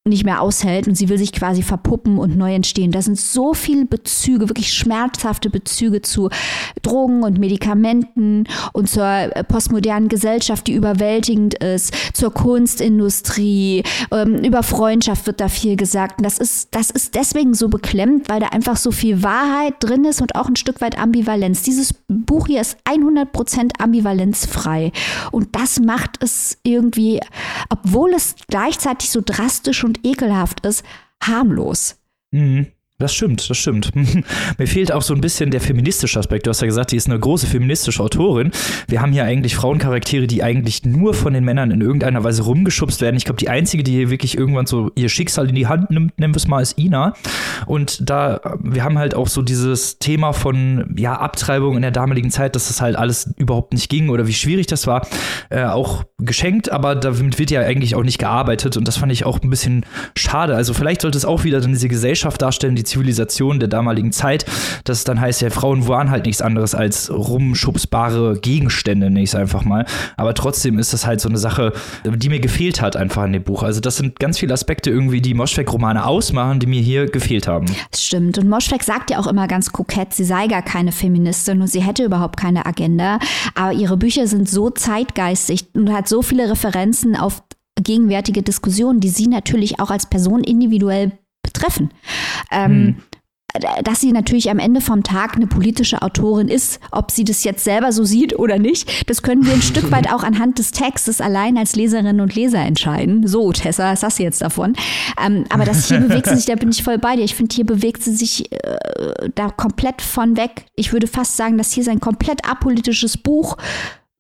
nicht 0.06 0.24
mehr 0.24 0.40
aushält 0.40 0.88
und 0.88 0.94
sie 0.96 1.08
will 1.08 1.18
sich 1.18 1.32
quasi 1.32 1.62
verpuppen 1.62 2.18
und 2.18 2.36
neu 2.36 2.54
entstehen. 2.54 2.92
Da 2.92 3.02
sind 3.02 3.18
so 3.18 3.54
viele 3.54 3.84
Bezüge, 3.84 4.48
wirklich 4.48 4.72
schmerzhafte 4.72 5.50
Bezüge 5.50 6.02
zu 6.02 6.30
Drogen 6.82 7.22
und 7.22 7.38
Medikamenten 7.38 8.44
und 8.72 8.88
zur 8.88 9.04
äh, 9.04 9.44
postmodernen 9.44 10.08
Gesellschaft, 10.08 10.66
die 10.66 10.74
überwältigend 10.74 11.54
ist, 11.54 11.94
zur 12.14 12.32
Kunstindustrie, 12.32 13.82
ähm, 14.12 14.36
über 14.36 14.62
Freundschaft 14.62 15.26
wird 15.26 15.40
da 15.40 15.48
viel 15.48 15.76
gesagt. 15.76 16.18
Und 16.18 16.24
das 16.24 16.38
ist, 16.38 16.74
das 16.74 16.90
ist 16.90 17.14
deswegen 17.14 17.54
so 17.54 17.68
beklemmt, 17.68 18.28
weil 18.28 18.40
da 18.40 18.48
einfach 18.48 18.76
so 18.76 18.90
viel 18.90 19.22
Wahrheit 19.22 19.74
drin 19.80 20.04
ist 20.04 20.20
und 20.20 20.34
auch 20.34 20.48
ein 20.48 20.56
Stück 20.56 20.80
weit 20.80 20.98
Ambivalenz. 20.98 21.62
Dieses 21.62 21.94
Buch 22.08 22.46
hier 22.46 22.60
ist 22.60 22.76
100% 22.84 23.80
ambivalenzfrei 23.80 24.92
und 25.32 25.54
das 25.56 25.80
macht 25.80 26.22
es 26.22 26.58
irgendwie, 26.62 27.20
obwohl 27.68 28.12
es 28.14 28.36
gleichzeitig 28.48 29.10
so 29.10 29.20
drastisch 29.24 29.84
ekelhaft 30.04 30.64
ist, 30.66 30.84
harmlos. 31.22 32.00
Mhm. 32.30 32.66
Das 32.98 33.12
stimmt, 33.12 33.50
das 33.50 33.58
stimmt. 33.58 33.90
Mir 34.58 34.66
fehlt 34.66 34.90
auch 34.90 35.02
so 35.02 35.12
ein 35.12 35.20
bisschen 35.20 35.50
der 35.50 35.60
feministische 35.60 36.18
Aspekt. 36.18 36.46
Du 36.46 36.50
hast 36.50 36.62
ja 36.62 36.66
gesagt, 36.66 36.92
die 36.92 36.96
ist 36.96 37.10
eine 37.10 37.18
große 37.18 37.46
feministische 37.46 38.02
Autorin. 38.02 38.52
Wir 38.88 39.02
haben 39.02 39.12
hier 39.12 39.24
eigentlich 39.24 39.54
Frauencharaktere, 39.54 40.26
die 40.26 40.42
eigentlich 40.42 40.86
nur 40.86 41.12
von 41.12 41.34
den 41.34 41.44
Männern 41.44 41.70
in 41.70 41.82
irgendeiner 41.82 42.24
Weise 42.24 42.44
rumgeschubst 42.44 43.02
werden. 43.02 43.16
Ich 43.16 43.26
glaube, 43.26 43.36
die 43.36 43.50
einzige, 43.50 43.82
die 43.82 43.92
hier 43.92 44.08
wirklich 44.08 44.38
irgendwann 44.38 44.64
so 44.64 44.92
ihr 44.94 45.10
Schicksal 45.10 45.50
in 45.50 45.54
die 45.54 45.66
Hand 45.66 45.90
nimmt, 45.90 46.18
nennen 46.18 46.32
wir 46.32 46.38
es 46.38 46.48
mal, 46.48 46.62
ist 46.62 46.78
Ina. 46.78 47.12
Und 47.66 48.08
da, 48.08 48.40
wir 48.60 48.82
haben 48.82 48.98
halt 48.98 49.14
auch 49.14 49.28
so 49.28 49.42
dieses 49.42 49.98
Thema 49.98 50.32
von, 50.32 50.94
ja, 50.96 51.16
Abtreibung 51.16 51.76
in 51.76 51.82
der 51.82 51.90
damaligen 51.90 52.30
Zeit, 52.30 52.56
dass 52.56 52.68
das 52.68 52.80
halt 52.80 52.96
alles 52.96 53.30
überhaupt 53.36 53.74
nicht 53.74 53.90
ging 53.90 54.08
oder 54.08 54.26
wie 54.26 54.32
schwierig 54.32 54.68
das 54.68 54.86
war, 54.86 55.06
äh, 55.50 55.64
auch 55.64 56.04
geschenkt, 56.18 56.72
aber 56.72 56.94
damit 56.94 57.38
wird 57.38 57.50
ja 57.50 57.60
eigentlich 57.60 57.94
auch 57.94 58.02
nicht 58.02 58.18
gearbeitet 58.18 58.78
und 58.78 58.88
das 58.88 58.96
fand 58.96 59.12
ich 59.12 59.26
auch 59.26 59.42
ein 59.42 59.50
bisschen 59.50 59.84
schade. 60.16 60.56
Also 60.56 60.72
vielleicht 60.72 61.02
sollte 61.02 61.18
es 61.18 61.26
auch 61.26 61.44
wieder 61.44 61.60
dann 61.60 61.72
diese 61.72 61.88
Gesellschaft 61.88 62.40
darstellen, 62.40 62.74
die 62.74 62.85
Zivilisation 62.86 63.60
der 63.60 63.68
damaligen 63.68 64.12
Zeit, 64.12 64.46
dass 64.84 64.98
es 64.98 65.04
dann 65.04 65.20
heißt, 65.20 65.42
ja, 65.42 65.50
Frauen 65.50 65.86
waren 65.88 66.10
halt 66.10 66.26
nichts 66.26 66.42
anderes 66.42 66.74
als 66.74 67.10
rumschubsbare 67.10 68.38
Gegenstände, 68.40 69.06
nenne 69.06 69.22
ich 69.22 69.30
es 69.30 69.34
einfach 69.34 69.64
mal. 69.64 69.84
Aber 70.16 70.34
trotzdem 70.34 70.78
ist 70.78 70.92
das 70.92 71.06
halt 71.06 71.20
so 71.20 71.28
eine 71.28 71.38
Sache, 71.38 71.72
die 72.04 72.28
mir 72.28 72.40
gefehlt 72.40 72.80
hat 72.80 72.96
einfach 72.96 73.24
in 73.24 73.32
dem 73.32 73.42
Buch. 73.42 73.62
Also 73.62 73.80
das 73.80 73.96
sind 73.96 74.18
ganz 74.18 74.38
viele 74.38 74.54
Aspekte 74.54 74.90
irgendwie, 74.90 75.20
die 75.20 75.34
Moschweg-Romane 75.34 76.06
ausmachen, 76.06 76.60
die 76.60 76.66
mir 76.66 76.80
hier 76.80 77.06
gefehlt 77.06 77.46
haben. 77.46 77.66
Das 77.90 78.04
stimmt. 78.04 78.38
Und 78.38 78.48
Moschweg 78.48 78.82
sagt 78.82 79.10
ja 79.10 79.18
auch 79.18 79.26
immer 79.26 79.48
ganz 79.48 79.72
kokett, 79.72 80.14
sie 80.14 80.24
sei 80.24 80.46
gar 80.46 80.62
keine 80.62 80.92
Feministin 80.92 81.60
und 81.60 81.68
sie 81.68 81.82
hätte 81.82 82.04
überhaupt 82.04 82.36
keine 82.36 82.66
Agenda. 82.66 83.18
Aber 83.54 83.72
ihre 83.72 83.96
Bücher 83.96 84.26
sind 84.26 84.48
so 84.48 84.70
zeitgeistig 84.70 85.66
und 85.74 85.92
hat 85.92 86.08
so 86.08 86.22
viele 86.22 86.50
Referenzen 86.50 87.16
auf 87.16 87.42
gegenwärtige 87.82 88.42
Diskussionen, 88.42 89.00
die 89.00 89.08
sie 89.08 89.26
natürlich 89.26 89.80
auch 89.80 89.90
als 89.90 90.06
Person 90.06 90.42
individuell 90.44 91.12
betreffen. 91.56 91.90
Ähm, 92.50 92.84
mhm 92.84 92.96
dass 93.84 94.00
sie 94.00 94.12
natürlich 94.12 94.50
am 94.50 94.58
Ende 94.58 94.82
vom 94.82 95.02
Tag 95.02 95.36
eine 95.36 95.46
politische 95.46 96.02
Autorin 96.02 96.48
ist. 96.48 96.80
Ob 96.90 97.10
sie 97.10 97.24
das 97.24 97.44
jetzt 97.44 97.64
selber 97.64 97.90
so 97.92 98.04
sieht 98.04 98.38
oder 98.38 98.58
nicht, 98.58 99.08
das 99.08 99.22
können 99.22 99.46
wir 99.46 99.54
ein 99.54 99.62
Stück 99.62 99.90
weit 99.90 100.12
auch 100.12 100.22
anhand 100.22 100.58
des 100.58 100.72
Textes 100.72 101.20
allein 101.20 101.56
als 101.56 101.74
Leserinnen 101.74 102.20
und 102.20 102.34
Leser 102.34 102.58
entscheiden. 102.58 103.26
So, 103.26 103.52
Tessa, 103.52 103.92
was 103.92 104.02
hast 104.02 104.18
du 104.18 104.24
jetzt 104.24 104.42
davon? 104.42 104.74
Ähm, 105.24 105.44
aber 105.48 105.64
das 105.64 105.88
hier 105.88 106.00
bewegt 106.06 106.26
sie 106.26 106.36
sich, 106.36 106.44
da 106.44 106.54
bin 106.54 106.68
ich 106.68 106.82
voll 106.82 106.98
bei 106.98 107.16
dir. 107.16 107.24
Ich 107.24 107.34
finde, 107.34 107.54
hier 107.54 107.66
bewegt 107.66 108.02
sie 108.02 108.14
sich 108.14 108.52
äh, 108.52 108.76
da 109.34 109.48
komplett 109.48 110.02
von 110.02 110.36
weg. 110.36 110.66
Ich 110.74 110.92
würde 110.92 111.06
fast 111.06 111.38
sagen, 111.38 111.56
dass 111.56 111.72
hier 111.72 111.84
sein 111.84 112.00
komplett 112.00 112.46
apolitisches 112.46 113.16
Buch, 113.16 113.56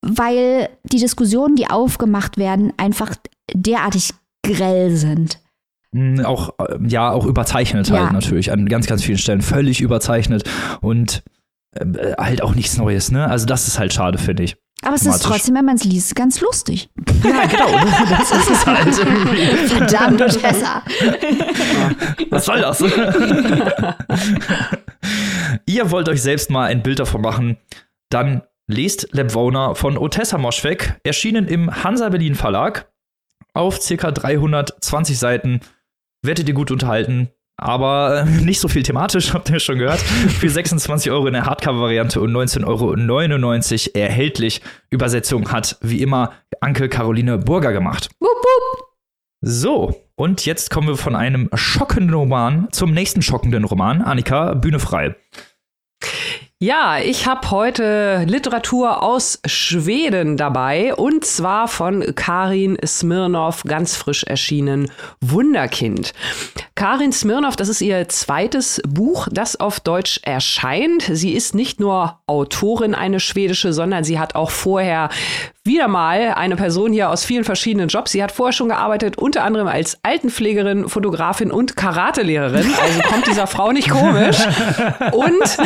weil 0.00 0.70
die 0.84 0.98
Diskussionen, 0.98 1.56
die 1.56 1.68
aufgemacht 1.68 2.38
werden, 2.38 2.72
einfach 2.78 3.14
derartig 3.52 4.14
grell 4.42 4.96
sind. 4.96 5.40
Hm, 5.96 6.24
auch, 6.26 6.50
äh, 6.58 6.76
ja, 6.86 7.10
auch 7.10 7.24
überzeichnet 7.24 7.90
halt 7.90 8.08
ja. 8.08 8.12
natürlich, 8.12 8.52
an 8.52 8.68
ganz, 8.68 8.86
ganz 8.86 9.02
vielen 9.02 9.16
Stellen 9.16 9.40
völlig 9.40 9.80
überzeichnet 9.80 10.44
und 10.82 11.22
äh, 11.72 12.12
halt 12.18 12.42
auch 12.42 12.54
nichts 12.54 12.76
Neues, 12.76 13.10
ne? 13.10 13.26
Also 13.26 13.46
das 13.46 13.66
ist 13.66 13.78
halt 13.78 13.94
schade, 13.94 14.18
finde 14.18 14.42
ich. 14.42 14.56
Aber 14.82 14.94
es 14.94 15.06
ist 15.06 15.22
trotzdem, 15.22 15.54
wenn 15.54 15.64
man 15.64 15.76
es 15.76 15.84
liest, 15.84 16.14
ganz 16.14 16.38
lustig. 16.42 16.90
Ja, 17.24 17.46
genau. 17.46 17.70
Das 18.10 18.30
ist 18.30 18.50
es 18.50 18.66
halt. 18.66 18.94
Verdammt, 19.70 20.18
Tessa. 20.18 20.82
Was 22.28 22.44
soll 22.44 22.60
das? 22.60 22.82
Ihr 25.66 25.90
wollt 25.90 26.10
euch 26.10 26.20
selbst 26.20 26.50
mal 26.50 26.66
ein 26.66 26.82
Bild 26.82 26.98
davon 26.98 27.22
machen, 27.22 27.56
dann 28.10 28.42
lest 28.66 29.08
Lebwohner 29.12 29.74
von 29.74 29.96
Otessa 29.96 30.36
Moschweg, 30.36 31.00
erschienen 31.04 31.48
im 31.48 31.82
Hansa 31.82 32.10
Berlin 32.10 32.34
Verlag 32.34 32.86
auf 33.54 33.78
ca. 33.80 34.10
320 34.12 35.18
Seiten 35.18 35.60
werdet 36.26 36.48
ihr 36.48 36.54
gut 36.54 36.70
unterhalten. 36.70 37.30
Aber 37.58 38.20
äh, 38.20 38.24
nicht 38.44 38.60
so 38.60 38.68
viel 38.68 38.82
thematisch, 38.82 39.32
habt 39.34 39.50
ihr 39.50 39.60
schon 39.60 39.78
gehört. 39.78 40.00
Für 40.00 40.48
26 40.48 41.10
Euro 41.10 41.26
in 41.26 41.32
der 41.32 41.46
Hardcover-Variante 41.46 42.20
und 42.20 42.32
19,99 42.32 42.64
Euro 42.66 43.98
erhältlich. 43.98 44.60
Übersetzung 44.90 45.50
hat 45.50 45.78
wie 45.80 46.02
immer 46.02 46.32
Anke 46.60 46.88
Caroline 46.88 47.38
Burger 47.38 47.72
gemacht. 47.72 48.10
Wupp, 48.20 48.30
wupp. 48.30 48.86
So, 49.40 50.02
und 50.16 50.46
jetzt 50.46 50.70
kommen 50.70 50.88
wir 50.88 50.96
von 50.96 51.14
einem 51.14 51.50
schockenden 51.54 52.14
Roman 52.14 52.68
zum 52.72 52.92
nächsten 52.92 53.22
schockenden 53.22 53.64
Roman. 53.64 54.02
Annika, 54.02 54.54
Bühne 54.54 54.78
frei. 54.78 55.14
Ja, 56.58 56.98
ich 56.98 57.26
habe 57.26 57.50
heute 57.50 58.24
Literatur 58.26 59.02
aus 59.02 59.40
Schweden 59.44 60.38
dabei 60.38 60.94
und 60.94 61.22
zwar 61.26 61.68
von 61.68 62.14
Karin 62.14 62.78
Smirnov, 62.82 63.64
ganz 63.64 63.94
frisch 63.94 64.24
erschienen, 64.24 64.90
Wunderkind. 65.20 66.14
Karin 66.74 67.12
Smirnov, 67.12 67.56
das 67.56 67.68
ist 67.68 67.82
ihr 67.82 68.08
zweites 68.08 68.80
Buch, 68.88 69.28
das 69.30 69.60
auf 69.60 69.80
Deutsch 69.80 70.18
erscheint. 70.22 71.02
Sie 71.02 71.34
ist 71.34 71.54
nicht 71.54 71.78
nur 71.78 72.20
Autorin, 72.26 72.94
eine 72.94 73.20
schwedische, 73.20 73.74
sondern 73.74 74.02
sie 74.02 74.18
hat 74.18 74.34
auch 74.34 74.50
vorher 74.50 75.10
wieder 75.66 75.88
mal 75.88 76.34
eine 76.36 76.56
Person 76.56 76.92
hier 76.92 77.10
aus 77.10 77.24
vielen 77.24 77.44
verschiedenen 77.44 77.88
Jobs. 77.88 78.12
Sie 78.12 78.22
hat 78.22 78.32
vorher 78.32 78.52
schon 78.52 78.68
gearbeitet, 78.68 79.18
unter 79.18 79.44
anderem 79.44 79.66
als 79.66 79.98
Altenpflegerin, 80.02 80.88
Fotografin 80.88 81.50
und 81.50 81.76
Karatelehrerin. 81.76 82.66
Also 82.80 83.00
kommt 83.02 83.26
dieser 83.26 83.46
Frau 83.46 83.72
nicht 83.72 83.90
komisch. 83.90 84.38
Und 85.12 85.56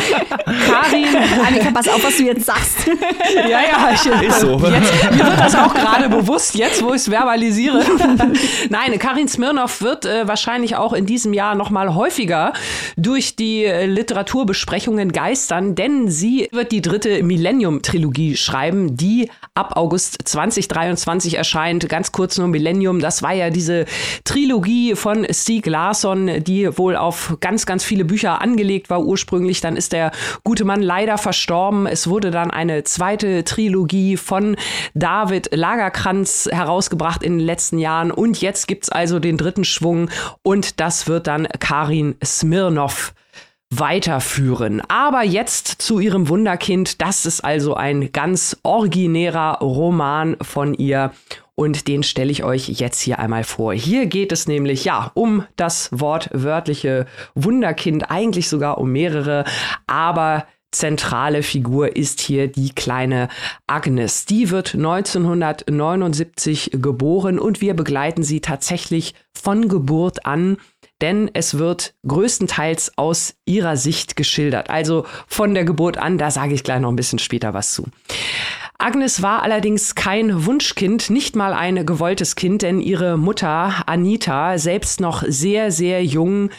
Karin. 0.67 1.07
Annika, 1.45 1.71
pass 1.73 1.87
auf, 1.87 2.03
was 2.03 2.17
du 2.17 2.23
jetzt 2.23 2.45
sagst. 2.45 2.87
ja, 3.35 3.43
ja, 3.49 3.91
ich, 3.93 4.27
ist 4.27 4.39
so. 4.39 4.59
Jetzt, 4.59 5.11
mir 5.11 5.25
wird 5.25 5.39
das 5.39 5.55
auch 5.55 5.73
gerade 5.73 6.09
bewusst, 6.09 6.55
jetzt 6.55 6.83
wo 6.83 6.89
ich 6.89 6.95
es 6.95 7.09
verbalisiere. 7.09 7.83
Nein, 8.69 8.97
Karin 8.99 9.27
Smirnov 9.27 9.81
wird 9.81 10.05
äh, 10.05 10.27
wahrscheinlich 10.27 10.75
auch 10.75 10.93
in 10.93 11.05
diesem 11.05 11.33
Jahr 11.33 11.55
noch 11.55 11.69
mal 11.69 11.93
häufiger 11.93 12.53
durch 12.97 13.35
die 13.35 13.65
äh, 13.65 13.85
Literaturbesprechungen 13.85 15.11
geistern, 15.11 15.75
denn 15.75 16.09
sie 16.09 16.49
wird 16.51 16.71
die 16.71 16.81
dritte 16.81 17.23
Millennium-Trilogie 17.23 18.35
schreiben, 18.35 18.97
die 18.97 19.29
ab 19.53 19.73
August 19.75 19.90
August 19.91 20.19
2023 20.23 21.37
erscheint. 21.37 21.89
Ganz 21.89 22.13
kurz 22.13 22.37
nur 22.37 22.47
Millennium. 22.47 23.01
Das 23.01 23.23
war 23.23 23.33
ja 23.33 23.49
diese 23.49 23.83
Trilogie 24.23 24.95
von 24.95 25.27
Stieg 25.29 25.65
Larsson, 25.65 26.41
die 26.45 26.77
wohl 26.77 26.95
auf 26.95 27.35
ganz, 27.41 27.65
ganz 27.65 27.83
viele 27.83 28.05
Bücher 28.05 28.39
angelegt 28.39 28.89
war 28.89 29.01
ursprünglich. 29.01 29.59
Dann 29.59 29.75
ist 29.75 29.91
der 29.91 30.13
gute 30.45 30.63
Mann 30.63 30.81
leider 30.81 31.17
verstorben. 31.17 31.87
Es 31.87 32.07
wurde 32.07 32.31
dann 32.31 32.51
eine 32.51 32.85
zweite 32.85 33.43
Trilogie 33.43 34.15
von 34.15 34.55
David 34.93 35.49
Lagerkranz 35.53 36.47
herausgebracht 36.49 37.21
in 37.21 37.39
den 37.39 37.45
letzten 37.45 37.77
Jahren. 37.77 38.11
Und 38.11 38.39
jetzt 38.39 38.69
gibt 38.69 38.85
es 38.85 38.89
also 38.89 39.19
den 39.19 39.35
dritten 39.35 39.65
Schwung 39.65 40.09
und 40.41 40.79
das 40.79 41.09
wird 41.09 41.27
dann 41.27 41.49
Karin 41.59 42.15
Smirnov 42.23 43.13
weiterführen. 43.71 44.81
Aber 44.89 45.23
jetzt 45.23 45.81
zu 45.81 45.99
ihrem 45.99 46.29
Wunderkind. 46.29 47.01
Das 47.01 47.25
ist 47.25 47.41
also 47.41 47.73
ein 47.73 48.11
ganz 48.11 48.57
originärer 48.63 49.59
Roman 49.59 50.37
von 50.41 50.73
ihr. 50.73 51.11
Und 51.55 51.87
den 51.87 52.03
stelle 52.03 52.31
ich 52.31 52.43
euch 52.43 52.67
jetzt 52.69 52.99
hier 53.01 53.19
einmal 53.19 53.43
vor. 53.43 53.73
Hier 53.73 54.05
geht 54.07 54.31
es 54.31 54.47
nämlich 54.47 54.85
ja 54.85 55.11
um 55.13 55.45
das 55.55 55.89
wortwörtliche 55.91 57.07
Wunderkind, 57.35 58.09
eigentlich 58.09 58.49
sogar 58.49 58.77
um 58.77 58.91
mehrere, 58.91 59.45
aber 59.85 60.45
zentrale 60.71 61.43
Figur 61.43 61.95
ist 61.95 62.21
hier 62.21 62.47
die 62.47 62.71
kleine 62.71 63.27
Agnes. 63.67 64.25
Die 64.25 64.49
wird 64.49 64.73
1979 64.73 66.71
geboren 66.73 67.37
und 67.39 67.61
wir 67.61 67.75
begleiten 67.75 68.23
sie 68.23 68.39
tatsächlich 68.39 69.13
von 69.33 69.67
Geburt 69.67 70.25
an 70.25 70.57
denn 71.01 71.29
es 71.33 71.57
wird 71.57 71.93
größtenteils 72.07 72.97
aus 72.97 73.35
ihrer 73.45 73.77
Sicht 73.77 74.15
geschildert. 74.15 74.69
Also 74.69 75.05
von 75.27 75.53
der 75.53 75.65
Geburt 75.65 75.97
an, 75.97 76.17
da 76.17 76.31
sage 76.31 76.53
ich 76.53 76.63
gleich 76.63 76.79
noch 76.79 76.89
ein 76.89 76.95
bisschen 76.95 77.19
später 77.19 77.53
was 77.53 77.73
zu. 77.73 77.87
Agnes 78.81 79.21
war 79.21 79.43
allerdings 79.43 79.93
kein 79.93 80.47
Wunschkind, 80.47 81.11
nicht 81.11 81.35
mal 81.35 81.53
ein 81.53 81.85
gewolltes 81.85 82.35
Kind, 82.35 82.63
denn 82.63 82.81
ihre 82.81 83.15
Mutter 83.15 83.83
Anita, 83.85 84.57
selbst 84.57 84.99
noch 84.99 85.23
sehr, 85.27 85.71
sehr 85.71 86.03
jung, 86.03 86.49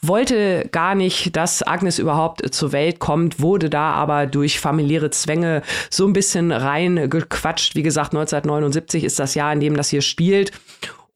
wollte 0.00 0.70
gar 0.72 0.94
nicht, 0.94 1.36
dass 1.36 1.62
Agnes 1.62 1.98
überhaupt 1.98 2.54
zur 2.54 2.72
Welt 2.72 2.98
kommt, 2.98 3.40
wurde 3.40 3.68
da 3.68 3.90
aber 3.92 4.26
durch 4.26 4.58
familiäre 4.58 5.10
Zwänge 5.10 5.60
so 5.90 6.06
ein 6.06 6.14
bisschen 6.14 6.50
reingequatscht. 6.50 7.74
Wie 7.74 7.82
gesagt, 7.82 8.14
1979 8.14 9.04
ist 9.04 9.18
das 9.18 9.34
Jahr, 9.34 9.52
in 9.52 9.60
dem 9.60 9.76
das 9.76 9.90
hier 9.90 10.00
spielt. 10.00 10.52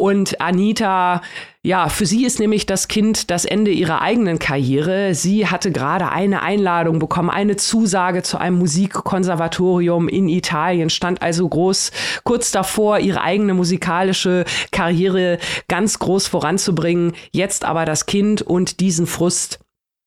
Und 0.01 0.41
Anita, 0.41 1.21
ja, 1.63 1.91
für 1.91 2.07
sie 2.07 2.25
ist 2.25 2.41
nämlich 2.41 2.65
das 2.65 2.89
Kind 2.89 3.31
das 3.31 3.45
Ende 3.45 3.71
ihrer 3.71 4.01
eigenen 4.01 4.39
Karriere. 4.39 5.15
Sie 5.15 5.47
hatte 5.47 5.71
gerade 5.73 6.09
eine 6.09 6.41
Einladung 6.41 6.99
bekommen, 6.99 7.29
eine 7.29 7.57
Zusage 7.57 8.23
zu 8.23 8.39
einem 8.39 8.57
Musikkonservatorium 8.59 10.09
in 10.09 10.31
Italien, 10.31 10.89
stand 10.89 11.21
also 11.21 11.47
groß 11.47 11.93
kurz 12.25 12.51
davor, 12.51 12.99
ihre 12.99 13.21
eigene 13.21 13.53
musikalische 13.53 14.47
Karriere 14.73 15.39
ganz 15.69 15.99
groß 15.99 16.29
voranzubringen. 16.29 17.13
Jetzt 17.31 17.67
aber 17.67 17.85
das 17.85 18.07
Kind 18.07 18.41
und 18.41 18.81
diesen 18.81 19.07
Frust 19.07 19.59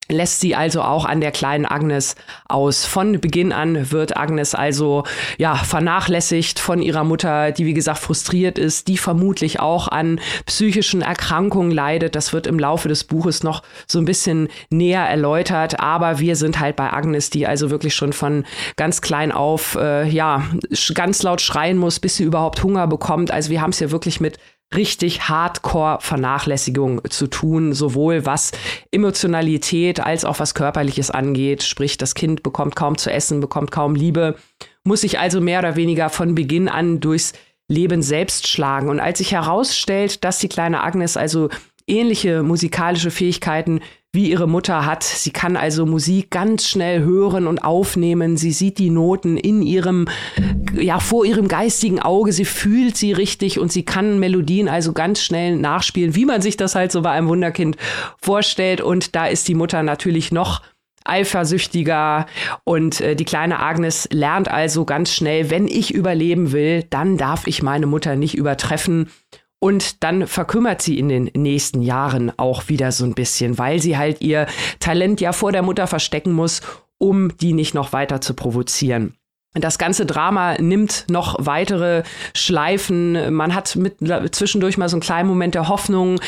lässt 0.10 0.42
sie 0.42 0.56
also 0.56 0.82
auch 0.82 1.06
an 1.06 1.22
der 1.22 1.32
kleinen 1.32 1.66
Agnes 1.66 2.16
aus. 2.48 2.86
Von 2.86 3.22
Beginn 3.22 3.52
an 3.54 3.92
wird 3.92 4.18
Agnes 4.18 4.54
also 4.54 5.04
ja 5.38 5.56
vernachlässigt 5.56 6.60
von 6.60 6.82
ihrer 6.82 7.04
Mutter, 7.04 7.52
die 7.52 7.66
wie 7.66 7.74
gesagt 7.74 8.00
frustriert 8.00 8.58
ist, 8.60 8.88
die 8.90 8.98
vermutlich 8.98 9.60
auch 9.60 9.88
an 9.88 10.20
psychischen 10.46 11.02
Erkrankungen 11.02 11.72
leidet. 11.72 12.16
Das 12.16 12.34
wird 12.34 12.48
im 12.48 12.60
Laufe 12.60 12.90
des 12.90 13.06
Buches 13.06 13.44
noch 13.44 13.64
so 13.88 14.00
ein 14.00 14.06
bisschen 14.06 14.50
näher 14.70 15.04
erläutert, 15.04 15.80
aber 15.80 16.20
wir 16.20 16.36
sind 16.36 16.60
halt 16.60 16.76
bei 16.76 16.92
Agnes, 16.92 17.30
die 17.30 17.48
also 17.48 17.70
wirklich 17.70 17.96
schon 17.96 18.14
von 18.14 18.46
ganz 18.76 19.02
klein 19.02 19.32
auf 19.32 19.76
äh, 19.76 20.08
ja 20.08 20.44
ganz 20.94 21.24
laut 21.24 21.42
schreien 21.42 21.78
muss, 21.78 22.00
bis 22.00 22.18
sie 22.18 22.24
überhaupt 22.24 22.62
Hunger 22.62 22.88
bekommt. 22.88 23.32
Also 23.32 23.50
wir 23.50 23.62
haben 23.62 23.72
es 23.72 23.80
ja 23.80 23.92
wirklich 23.92 24.20
mit 24.20 24.38
richtig 24.74 25.30
Hardcore-Vernachlässigung 25.30 27.02
zu 27.10 27.28
tun, 27.28 27.74
sowohl 27.74 28.26
was 28.26 28.52
Emotionalität 28.92 30.00
als 30.00 30.26
auch 30.26 30.40
was 30.40 30.56
Körperliches 30.56 31.12
angeht. 31.12 31.64
Sprich, 31.64 31.98
das 31.98 32.16
Kind 32.16 32.44
bekommt 32.44 32.76
kaum 32.76 32.98
zu 32.98 33.12
essen, 33.12 33.40
bekommt 33.40 33.72
kaum 33.72 33.96
Liebe, 33.96 34.36
muss 34.84 35.02
sich 35.02 35.20
also 35.20 35.42
mehr 35.42 35.60
oder 35.60 35.76
weniger 35.76 36.10
von 36.10 36.36
Beginn 36.36 36.70
an 36.70 37.00
durchs 37.00 37.34
Leben 37.68 38.02
selbst 38.02 38.48
schlagen. 38.48 38.90
Und 38.90 39.00
als 39.00 39.20
sich 39.20 39.32
herausstellt, 39.32 40.24
dass 40.24 40.40
die 40.40 40.50
kleine 40.50 40.84
Agnes 40.84 41.18
also 41.18 41.50
ähnliche 41.88 42.44
musikalische 42.44 43.12
Fähigkeiten 43.12 43.82
wie 44.14 44.30
ihre 44.30 44.48
Mutter 44.48 44.86
hat. 44.86 45.04
Sie 45.04 45.32
kann 45.32 45.58
also 45.58 45.88
Musik 45.88 46.30
ganz 46.30 46.68
schnell 46.68 47.02
hören 47.02 47.48
und 47.48 47.64
aufnehmen. 47.64 48.38
Sie 48.38 48.52
sieht 48.52 48.78
die 48.78 48.92
Noten 48.92 49.38
in 49.38 49.64
ihrem, 49.64 50.08
ja, 50.80 51.00
vor 51.00 51.26
ihrem 51.26 51.48
geistigen 51.48 52.00
Auge. 52.00 52.32
Sie 52.32 52.46
fühlt 52.46 52.96
sie 52.96 53.12
richtig 53.12 53.60
und 53.60 53.72
sie 53.72 53.84
kann 53.84 54.20
Melodien 54.20 54.70
also 54.70 54.94
ganz 54.94 55.20
schnell 55.24 55.58
nachspielen, 55.58 56.16
wie 56.16 56.26
man 56.26 56.44
sich 56.44 56.58
das 56.58 56.76
halt 56.76 56.92
so 56.92 57.02
bei 57.02 57.10
einem 57.10 57.28
Wunderkind 57.28 57.76
vorstellt. 58.22 58.82
Und 58.82 59.16
da 59.16 59.26
ist 59.26 59.48
die 59.48 59.56
Mutter 59.56 59.82
natürlich 59.82 60.32
noch 60.32 60.62
eifersüchtiger 61.06 62.28
und 62.64 63.02
äh, 63.02 63.16
die 63.16 63.26
kleine 63.26 63.60
Agnes 63.60 64.08
lernt 64.12 64.48
also 64.48 64.86
ganz 64.86 65.12
schnell, 65.12 65.50
wenn 65.50 65.68
ich 65.68 65.94
überleben 65.94 66.54
will, 66.54 66.84
dann 66.90 67.18
darf 67.18 67.46
ich 67.46 67.62
meine 67.62 67.88
Mutter 67.88 68.16
nicht 68.16 68.36
übertreffen 68.36 69.10
und 69.64 70.04
dann 70.04 70.28
verkümmert 70.28 70.82
sie 70.82 71.00
in 71.00 71.08
den 71.08 71.32
nächsten 71.38 71.82
Jahren 71.82 72.38
auch 72.38 72.68
wieder 72.68 72.92
so 72.92 73.06
ein 73.06 73.14
bisschen, 73.14 73.58
weil 73.58 73.80
sie 73.80 73.98
halt 73.98 74.20
ihr 74.20 74.46
Talent 74.82 75.22
ja 75.22 75.32
vor 75.32 75.54
der 75.54 75.62
Mutter 75.62 75.88
verstecken 75.88 76.34
muss, 76.34 76.60
um 76.98 77.38
die 77.38 77.54
nicht 77.54 77.74
noch 77.74 77.94
weiter 77.94 78.20
zu 78.20 78.34
provozieren. 78.34 79.16
Das 79.56 79.78
ganze 79.78 80.08
Drama 80.08 80.56
nimmt 80.60 81.06
noch 81.10 81.36
weitere 81.38 82.04
Schleifen. 82.36 83.34
Man 83.34 83.54
hat 83.54 83.76
mit, 83.76 83.98
zwischendurch 84.34 84.78
mal 84.78 84.90
so 84.90 84.96
einen 84.96 85.02
kleinen 85.02 85.30
Moment 85.30 85.54
der 85.54 85.68
Hoffnung, 85.68 86.20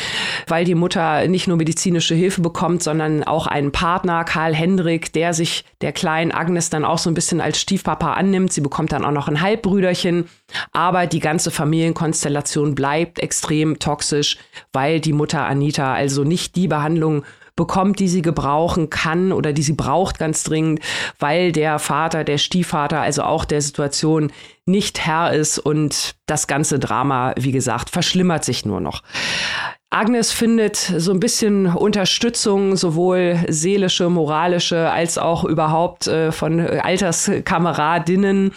weil 0.46 0.64
die 0.64 0.76
Mutter 0.76 1.26
nicht 1.26 1.48
nur 1.48 1.56
medizinische 1.56 2.14
Hilfe 2.14 2.40
bekommt, 2.40 2.84
sondern 2.84 3.24
auch 3.24 3.48
einen 3.48 3.72
Partner, 3.72 4.22
Karl 4.22 4.54
Hendrik, 4.54 5.12
der 5.12 5.34
sich 5.34 5.64
der 5.80 5.92
kleinen 5.92 6.30
Agnes 6.30 6.70
dann 6.70 6.84
auch 6.84 6.98
so 6.98 7.10
ein 7.10 7.14
bisschen 7.14 7.40
als 7.40 7.60
Stiefpapa 7.60 8.12
annimmt. 8.12 8.52
Sie 8.52 8.60
bekommt 8.60 8.92
dann 8.92 9.04
auch 9.04 9.10
noch 9.10 9.26
ein 9.26 9.40
Halbbrüderchen. 9.40 10.28
Aber 10.72 11.06
die 11.06 11.20
ganze 11.20 11.50
Familienkonstellation 11.50 12.76
bleibt 12.76 13.18
extrem 13.18 13.80
toxisch, 13.80 14.38
weil 14.72 15.00
die 15.00 15.12
Mutter 15.12 15.44
Anita 15.44 15.92
also 15.94 16.22
nicht 16.22 16.54
die 16.54 16.68
Behandlung 16.68 17.24
bekommt, 17.56 17.98
die 17.98 18.08
sie 18.08 18.22
gebrauchen 18.22 18.90
kann 18.90 19.32
oder 19.32 19.52
die 19.52 19.62
sie 19.62 19.72
braucht 19.72 20.18
ganz 20.18 20.44
dringend, 20.44 20.80
weil 21.18 21.52
der 21.52 21.78
Vater, 21.78 22.22
der 22.22 22.38
Stiefvater, 22.38 23.00
also 23.00 23.22
auch 23.22 23.44
der 23.44 23.62
Situation 23.62 24.30
nicht 24.66 25.06
Herr 25.06 25.32
ist 25.32 25.58
und 25.58 26.16
das 26.26 26.46
ganze 26.46 26.78
Drama, 26.78 27.34
wie 27.38 27.52
gesagt, 27.52 27.90
verschlimmert 27.90 28.44
sich 28.44 28.66
nur 28.66 28.80
noch. 28.80 29.02
Agnes 29.90 30.32
findet 30.32 30.76
so 30.76 31.12
ein 31.12 31.20
bisschen 31.20 31.66
Unterstützung, 31.66 32.76
sowohl 32.76 33.38
seelische, 33.48 34.10
moralische, 34.10 34.90
als 34.90 35.16
auch 35.16 35.44
überhaupt 35.44 36.08
äh, 36.08 36.32
von 36.32 36.60
Alterskameradinnen 36.60 38.52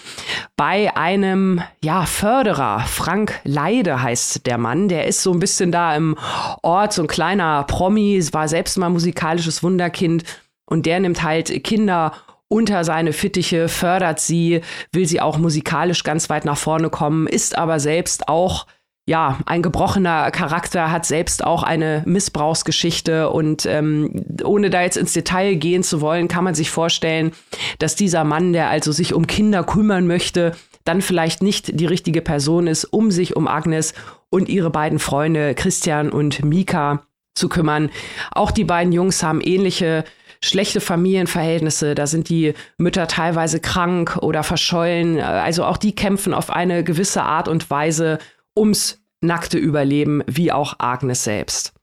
bei 0.57 0.95
einem 0.97 1.61
ja, 1.83 2.05
Förderer. 2.05 2.79
Frank 2.81 3.39
Leide 3.43 4.01
heißt 4.01 4.47
der 4.47 4.57
Mann. 4.57 4.89
Der 4.89 5.05
ist 5.05 5.21
so 5.21 5.31
ein 5.31 5.39
bisschen 5.39 5.71
da 5.71 5.95
im 5.95 6.17
Ort, 6.63 6.93
so 6.93 7.03
ein 7.03 7.07
kleiner 7.07 7.63
Promi, 7.63 8.21
war 8.31 8.47
selbst 8.47 8.77
mal 8.77 8.89
musikalisches 8.89 9.61
Wunderkind 9.61 10.23
und 10.65 10.87
der 10.87 10.99
nimmt 10.99 11.21
halt 11.23 11.63
Kinder 11.63 12.13
unter 12.47 12.83
seine 12.83 13.13
Fittiche, 13.13 13.69
fördert 13.69 14.19
sie, 14.19 14.61
will 14.91 15.05
sie 15.05 15.21
auch 15.21 15.37
musikalisch 15.37 16.03
ganz 16.03 16.29
weit 16.31 16.45
nach 16.45 16.57
vorne 16.57 16.89
kommen, 16.89 17.27
ist 17.27 17.55
aber 17.55 17.79
selbst 17.79 18.27
auch 18.27 18.65
ja, 19.09 19.39
ein 19.47 19.63
gebrochener 19.63 20.29
Charakter 20.29 20.91
hat 20.91 21.03
selbst 21.03 21.43
auch 21.43 21.63
eine 21.63 22.03
Missbrauchsgeschichte 22.05 23.31
und 23.31 23.65
ähm, 23.65 24.23
ohne 24.43 24.69
da 24.69 24.83
jetzt 24.83 24.97
ins 24.97 25.13
Detail 25.13 25.55
gehen 25.55 25.81
zu 25.81 25.99
wollen, 25.99 26.27
kann 26.27 26.43
man 26.43 26.53
sich 26.53 26.69
vorstellen, 26.69 27.31
dass 27.79 27.95
dieser 27.95 28.23
Mann, 28.23 28.53
der 28.53 28.69
also 28.69 28.91
sich 28.91 29.15
um 29.15 29.25
Kinder 29.25 29.63
kümmern 29.63 30.05
möchte, 30.05 30.55
dann 30.83 31.01
vielleicht 31.01 31.41
nicht 31.41 31.79
die 31.79 31.87
richtige 31.87 32.21
Person 32.21 32.67
ist, 32.67 32.85
um 32.85 33.09
sich 33.09 33.35
um 33.35 33.47
Agnes 33.47 33.95
und 34.29 34.47
ihre 34.47 34.69
beiden 34.69 34.99
Freunde 34.99 35.55
Christian 35.55 36.11
und 36.11 36.45
Mika 36.45 37.01
zu 37.33 37.49
kümmern. 37.49 37.89
Auch 38.29 38.51
die 38.51 38.63
beiden 38.63 38.93
Jungs 38.93 39.23
haben 39.23 39.41
ähnliche 39.41 40.03
schlechte 40.39 40.81
Familienverhältnisse, 40.81 41.95
da 41.95 42.05
sind 42.05 42.29
die 42.29 42.53
Mütter 42.77 43.07
teilweise 43.07 43.59
krank 43.59 44.17
oder 44.21 44.43
verschollen. 44.43 45.19
Also 45.19 45.65
auch 45.65 45.77
die 45.77 45.95
kämpfen 45.95 46.35
auf 46.35 46.51
eine 46.51 46.83
gewisse 46.83 47.23
Art 47.23 47.47
und 47.47 47.71
Weise 47.71 48.19
ums 48.59 48.99
nackte 49.21 49.57
Überleben, 49.57 50.23
wie 50.27 50.51
auch 50.51 50.75
Agnes 50.79 51.23
selbst. 51.23 51.73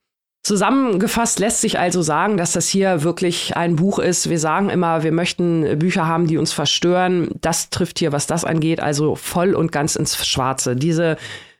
Zusammengefasst 0.46 1.40
lässt 1.40 1.60
sich 1.60 1.80
also 1.80 2.02
sagen, 2.02 2.36
dass 2.36 2.52
das 2.52 2.68
hier 2.68 3.02
wirklich 3.02 3.56
ein 3.56 3.74
Buch 3.74 3.98
ist. 3.98 4.30
Wir 4.30 4.38
sagen 4.38 4.70
immer, 4.70 5.02
wir 5.02 5.10
möchten 5.10 5.76
Bücher 5.76 6.06
haben, 6.06 6.28
die 6.28 6.38
uns 6.38 6.52
verstören. 6.52 7.30
Das 7.40 7.68
trifft 7.70 7.98
hier, 7.98 8.12
was 8.12 8.28
das 8.28 8.44
angeht, 8.44 8.78
also 8.78 9.16
voll 9.16 9.56
und 9.56 9.72
ganz 9.72 9.96
ins 9.96 10.24
Schwarze. 10.24 10.76
Diese 10.76 11.16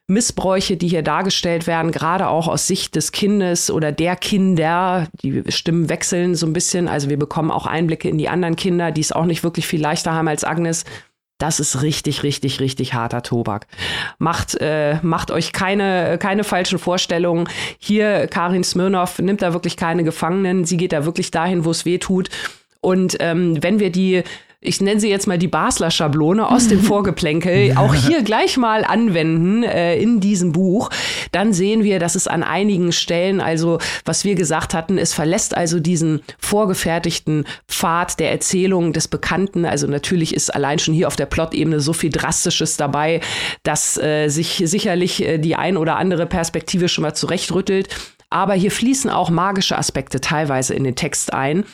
Missbräuche, 0.06 0.76
die 0.76 0.86
hier 0.86 1.02
dargestellt 1.02 1.66
werden, 1.66 1.90
gerade 1.90 2.28
auch 2.28 2.46
aus 2.46 2.68
Sicht 2.68 2.94
des 2.94 3.10
Kindes 3.10 3.72
oder 3.72 3.90
der 3.90 4.14
Kinder, 4.14 5.08
die 5.20 5.42
Stimmen 5.48 5.88
wechseln 5.88 6.36
so 6.36 6.46
ein 6.46 6.52
bisschen. 6.52 6.86
Also 6.86 7.08
wir 7.08 7.18
bekommen 7.18 7.50
auch 7.50 7.66
Einblicke 7.66 8.08
in 8.08 8.18
die 8.18 8.28
anderen 8.28 8.54
Kinder, 8.54 8.92
die 8.92 9.00
es 9.00 9.10
auch 9.10 9.24
nicht 9.24 9.42
wirklich 9.42 9.66
viel 9.66 9.80
leichter 9.80 10.12
haben 10.12 10.28
als 10.28 10.44
Agnes. 10.44 10.84
Das 11.38 11.60
ist 11.60 11.82
richtig, 11.82 12.22
richtig, 12.22 12.60
richtig 12.60 12.94
harter 12.94 13.22
Tobak. 13.22 13.66
Macht, 14.18 14.56
äh, 14.60 14.96
macht 15.02 15.30
euch 15.30 15.52
keine, 15.52 16.16
keine 16.18 16.44
falschen 16.44 16.78
Vorstellungen. 16.78 17.46
Hier, 17.78 18.26
Karin 18.26 18.64
Smirnov 18.64 19.18
nimmt 19.18 19.42
da 19.42 19.52
wirklich 19.52 19.76
keine 19.76 20.02
Gefangenen. 20.02 20.64
Sie 20.64 20.78
geht 20.78 20.92
da 20.92 21.04
wirklich 21.04 21.30
dahin, 21.30 21.64
wo 21.66 21.70
es 21.70 21.84
weh 21.84 21.98
tut. 21.98 22.30
Und 22.80 23.16
ähm, 23.20 23.62
wenn 23.62 23.80
wir 23.80 23.90
die 23.90 24.22
ich 24.60 24.80
nenne 24.80 25.00
sie 25.00 25.08
jetzt 25.08 25.26
mal 25.26 25.38
die 25.38 25.48
Basler 25.48 25.90
Schablone 25.90 26.48
aus 26.48 26.68
dem 26.68 26.80
Vorgeplänkel, 26.82 27.76
auch 27.76 27.94
hier 27.94 28.22
gleich 28.22 28.56
mal 28.56 28.84
anwenden 28.84 29.62
äh, 29.62 29.96
in 29.96 30.20
diesem 30.20 30.52
Buch, 30.52 30.90
dann 31.32 31.52
sehen 31.52 31.84
wir, 31.84 31.98
dass 31.98 32.14
es 32.14 32.26
an 32.26 32.42
einigen 32.42 32.92
Stellen, 32.92 33.40
also 33.40 33.78
was 34.04 34.24
wir 34.24 34.34
gesagt 34.34 34.74
hatten, 34.74 34.98
es 34.98 35.12
verlässt 35.12 35.56
also 35.56 35.80
diesen 35.80 36.22
vorgefertigten 36.38 37.44
Pfad 37.68 38.18
der 38.18 38.30
Erzählung 38.30 38.92
des 38.92 39.08
Bekannten. 39.08 39.64
Also 39.64 39.86
natürlich 39.86 40.34
ist 40.34 40.54
allein 40.54 40.78
schon 40.78 40.94
hier 40.94 41.08
auf 41.08 41.16
der 41.16 41.26
Plot-Ebene 41.26 41.80
so 41.80 41.92
viel 41.92 42.10
Drastisches 42.10 42.76
dabei, 42.76 43.20
dass 43.62 43.98
äh, 43.98 44.28
sich 44.28 44.62
sicherlich 44.64 45.22
äh, 45.22 45.38
die 45.38 45.56
ein 45.56 45.76
oder 45.76 45.96
andere 45.96 46.26
Perspektive 46.26 46.88
schon 46.88 47.02
mal 47.02 47.14
zurechtrüttelt. 47.14 47.88
Aber 48.36 48.52
hier 48.52 48.70
fließen 48.70 49.08
auch 49.08 49.30
magische 49.30 49.78
Aspekte 49.78 50.20
teilweise 50.20 50.74
in 50.74 50.84
den 50.84 50.94
Text 50.94 51.32
ein, 51.32 51.64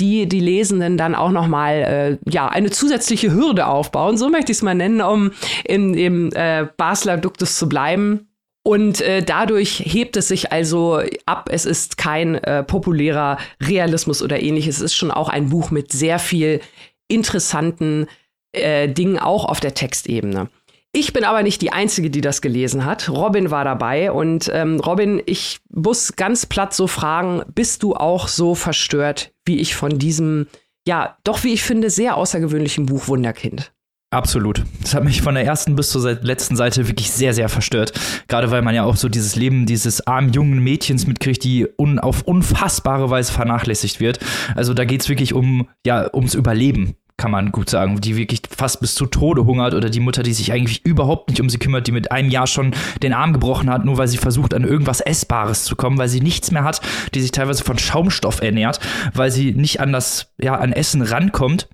die 0.00 0.28
die 0.28 0.40
Lesenden 0.40 0.98
dann 0.98 1.14
auch 1.14 1.30
noch 1.30 1.46
mal 1.46 2.18
äh, 2.26 2.30
ja 2.30 2.46
eine 2.46 2.70
zusätzliche 2.70 3.32
Hürde 3.32 3.66
aufbauen, 3.66 4.18
so 4.18 4.28
möchte 4.28 4.52
ich 4.52 4.58
es 4.58 4.62
mal 4.62 4.74
nennen, 4.74 5.00
um 5.00 5.30
im, 5.64 5.94
im 5.94 6.30
äh, 6.34 6.66
Basler 6.76 7.16
Duktus 7.16 7.56
zu 7.56 7.70
bleiben. 7.70 8.28
Und 8.62 9.00
äh, 9.00 9.22
dadurch 9.22 9.82
hebt 9.82 10.18
es 10.18 10.28
sich 10.28 10.52
also 10.52 11.00
ab. 11.24 11.48
Es 11.50 11.64
ist 11.64 11.96
kein 11.96 12.34
äh, 12.34 12.64
populärer 12.64 13.38
Realismus 13.62 14.20
oder 14.20 14.42
ähnliches. 14.42 14.76
Es 14.76 14.82
ist 14.82 14.96
schon 14.96 15.10
auch 15.10 15.30
ein 15.30 15.48
Buch 15.48 15.70
mit 15.70 15.90
sehr 15.90 16.18
viel 16.18 16.60
interessanten 17.08 18.08
äh, 18.52 18.90
Dingen, 18.90 19.18
auch 19.18 19.46
auf 19.46 19.60
der 19.60 19.72
Textebene. 19.72 20.50
Ich 20.92 21.12
bin 21.12 21.22
aber 21.22 21.44
nicht 21.44 21.62
die 21.62 21.72
Einzige, 21.72 22.10
die 22.10 22.20
das 22.20 22.42
gelesen 22.42 22.84
hat. 22.84 23.08
Robin 23.08 23.52
war 23.52 23.64
dabei 23.64 24.10
und 24.10 24.50
ähm, 24.52 24.80
Robin, 24.80 25.22
ich 25.24 25.60
muss 25.72 26.16
ganz 26.16 26.46
platt 26.46 26.74
so 26.74 26.88
fragen, 26.88 27.42
bist 27.54 27.84
du 27.84 27.94
auch 27.94 28.26
so 28.26 28.56
verstört 28.56 29.32
wie 29.44 29.60
ich 29.60 29.76
von 29.76 29.98
diesem, 29.98 30.48
ja, 30.86 31.16
doch 31.22 31.44
wie 31.44 31.52
ich 31.52 31.62
finde, 31.62 31.90
sehr 31.90 32.16
außergewöhnlichen 32.16 32.86
Buch 32.86 33.06
Wunderkind? 33.06 33.72
Absolut. 34.12 34.64
Das 34.82 34.92
hat 34.92 35.04
mich 35.04 35.22
von 35.22 35.36
der 35.36 35.44
ersten 35.44 35.76
bis 35.76 35.90
zur 35.90 36.18
letzten 36.22 36.56
Seite 36.56 36.88
wirklich 36.88 37.12
sehr, 37.12 37.32
sehr 37.32 37.48
verstört. 37.48 37.92
Gerade 38.26 38.50
weil 38.50 38.60
man 38.60 38.74
ja 38.74 38.82
auch 38.82 38.96
so 38.96 39.08
dieses 39.08 39.36
Leben 39.36 39.66
dieses 39.66 40.04
armen 40.08 40.32
jungen 40.32 40.58
Mädchens 40.58 41.06
mitkriegt, 41.06 41.44
die 41.44 41.68
un 41.78 42.00
auf 42.00 42.22
unfassbare 42.22 43.08
Weise 43.08 43.32
vernachlässigt 43.32 44.00
wird. 44.00 44.18
Also 44.56 44.74
da 44.74 44.84
geht 44.84 45.02
es 45.02 45.08
wirklich 45.08 45.32
um, 45.32 45.68
ja, 45.86 46.12
ums 46.12 46.34
Überleben 46.34 46.96
kann 47.20 47.30
man 47.30 47.52
gut 47.52 47.68
sagen, 47.68 48.00
die 48.00 48.16
wirklich 48.16 48.40
fast 48.48 48.80
bis 48.80 48.94
zu 48.94 49.04
Tode 49.04 49.44
hungert 49.44 49.74
oder 49.74 49.90
die 49.90 50.00
Mutter, 50.00 50.22
die 50.22 50.32
sich 50.32 50.52
eigentlich 50.52 50.86
überhaupt 50.86 51.28
nicht 51.28 51.42
um 51.42 51.50
sie 51.50 51.58
kümmert, 51.58 51.86
die 51.86 51.92
mit 51.92 52.10
einem 52.10 52.30
Jahr 52.30 52.46
schon 52.46 52.74
den 53.02 53.12
Arm 53.12 53.34
gebrochen 53.34 53.68
hat, 53.68 53.84
nur 53.84 53.98
weil 53.98 54.08
sie 54.08 54.16
versucht, 54.16 54.54
an 54.54 54.64
irgendwas 54.64 55.02
Essbares 55.02 55.64
zu 55.64 55.76
kommen, 55.76 55.98
weil 55.98 56.08
sie 56.08 56.22
nichts 56.22 56.50
mehr 56.50 56.64
hat, 56.64 56.80
die 57.14 57.20
sich 57.20 57.30
teilweise 57.30 57.62
von 57.62 57.78
Schaumstoff 57.78 58.40
ernährt, 58.40 58.80
weil 59.12 59.30
sie 59.30 59.52
nicht 59.52 59.80
an 59.80 59.92
das, 59.92 60.32
ja, 60.40 60.54
an 60.54 60.72
Essen 60.72 61.02
rankommt. 61.02 61.68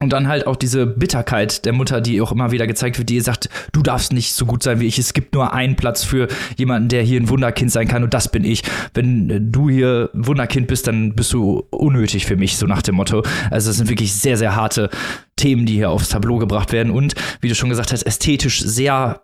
Und 0.00 0.12
dann 0.12 0.28
halt 0.28 0.46
auch 0.46 0.54
diese 0.54 0.86
Bitterkeit 0.86 1.64
der 1.64 1.72
Mutter, 1.72 2.00
die 2.00 2.20
auch 2.20 2.30
immer 2.30 2.52
wieder 2.52 2.68
gezeigt 2.68 2.98
wird, 2.98 3.08
die 3.08 3.16
ihr 3.16 3.22
sagt, 3.22 3.48
du 3.72 3.82
darfst 3.82 4.12
nicht 4.12 4.32
so 4.32 4.46
gut 4.46 4.62
sein 4.62 4.78
wie 4.78 4.86
ich. 4.86 4.96
Es 4.96 5.12
gibt 5.12 5.34
nur 5.34 5.52
einen 5.52 5.74
Platz 5.74 6.04
für 6.04 6.28
jemanden, 6.56 6.88
der 6.88 7.02
hier 7.02 7.20
ein 7.20 7.28
Wunderkind 7.28 7.72
sein 7.72 7.88
kann 7.88 8.04
und 8.04 8.14
das 8.14 8.30
bin 8.30 8.44
ich. 8.44 8.62
Wenn 8.94 9.50
du 9.50 9.68
hier 9.68 10.10
Wunderkind 10.12 10.68
bist, 10.68 10.86
dann 10.86 11.16
bist 11.16 11.32
du 11.32 11.66
unnötig 11.70 12.26
für 12.26 12.36
mich, 12.36 12.56
so 12.56 12.66
nach 12.66 12.82
dem 12.82 12.94
Motto. 12.94 13.24
Also 13.50 13.70
es 13.70 13.78
sind 13.78 13.88
wirklich 13.88 14.14
sehr, 14.14 14.36
sehr 14.36 14.54
harte 14.54 14.88
Themen, 15.34 15.66
die 15.66 15.74
hier 15.74 15.90
aufs 15.90 16.10
Tableau 16.10 16.38
gebracht 16.38 16.72
werden 16.72 16.92
und, 16.92 17.16
wie 17.40 17.48
du 17.48 17.56
schon 17.56 17.68
gesagt 17.68 17.92
hast, 17.92 18.04
ästhetisch 18.04 18.60
sehr 18.60 19.22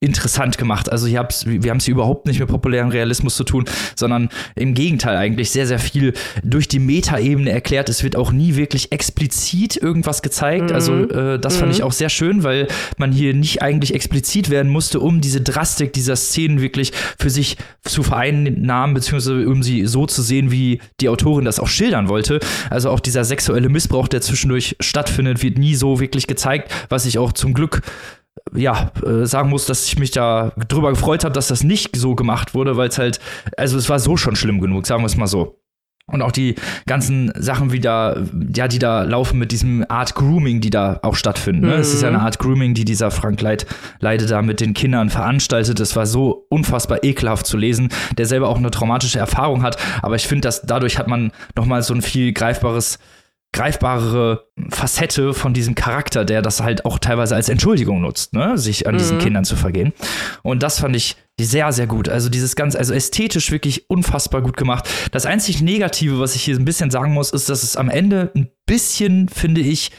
interessant 0.00 0.58
gemacht. 0.58 0.92
Also 0.92 1.06
ich 1.06 1.16
hab's, 1.16 1.46
wir 1.46 1.70
haben 1.70 1.78
es 1.78 1.88
überhaupt 1.88 2.26
nicht 2.26 2.38
mit 2.38 2.48
populären 2.48 2.90
Realismus 2.90 3.36
zu 3.36 3.44
tun, 3.44 3.64
sondern 3.96 4.28
im 4.54 4.74
Gegenteil 4.74 5.16
eigentlich 5.16 5.50
sehr, 5.50 5.66
sehr 5.66 5.78
viel 5.78 6.12
durch 6.42 6.68
die 6.68 6.78
Metaebene 6.78 7.50
erklärt. 7.50 7.88
Es 7.88 8.02
wird 8.02 8.14
auch 8.14 8.30
nie 8.30 8.56
wirklich 8.56 8.92
explizit 8.92 9.76
irgendwas 9.76 10.22
gezeigt. 10.22 10.72
Also, 10.72 10.92
mhm. 10.92 11.04
Also 11.04 11.18
äh, 11.18 11.38
das 11.38 11.54
mhm. 11.54 11.60
fand 11.60 11.72
ich 11.72 11.82
auch 11.82 11.92
sehr 11.92 12.10
schön, 12.10 12.42
weil 12.42 12.68
man 12.98 13.12
hier 13.12 13.32
nicht 13.32 13.62
eigentlich 13.62 13.94
explizit 13.94 14.50
werden 14.50 14.70
musste, 14.70 15.00
um 15.00 15.20
diese 15.20 15.40
Drastik 15.40 15.92
dieser 15.92 16.16
Szenen 16.16 16.60
wirklich 16.60 16.92
für 17.18 17.30
sich 17.30 17.56
zu 17.82 18.02
vereinnahmen, 18.02 18.94
beziehungsweise 18.94 19.48
um 19.48 19.62
sie 19.62 19.86
so 19.86 20.06
zu 20.06 20.20
sehen, 20.20 20.50
wie 20.50 20.80
die 21.00 21.08
Autorin 21.08 21.46
das 21.46 21.58
auch 21.58 21.68
schildern 21.68 22.08
wollte. 22.08 22.40
Also 22.68 22.90
auch 22.90 23.00
dieser 23.00 23.24
sexuelle 23.24 23.70
Missbrauch, 23.70 24.08
der 24.08 24.20
zwischendurch 24.20 24.76
stattfindet, 24.80 25.42
wird 25.42 25.56
nie 25.56 25.74
so 25.74 26.00
wirklich 26.00 26.26
gezeigt, 26.26 26.70
was 26.90 27.06
ich 27.06 27.18
auch 27.18 27.32
zum 27.32 27.54
Glück 27.54 27.80
ja, 28.54 28.92
äh, 29.04 29.26
sagen 29.26 29.50
muss, 29.50 29.66
dass 29.66 29.86
ich 29.86 29.98
mich 29.98 30.10
da 30.10 30.52
drüber 30.68 30.90
gefreut 30.90 31.24
habe, 31.24 31.34
dass 31.34 31.48
das 31.48 31.64
nicht 31.64 31.96
so 31.96 32.14
gemacht 32.14 32.54
wurde, 32.54 32.76
weil 32.76 32.88
es 32.88 32.98
halt, 32.98 33.20
also 33.56 33.78
es 33.78 33.88
war 33.88 33.98
so 33.98 34.16
schon 34.16 34.36
schlimm 34.36 34.60
genug, 34.60 34.86
sagen 34.86 35.02
wir 35.02 35.06
es 35.06 35.16
mal 35.16 35.26
so. 35.26 35.60
Und 36.06 36.20
auch 36.20 36.32
die 36.32 36.56
ganzen 36.86 37.32
Sachen 37.34 37.72
wieder, 37.72 38.26
ja, 38.54 38.68
die 38.68 38.78
da 38.78 39.04
laufen 39.04 39.38
mit 39.38 39.52
diesem 39.52 39.86
Art 39.88 40.14
Grooming, 40.14 40.60
die 40.60 40.68
da 40.68 41.00
auch 41.02 41.16
stattfinden. 41.16 41.62
Ne? 41.62 41.76
Mhm. 41.76 41.80
Es 41.80 41.94
ist 41.94 42.02
ja 42.02 42.08
eine 42.08 42.20
Art 42.20 42.38
Grooming, 42.38 42.74
die 42.74 42.84
dieser 42.84 43.10
Frank 43.10 43.40
Leid, 43.40 43.64
Leide 44.00 44.26
da 44.26 44.42
mit 44.42 44.60
den 44.60 44.74
Kindern 44.74 45.08
veranstaltet. 45.08 45.80
Es 45.80 45.96
war 45.96 46.04
so 46.04 46.46
unfassbar 46.50 47.04
ekelhaft 47.04 47.46
zu 47.46 47.56
lesen, 47.56 47.88
der 48.18 48.26
selber 48.26 48.50
auch 48.50 48.58
eine 48.58 48.70
traumatische 48.70 49.18
Erfahrung 49.18 49.62
hat. 49.62 49.78
Aber 50.02 50.16
ich 50.16 50.28
finde, 50.28 50.42
dass 50.42 50.60
dadurch 50.60 50.98
hat 50.98 51.08
man 51.08 51.32
nochmal 51.56 51.82
so 51.82 51.94
ein 51.94 52.02
viel 52.02 52.34
greifbares 52.34 52.98
greifbarere 53.54 54.48
Facette 54.68 55.32
von 55.32 55.54
diesem 55.54 55.76
Charakter, 55.76 56.24
der 56.24 56.42
das 56.42 56.60
halt 56.60 56.84
auch 56.84 56.98
teilweise 56.98 57.36
als 57.36 57.48
Entschuldigung 57.48 58.00
nutzt, 58.00 58.32
ne? 58.32 58.58
sich 58.58 58.88
an 58.88 58.98
diesen 58.98 59.18
mhm. 59.18 59.22
Kindern 59.22 59.44
zu 59.44 59.54
vergehen. 59.54 59.92
Und 60.42 60.62
das 60.62 60.80
fand 60.80 60.96
ich 60.96 61.16
sehr, 61.40 61.72
sehr 61.72 61.86
gut. 61.86 62.08
Also 62.08 62.28
dieses 62.28 62.56
ganz, 62.56 62.74
also 62.74 62.92
ästhetisch 62.92 63.52
wirklich 63.52 63.88
unfassbar 63.88 64.42
gut 64.42 64.56
gemacht. 64.56 64.88
Das 65.12 65.24
einzig 65.24 65.62
Negative, 65.62 66.18
was 66.18 66.34
ich 66.34 66.42
hier 66.42 66.56
ein 66.56 66.64
bisschen 66.64 66.90
sagen 66.90 67.12
muss, 67.12 67.30
ist, 67.30 67.48
dass 67.48 67.62
es 67.62 67.76
am 67.76 67.88
Ende 67.88 68.32
ein 68.34 68.50
bisschen, 68.66 69.28
finde 69.28 69.60
ich, 69.60 69.92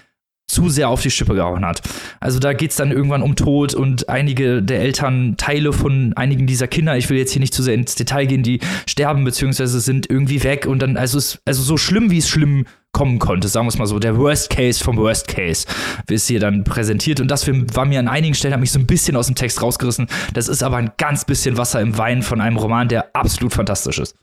zu 0.48 0.70
sehr 0.70 0.90
auf 0.90 1.02
die 1.02 1.12
Schippe 1.12 1.36
gehauen 1.36 1.66
hat. 1.66 1.82
Also 2.20 2.40
da 2.40 2.54
geht 2.54 2.72
es 2.72 2.78
dann 2.78 2.92
irgendwann 2.92 3.22
um 3.22 3.36
Tod 3.36 3.74
und 3.74 4.10
einige 4.10 4.62
der 4.62 4.82
Eltern, 4.82 5.36
Teile 5.38 5.74
von 5.74 6.14
einigen 6.16 6.48
dieser 6.48 6.68
Kinder, 6.68 6.98
ich 6.98 7.10
will 7.10 7.18
jetzt 7.18 7.32
hier 7.32 7.40
nicht 7.40 7.54
zu 7.54 7.64
sehr 7.64 7.74
ins 7.74 7.96
Detail 7.96 8.26
gehen, 8.26 8.44
die 8.44 8.60
sterben 8.88 9.24
beziehungsweise 9.24 9.80
sind 9.80 10.10
irgendwie 10.10 10.44
weg 10.44 10.66
und 10.66 10.82
dann, 10.82 10.98
also, 10.98 11.18
es, 11.18 11.40
also 11.46 11.64
so 11.64 11.78
schlimm, 11.78 12.12
wie 12.12 12.20
es 12.20 12.30
schlimm 12.30 12.66
kommen 12.92 13.20
konnte, 13.20 13.50
sagen 13.50 13.66
wir 13.66 13.70
es 13.70 13.78
mal 13.78 13.88
so, 13.88 14.00
der 14.00 14.18
Worst 14.18 14.50
Case 14.50 14.82
vom 14.82 14.96
Worst 14.96 15.28
Case, 15.28 15.68
es 16.10 16.28
hier 16.28 16.40
dann 16.40 16.64
präsentiert. 16.64 17.20
Und 17.20 17.30
das 17.30 17.46
war 17.48 17.86
mir 17.86 18.00
an 18.00 18.08
einigen 18.08 18.36
Stellen, 18.36 18.54
hat 18.54 18.62
mich 18.62 18.72
so 18.72 18.80
ein 18.80 18.88
bisschen 18.88 19.18
aus 19.18 19.26
dem 19.26 19.36
Text 19.36 19.62
rausgerissen. 19.62 20.08
Das 20.34 20.48
ist 20.48 20.64
aber 20.64 20.78
ein 20.78 20.92
ganz 20.98 21.26
bisschen 21.26 21.58
Wasser 21.58 21.82
im 21.82 21.98
Wein 21.98 22.24
von 22.24 22.40
einem 22.40 22.56
Roman, 22.56 22.88
der 22.88 23.14
absolut 23.14 23.52
fantastisch 23.52 24.00
ist. 24.00 24.16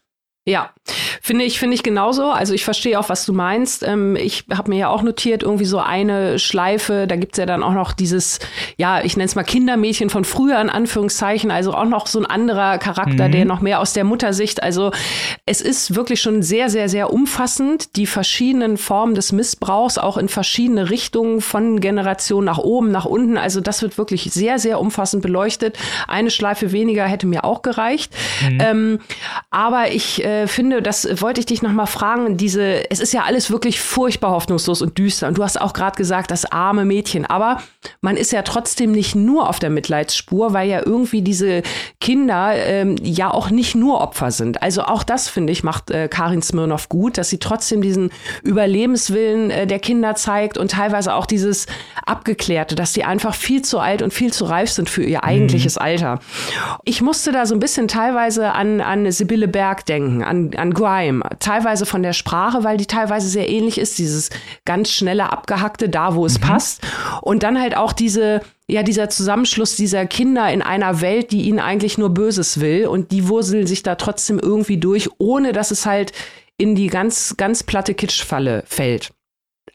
Ja, 0.44 0.70
finde 1.22 1.44
ich, 1.44 1.60
finde 1.60 1.76
ich 1.76 1.84
genauso. 1.84 2.24
Also 2.32 2.52
ich 2.52 2.64
verstehe 2.64 2.98
auch, 2.98 3.08
was 3.08 3.24
du 3.24 3.32
meinst. 3.32 3.84
Ähm, 3.84 4.16
ich 4.16 4.44
habe 4.52 4.70
mir 4.70 4.78
ja 4.78 4.88
auch 4.88 5.02
notiert, 5.02 5.44
irgendwie 5.44 5.66
so 5.66 5.78
eine 5.78 6.40
Schleife, 6.40 7.06
da 7.06 7.14
gibt's 7.14 7.38
ja 7.38 7.46
dann 7.46 7.62
auch 7.62 7.74
noch 7.74 7.92
dieses, 7.92 8.40
ja, 8.76 9.04
ich 9.04 9.16
nenne 9.16 9.26
es 9.26 9.36
mal 9.36 9.44
Kindermädchen 9.44 10.10
von 10.10 10.24
früher 10.24 10.60
in 10.60 10.68
Anführungszeichen, 10.68 11.52
also 11.52 11.74
auch 11.74 11.84
noch 11.84 12.08
so 12.08 12.18
ein 12.18 12.26
anderer 12.26 12.78
Charakter, 12.78 13.28
mhm. 13.28 13.32
der 13.32 13.44
noch 13.44 13.60
mehr 13.60 13.78
aus 13.78 13.92
der 13.92 14.02
Muttersicht. 14.02 14.64
Also 14.64 14.90
es 15.46 15.60
ist 15.60 15.94
wirklich 15.94 16.20
schon 16.20 16.42
sehr, 16.42 16.70
sehr, 16.70 16.88
sehr 16.88 17.12
umfassend, 17.12 17.94
die 17.94 18.06
verschiedenen 18.06 18.78
Formen 18.78 19.14
des 19.14 19.30
Missbrauchs, 19.30 19.96
auch 19.96 20.16
in 20.16 20.28
verschiedene 20.28 20.90
Richtungen 20.90 21.40
von 21.40 21.78
Generation 21.78 22.44
nach 22.44 22.58
oben, 22.58 22.90
nach 22.90 23.04
unten. 23.04 23.38
Also 23.38 23.60
das 23.60 23.80
wird 23.80 23.96
wirklich 23.96 24.24
sehr, 24.32 24.58
sehr 24.58 24.80
umfassend 24.80 25.22
beleuchtet. 25.22 25.78
Eine 26.08 26.32
Schleife 26.32 26.72
weniger 26.72 27.04
hätte 27.04 27.28
mir 27.28 27.44
auch 27.44 27.62
gereicht. 27.62 28.12
Mhm. 28.50 28.58
Ähm, 28.60 28.98
aber 29.50 29.92
ich 29.92 30.24
äh, 30.32 30.46
finde, 30.46 30.82
das 30.82 31.20
wollte 31.20 31.40
ich 31.40 31.46
dich 31.46 31.62
noch 31.62 31.72
mal 31.72 31.86
fragen. 31.86 32.36
Diese, 32.36 32.90
es 32.90 33.00
ist 33.00 33.12
ja 33.12 33.22
alles 33.22 33.50
wirklich 33.50 33.80
furchtbar 33.80 34.32
hoffnungslos 34.32 34.82
und 34.82 34.98
düster. 34.98 35.28
Und 35.28 35.38
du 35.38 35.44
hast 35.44 35.60
auch 35.60 35.72
gerade 35.72 35.96
gesagt, 35.96 36.30
das 36.30 36.44
arme 36.44 36.84
Mädchen. 36.84 37.26
Aber 37.26 37.62
man 38.00 38.16
ist 38.16 38.32
ja 38.32 38.42
trotzdem 38.42 38.92
nicht 38.92 39.14
nur 39.14 39.48
auf 39.48 39.58
der 39.58 39.70
Mitleidsspur, 39.70 40.52
weil 40.52 40.68
ja 40.68 40.80
irgendwie 40.84 41.22
diese 41.22 41.62
Kinder 42.00 42.52
ähm, 42.54 42.96
ja 43.02 43.30
auch 43.30 43.50
nicht 43.50 43.74
nur 43.74 44.00
Opfer 44.00 44.30
sind. 44.30 44.62
Also 44.62 44.82
auch 44.82 45.02
das 45.02 45.28
finde 45.28 45.52
ich 45.52 45.62
macht 45.62 45.90
äh, 45.90 46.08
Karin 46.08 46.42
Smirnoff 46.42 46.88
gut, 46.88 47.18
dass 47.18 47.30
sie 47.30 47.38
trotzdem 47.38 47.82
diesen 47.82 48.10
Überlebenswillen 48.42 49.50
äh, 49.50 49.66
der 49.66 49.78
Kinder 49.78 50.14
zeigt 50.14 50.58
und 50.58 50.70
teilweise 50.70 51.14
auch 51.14 51.26
dieses 51.26 51.66
abgeklärte, 52.04 52.74
dass 52.74 52.92
sie 52.92 53.04
einfach 53.04 53.34
viel 53.34 53.62
zu 53.62 53.78
alt 53.78 54.02
und 54.02 54.12
viel 54.12 54.32
zu 54.32 54.44
reif 54.44 54.70
sind 54.70 54.90
für 54.90 55.02
ihr 55.02 55.24
eigentliches 55.24 55.76
mhm. 55.76 55.82
Alter. 55.82 56.18
Ich 56.84 57.02
musste 57.02 57.32
da 57.32 57.46
so 57.46 57.54
ein 57.54 57.60
bisschen 57.60 57.88
teilweise 57.88 58.52
an 58.52 58.80
an 58.80 59.10
Sibylle 59.10 59.48
Berg 59.48 59.86
denken 59.86 60.21
an, 60.24 60.50
an 60.56 60.72
Grime. 60.74 61.22
Teilweise 61.38 61.86
von 61.86 62.02
der 62.02 62.12
Sprache, 62.12 62.64
weil 62.64 62.76
die 62.76 62.86
teilweise 62.86 63.28
sehr 63.28 63.48
ähnlich 63.48 63.78
ist, 63.78 63.98
dieses 63.98 64.30
ganz 64.64 64.90
schnelle, 64.90 65.32
abgehackte, 65.32 65.88
da 65.88 66.14
wo 66.14 66.26
es 66.26 66.38
mhm. 66.38 66.44
passt. 66.44 66.82
Und 67.20 67.42
dann 67.42 67.60
halt 67.60 67.76
auch 67.76 67.92
diese, 67.92 68.40
ja, 68.68 68.82
dieser 68.82 69.08
Zusammenschluss 69.08 69.76
dieser 69.76 70.06
Kinder 70.06 70.52
in 70.52 70.62
einer 70.62 71.00
Welt, 71.00 71.32
die 71.32 71.42
ihnen 71.42 71.60
eigentlich 71.60 71.98
nur 71.98 72.10
Böses 72.10 72.60
will 72.60 72.86
und 72.86 73.12
die 73.12 73.28
wurseln 73.28 73.66
sich 73.66 73.82
da 73.82 73.94
trotzdem 73.94 74.38
irgendwie 74.38 74.78
durch, 74.78 75.08
ohne 75.18 75.52
dass 75.52 75.70
es 75.70 75.86
halt 75.86 76.12
in 76.58 76.74
die 76.74 76.86
ganz, 76.86 77.36
ganz 77.36 77.62
platte 77.62 77.94
Kitschfalle 77.94 78.64
fällt. 78.66 79.12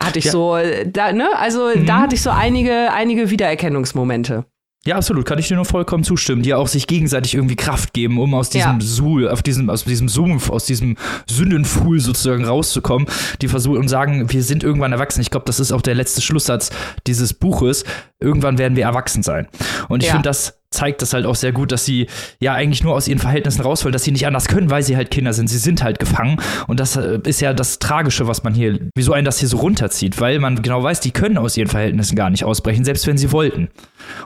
Hatte 0.02 0.20
ich 0.20 0.26
ja. 0.26 0.32
so, 0.32 0.58
da, 0.86 1.12
ne? 1.12 1.28
Also 1.38 1.70
mhm. 1.74 1.86
da 1.86 2.02
hatte 2.02 2.16
ich 2.16 2.22
so 2.22 2.30
einige, 2.30 2.92
einige 2.94 3.30
Wiedererkennungsmomente. 3.30 4.46
Ja, 4.88 4.96
absolut, 4.96 5.26
kann 5.26 5.38
ich 5.38 5.50
dir 5.50 5.56
nur 5.56 5.66
vollkommen 5.66 6.06
zustimmen, 6.06 6.44
die 6.44 6.54
auch 6.54 6.70
sich 6.70 6.88
gegenseitig 6.88 7.36
irgendwie 7.36 7.58
Kraft 7.58 7.94
geben, 7.94 8.18
um 8.18 8.34
aus 8.34 8.50
diesem 8.50 8.80
ja. 8.80 8.86
Suhl, 8.86 9.28
auf 9.28 9.44
diesem, 9.44 9.70
aus 9.70 9.84
diesem 9.84 10.08
Sumpf, 10.08 10.50
aus 10.50 10.64
diesem 10.64 10.96
Sündenfuhl 11.30 12.00
sozusagen 12.00 12.46
rauszukommen. 12.46 13.06
Die 13.42 13.50
versuchen 13.50 13.80
und 13.80 13.90
sagen, 13.90 14.32
wir 14.32 14.44
sind 14.44 14.64
irgendwann 14.64 14.94
erwachsen. 14.94 15.20
Ich 15.20 15.30
glaube, 15.30 15.46
das 15.46 15.60
ist 15.60 15.74
auch 15.74 15.82
der 15.82 15.94
letzte 15.94 16.22
Schlusssatz 16.22 16.70
dieses 17.06 17.34
Buches. 17.34 17.84
Irgendwann 18.22 18.58
werden 18.58 18.78
wir 18.78 18.86
erwachsen 18.86 19.24
sein. 19.24 19.50
Und 19.90 20.04
ich 20.04 20.08
ja. 20.08 20.14
finde, 20.14 20.30
das 20.30 20.57
zeigt 20.72 21.02
das 21.02 21.14
halt 21.14 21.26
auch 21.26 21.36
sehr 21.36 21.52
gut, 21.52 21.72
dass 21.72 21.86
sie 21.86 22.08
ja 22.40 22.54
eigentlich 22.54 22.84
nur 22.84 22.94
aus 22.94 23.08
ihren 23.08 23.20
Verhältnissen 23.20 23.62
rausfallen, 23.62 23.94
dass 23.94 24.04
sie 24.04 24.12
nicht 24.12 24.28
anders 24.28 24.48
können, 24.48 24.70
weil 24.70 24.84
sie 24.84 24.98
halt 24.98 25.12
Kinder 25.12 25.34
sind. 25.34 25.48
Sie 25.48 25.58
sind 25.58 25.82
halt 25.82 26.00
gefangen. 26.00 26.38
Und 26.68 26.80
das 26.80 26.96
äh, 26.96 27.20
ist 27.26 27.40
ja 27.40 27.54
das 27.54 27.80
Tragische, 27.80 28.28
was 28.28 28.44
man 28.44 28.54
hier, 28.54 28.80
wieso 28.96 29.14
einen 29.14 29.26
das 29.26 29.40
hier 29.40 29.48
so 29.48 29.58
runterzieht, 29.58 30.20
weil 30.20 30.40
man 30.40 30.62
genau 30.62 30.84
weiß, 30.84 31.00
die 31.00 31.12
können 31.12 31.38
aus 31.38 31.56
ihren 31.56 31.70
Verhältnissen 31.70 32.16
gar 32.16 32.30
nicht 32.30 32.44
ausbrechen, 32.44 32.84
selbst 32.84 33.08
wenn 33.08 33.18
sie 33.18 33.32
wollten. 33.32 33.70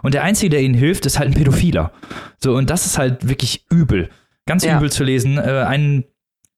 Und 0.01 0.13
der 0.13 0.23
Einzige, 0.23 0.49
der 0.49 0.61
ihnen 0.61 0.73
hilft, 0.73 1.05
ist 1.05 1.19
halt 1.19 1.29
ein 1.29 1.35
Pädophiler. 1.35 1.91
So, 2.39 2.55
und 2.55 2.69
das 2.69 2.85
ist 2.85 2.97
halt 2.97 3.27
wirklich 3.27 3.65
übel. 3.69 4.09
Ganz 4.47 4.63
ja. 4.63 4.77
übel 4.77 4.91
zu 4.91 5.03
lesen. 5.03 5.37
Äh, 5.37 5.63
ein 5.67 6.05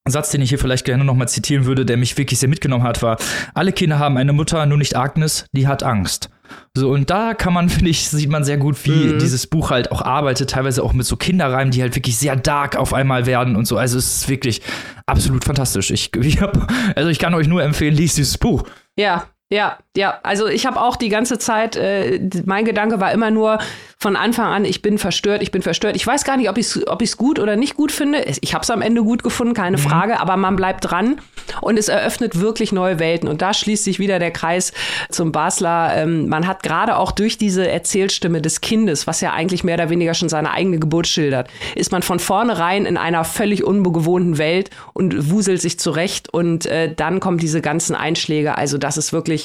Satz, 0.07 0.31
den 0.31 0.41
ich 0.41 0.49
hier 0.49 0.59
vielleicht 0.59 0.85
gerne 0.85 1.03
nochmal 1.05 1.27
zitieren 1.27 1.65
würde, 1.65 1.85
der 1.85 1.97
mich 1.97 2.17
wirklich 2.17 2.39
sehr 2.39 2.49
mitgenommen 2.49 2.83
hat, 2.83 3.01
war: 3.01 3.17
Alle 3.53 3.71
Kinder 3.71 3.99
haben 3.99 4.17
eine 4.17 4.33
Mutter, 4.33 4.65
nur 4.65 4.77
nicht 4.77 4.95
Agnes, 4.95 5.45
die 5.53 5.67
hat 5.67 5.83
Angst. 5.83 6.29
So, 6.75 6.89
und 6.91 7.09
da 7.09 7.33
kann 7.33 7.53
man, 7.53 7.69
finde 7.69 7.89
ich, 7.89 8.07
sieht 8.09 8.29
man 8.29 8.43
sehr 8.43 8.57
gut, 8.57 8.77
wie 8.85 9.13
mhm. 9.13 9.19
dieses 9.19 9.47
Buch 9.47 9.71
halt 9.71 9.91
auch 9.91 10.01
arbeitet, 10.01 10.49
teilweise 10.49 10.83
auch 10.83 10.93
mit 10.93 11.05
so 11.05 11.15
Kinderreimen, 11.15 11.71
die 11.71 11.81
halt 11.81 11.95
wirklich 11.95 12.17
sehr 12.17 12.35
dark 12.35 12.75
auf 12.75 12.93
einmal 12.93 13.25
werden 13.25 13.55
und 13.55 13.67
so. 13.67 13.77
Also 13.77 13.97
es 13.97 14.17
ist 14.17 14.29
wirklich 14.29 14.61
absolut 15.05 15.43
fantastisch. 15.43 15.91
Ich, 15.91 16.15
ich 16.21 16.41
hab, 16.41 16.71
also 16.95 17.09
ich 17.09 17.19
kann 17.19 17.33
euch 17.33 17.47
nur 17.47 17.63
empfehlen, 17.63 17.95
liest 17.95 18.17
dieses 18.17 18.37
Buch. 18.37 18.63
Ja, 18.95 19.27
ja, 19.49 19.77
ja, 19.95 20.19
also 20.23 20.47
ich 20.47 20.65
habe 20.65 20.81
auch 20.81 20.95
die 20.95 21.09
ganze 21.09 21.37
Zeit, 21.37 21.75
äh, 21.75 22.19
mein 22.45 22.65
Gedanke 22.65 22.99
war 22.99 23.11
immer 23.11 23.29
nur 23.29 23.59
von 23.99 24.15
Anfang 24.15 24.51
an, 24.51 24.65
ich 24.65 24.81
bin 24.81 24.97
verstört, 24.97 25.41
ich 25.43 25.51
bin 25.51 25.61
verstört. 25.61 25.95
Ich 25.95 26.05
weiß 26.05 26.25
gar 26.25 26.35
nicht, 26.35 26.49
ob 26.49 26.57
ich 26.57 26.65
es 26.65 26.87
ob 26.87 27.01
ich's 27.01 27.15
gut 27.15 27.39
oder 27.39 27.55
nicht 27.55 27.75
gut 27.75 27.91
finde. 27.91 28.25
Ich 28.41 28.53
habe 28.53 28.63
es 28.63 28.69
am 28.69 28.81
Ende 28.81 29.03
gut 29.03 29.23
gefunden, 29.23 29.53
keine 29.53 29.77
mhm. 29.77 29.81
Frage, 29.81 30.19
aber 30.19 30.35
man 30.35 30.55
bleibt 30.55 30.89
dran 30.89 31.21
und 31.61 31.77
es 31.77 31.87
eröffnet 31.87 32.39
wirklich 32.39 32.71
neue 32.71 32.99
Welten. 32.99 33.29
Und 33.29 33.41
da 33.41 33.53
schließt 33.53 33.83
sich 33.83 33.99
wieder 33.99 34.19
der 34.19 34.31
Kreis 34.31 34.73
zum 35.09 35.31
Basler. 35.31 35.93
Ähm, 35.95 36.27
man 36.27 36.47
hat 36.47 36.63
gerade 36.63 36.97
auch 36.97 37.11
durch 37.11 37.37
diese 37.37 37.69
Erzählstimme 37.69 38.41
des 38.41 38.59
Kindes, 38.59 39.07
was 39.07 39.21
ja 39.21 39.31
eigentlich 39.31 39.63
mehr 39.63 39.75
oder 39.75 39.89
weniger 39.89 40.15
schon 40.15 40.29
seine 40.29 40.51
eigene 40.51 40.79
Geburt 40.79 41.07
schildert, 41.07 41.49
ist 41.75 41.91
man 41.91 42.01
von 42.01 42.19
vornherein 42.19 42.85
in 42.85 42.97
einer 42.97 43.23
völlig 43.23 43.63
unbewohnten 43.63 44.37
Welt 44.37 44.69
und 44.93 45.31
wuselt 45.31 45.61
sich 45.61 45.79
zurecht 45.79 46.33
und 46.33 46.65
äh, 46.65 46.93
dann 46.93 47.19
kommen 47.19 47.37
diese 47.37 47.61
ganzen 47.61 47.95
Einschläge. 47.95 48.57
Also 48.57 48.77
das 48.77 48.97
ist 48.97 49.13
wirklich 49.13 49.42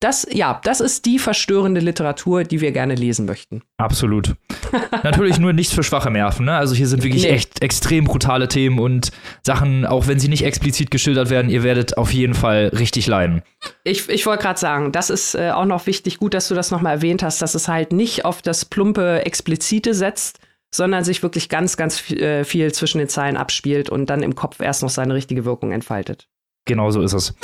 das, 0.00 0.26
ja, 0.30 0.60
das 0.62 0.80
ist 0.80 1.06
die 1.06 1.18
verstörende 1.18 1.80
Literatur, 1.80 2.44
die 2.44 2.60
wir 2.60 2.70
gerne 2.70 2.94
lesen 2.94 3.26
möchten. 3.26 3.62
Absolut. 3.78 4.36
Natürlich 5.02 5.38
nur 5.38 5.52
nichts 5.52 5.74
für 5.74 5.82
schwache 5.82 6.10
Nerven. 6.10 6.46
Ne? 6.46 6.54
Also 6.54 6.74
hier 6.74 6.86
sind 6.86 7.02
wirklich 7.02 7.24
nee. 7.24 7.30
echt 7.30 7.62
extrem 7.62 8.04
brutale 8.04 8.46
Themen 8.46 8.78
und 8.78 9.10
Sachen, 9.42 9.84
auch 9.84 10.06
wenn 10.06 10.20
sie 10.20 10.28
nicht 10.28 10.44
explizit 10.44 10.90
geschildert 10.90 11.30
werden, 11.30 11.50
ihr 11.50 11.64
werdet 11.64 11.98
auf 11.98 12.12
jeden 12.12 12.34
Fall 12.34 12.70
richtig 12.78 13.08
leiden. 13.08 13.42
Ich, 13.82 14.08
ich 14.08 14.24
wollte 14.26 14.42
gerade 14.42 14.60
sagen, 14.60 14.92
das 14.92 15.10
ist 15.10 15.34
äh, 15.34 15.50
auch 15.50 15.64
noch 15.64 15.86
wichtig, 15.86 16.18
gut, 16.18 16.34
dass 16.34 16.46
du 16.48 16.54
das 16.54 16.70
nochmal 16.70 16.94
erwähnt 16.94 17.24
hast, 17.24 17.42
dass 17.42 17.56
es 17.56 17.66
halt 17.66 17.92
nicht 17.92 18.24
auf 18.24 18.40
das 18.40 18.64
plumpe 18.64 19.26
Explizite 19.26 19.94
setzt, 19.94 20.38
sondern 20.72 21.02
sich 21.02 21.22
wirklich 21.22 21.48
ganz, 21.48 21.76
ganz 21.76 21.98
viel, 21.98 22.22
äh, 22.22 22.44
viel 22.44 22.72
zwischen 22.72 22.98
den 22.98 23.08
Zeilen 23.08 23.36
abspielt 23.36 23.90
und 23.90 24.06
dann 24.10 24.22
im 24.22 24.34
Kopf 24.34 24.60
erst 24.60 24.82
noch 24.82 24.90
seine 24.90 25.14
richtige 25.14 25.44
Wirkung 25.44 25.72
entfaltet. 25.72 26.28
Genau 26.68 26.90
so 26.90 27.00
ist 27.00 27.14
es. 27.14 27.34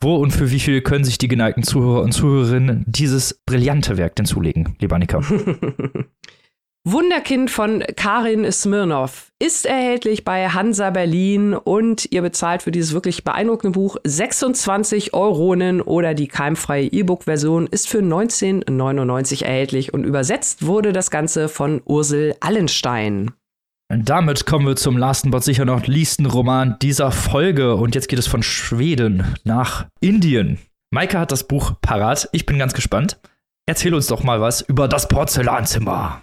Wo 0.00 0.16
und 0.16 0.32
für 0.32 0.50
wie 0.50 0.58
viel 0.58 0.82
können 0.82 1.04
sich 1.04 1.16
die 1.16 1.28
geneigten 1.28 1.62
Zuhörer 1.62 2.02
und 2.02 2.12
Zuhörerinnen 2.12 2.84
dieses 2.88 3.40
brillante 3.46 3.96
Werk 3.96 4.16
denn 4.16 4.26
zulegen, 4.26 4.74
lieber 4.80 4.96
Annika? 4.96 5.20
Wunderkind 6.84 7.48
von 7.48 7.84
Karin 7.94 8.50
Smirnov 8.50 9.30
ist 9.38 9.66
erhältlich 9.66 10.24
bei 10.24 10.48
Hansa 10.48 10.90
Berlin 10.90 11.54
und 11.54 12.10
ihr 12.10 12.22
bezahlt 12.22 12.62
für 12.62 12.72
dieses 12.72 12.92
wirklich 12.92 13.22
beeindruckende 13.22 13.78
Buch 13.78 13.98
26 14.02 15.14
Euronen 15.14 15.80
oder 15.80 16.14
die 16.14 16.26
keimfreie 16.26 16.88
E-Book-Version 16.88 17.68
ist 17.68 17.88
für 17.88 18.00
19,99 18.00 19.44
erhältlich 19.44 19.94
und 19.94 20.02
übersetzt 20.02 20.66
wurde 20.66 20.92
das 20.92 21.12
Ganze 21.12 21.48
von 21.48 21.82
Ursel 21.84 22.34
Allenstein. 22.40 23.30
Damit 23.94 24.46
kommen 24.46 24.66
wir 24.66 24.76
zum 24.76 24.96
last 24.96 25.30
but 25.30 25.44
sicher 25.44 25.66
noch 25.66 25.86
leasten 25.86 26.24
Roman 26.24 26.76
dieser 26.80 27.12
Folge. 27.12 27.76
Und 27.76 27.94
jetzt 27.94 28.08
geht 28.08 28.18
es 28.18 28.26
von 28.26 28.42
Schweden 28.42 29.34
nach 29.44 29.86
Indien. 30.00 30.58
Maike 30.90 31.18
hat 31.18 31.30
das 31.30 31.46
Buch 31.46 31.74
parat. 31.82 32.26
Ich 32.32 32.46
bin 32.46 32.58
ganz 32.58 32.72
gespannt. 32.72 33.20
Erzähl 33.64 33.94
uns 33.94 34.08
doch 34.08 34.24
mal 34.24 34.40
was 34.40 34.60
über 34.60 34.88
das 34.88 35.06
Porzellanzimmer. 35.06 36.20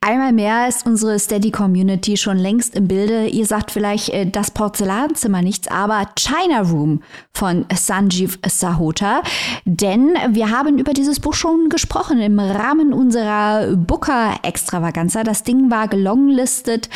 Einmal 0.00 0.32
mehr 0.32 0.68
ist 0.68 0.86
unsere 0.86 1.18
Steady-Community 1.18 2.16
schon 2.16 2.38
längst 2.38 2.76
im 2.76 2.86
Bilde. 2.86 3.26
Ihr 3.26 3.44
sagt 3.44 3.72
vielleicht 3.72 4.10
äh, 4.10 4.24
das 4.24 4.52
Porzellanzimmer 4.52 5.42
nichts, 5.42 5.66
aber 5.66 6.06
China 6.16 6.60
Room 6.60 7.02
von 7.34 7.66
Sanjeev 7.74 8.38
Sahota. 8.46 9.22
Denn 9.64 10.14
wir 10.30 10.52
haben 10.52 10.78
über 10.78 10.92
dieses 10.92 11.18
Buch 11.18 11.34
schon 11.34 11.70
gesprochen 11.70 12.20
im 12.20 12.38
Rahmen 12.38 12.92
unserer 12.92 13.74
Booker-Extravaganza. 13.74 15.24
Das 15.24 15.42
Ding 15.42 15.72
war 15.72 15.88
gelonglistet 15.88 16.88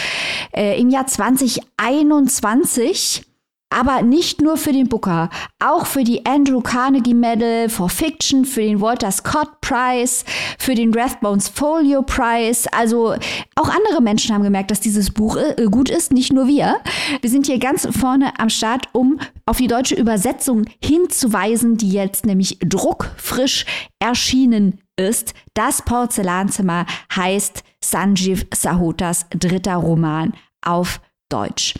äh, 0.52 0.80
im 0.80 0.90
Jahr 0.90 1.08
2021 1.08 3.24
aber 3.70 4.02
nicht 4.02 4.40
nur 4.40 4.56
für 4.56 4.72
den 4.72 4.88
Booker, 4.88 5.30
auch 5.60 5.86
für 5.86 6.02
die 6.02 6.26
Andrew 6.26 6.60
Carnegie 6.60 7.14
Medal 7.14 7.68
for 7.68 7.88
Fiction, 7.88 8.44
für 8.44 8.62
den 8.62 8.80
Walter 8.80 9.10
Scott 9.12 9.60
Prize, 9.60 10.24
für 10.58 10.74
den 10.74 10.92
Rathbones 10.92 11.48
Folio 11.48 12.02
Prize. 12.02 12.68
Also 12.72 13.14
auch 13.54 13.68
andere 13.68 14.02
Menschen 14.02 14.34
haben 14.34 14.42
gemerkt, 14.42 14.70
dass 14.72 14.80
dieses 14.80 15.10
Buch 15.10 15.36
äh, 15.36 15.66
gut 15.70 15.88
ist, 15.88 16.12
nicht 16.12 16.32
nur 16.32 16.48
wir. 16.48 16.80
Wir 17.20 17.30
sind 17.30 17.46
hier 17.46 17.58
ganz 17.58 17.88
vorne 17.96 18.38
am 18.38 18.50
Start, 18.50 18.88
um 18.92 19.20
auf 19.46 19.58
die 19.58 19.68
deutsche 19.68 19.94
Übersetzung 19.94 20.64
hinzuweisen, 20.82 21.76
die 21.76 21.90
jetzt 21.90 22.26
nämlich 22.26 22.58
druckfrisch 22.60 23.64
erschienen 24.00 24.80
ist. 24.96 25.32
Das 25.54 25.82
Porzellanzimmer 25.82 26.86
heißt 27.14 27.62
Sanjeev 27.82 28.46
Sahotas 28.52 29.26
dritter 29.30 29.76
Roman 29.76 30.34
auf 30.62 31.00
Deutsch. 31.28 31.74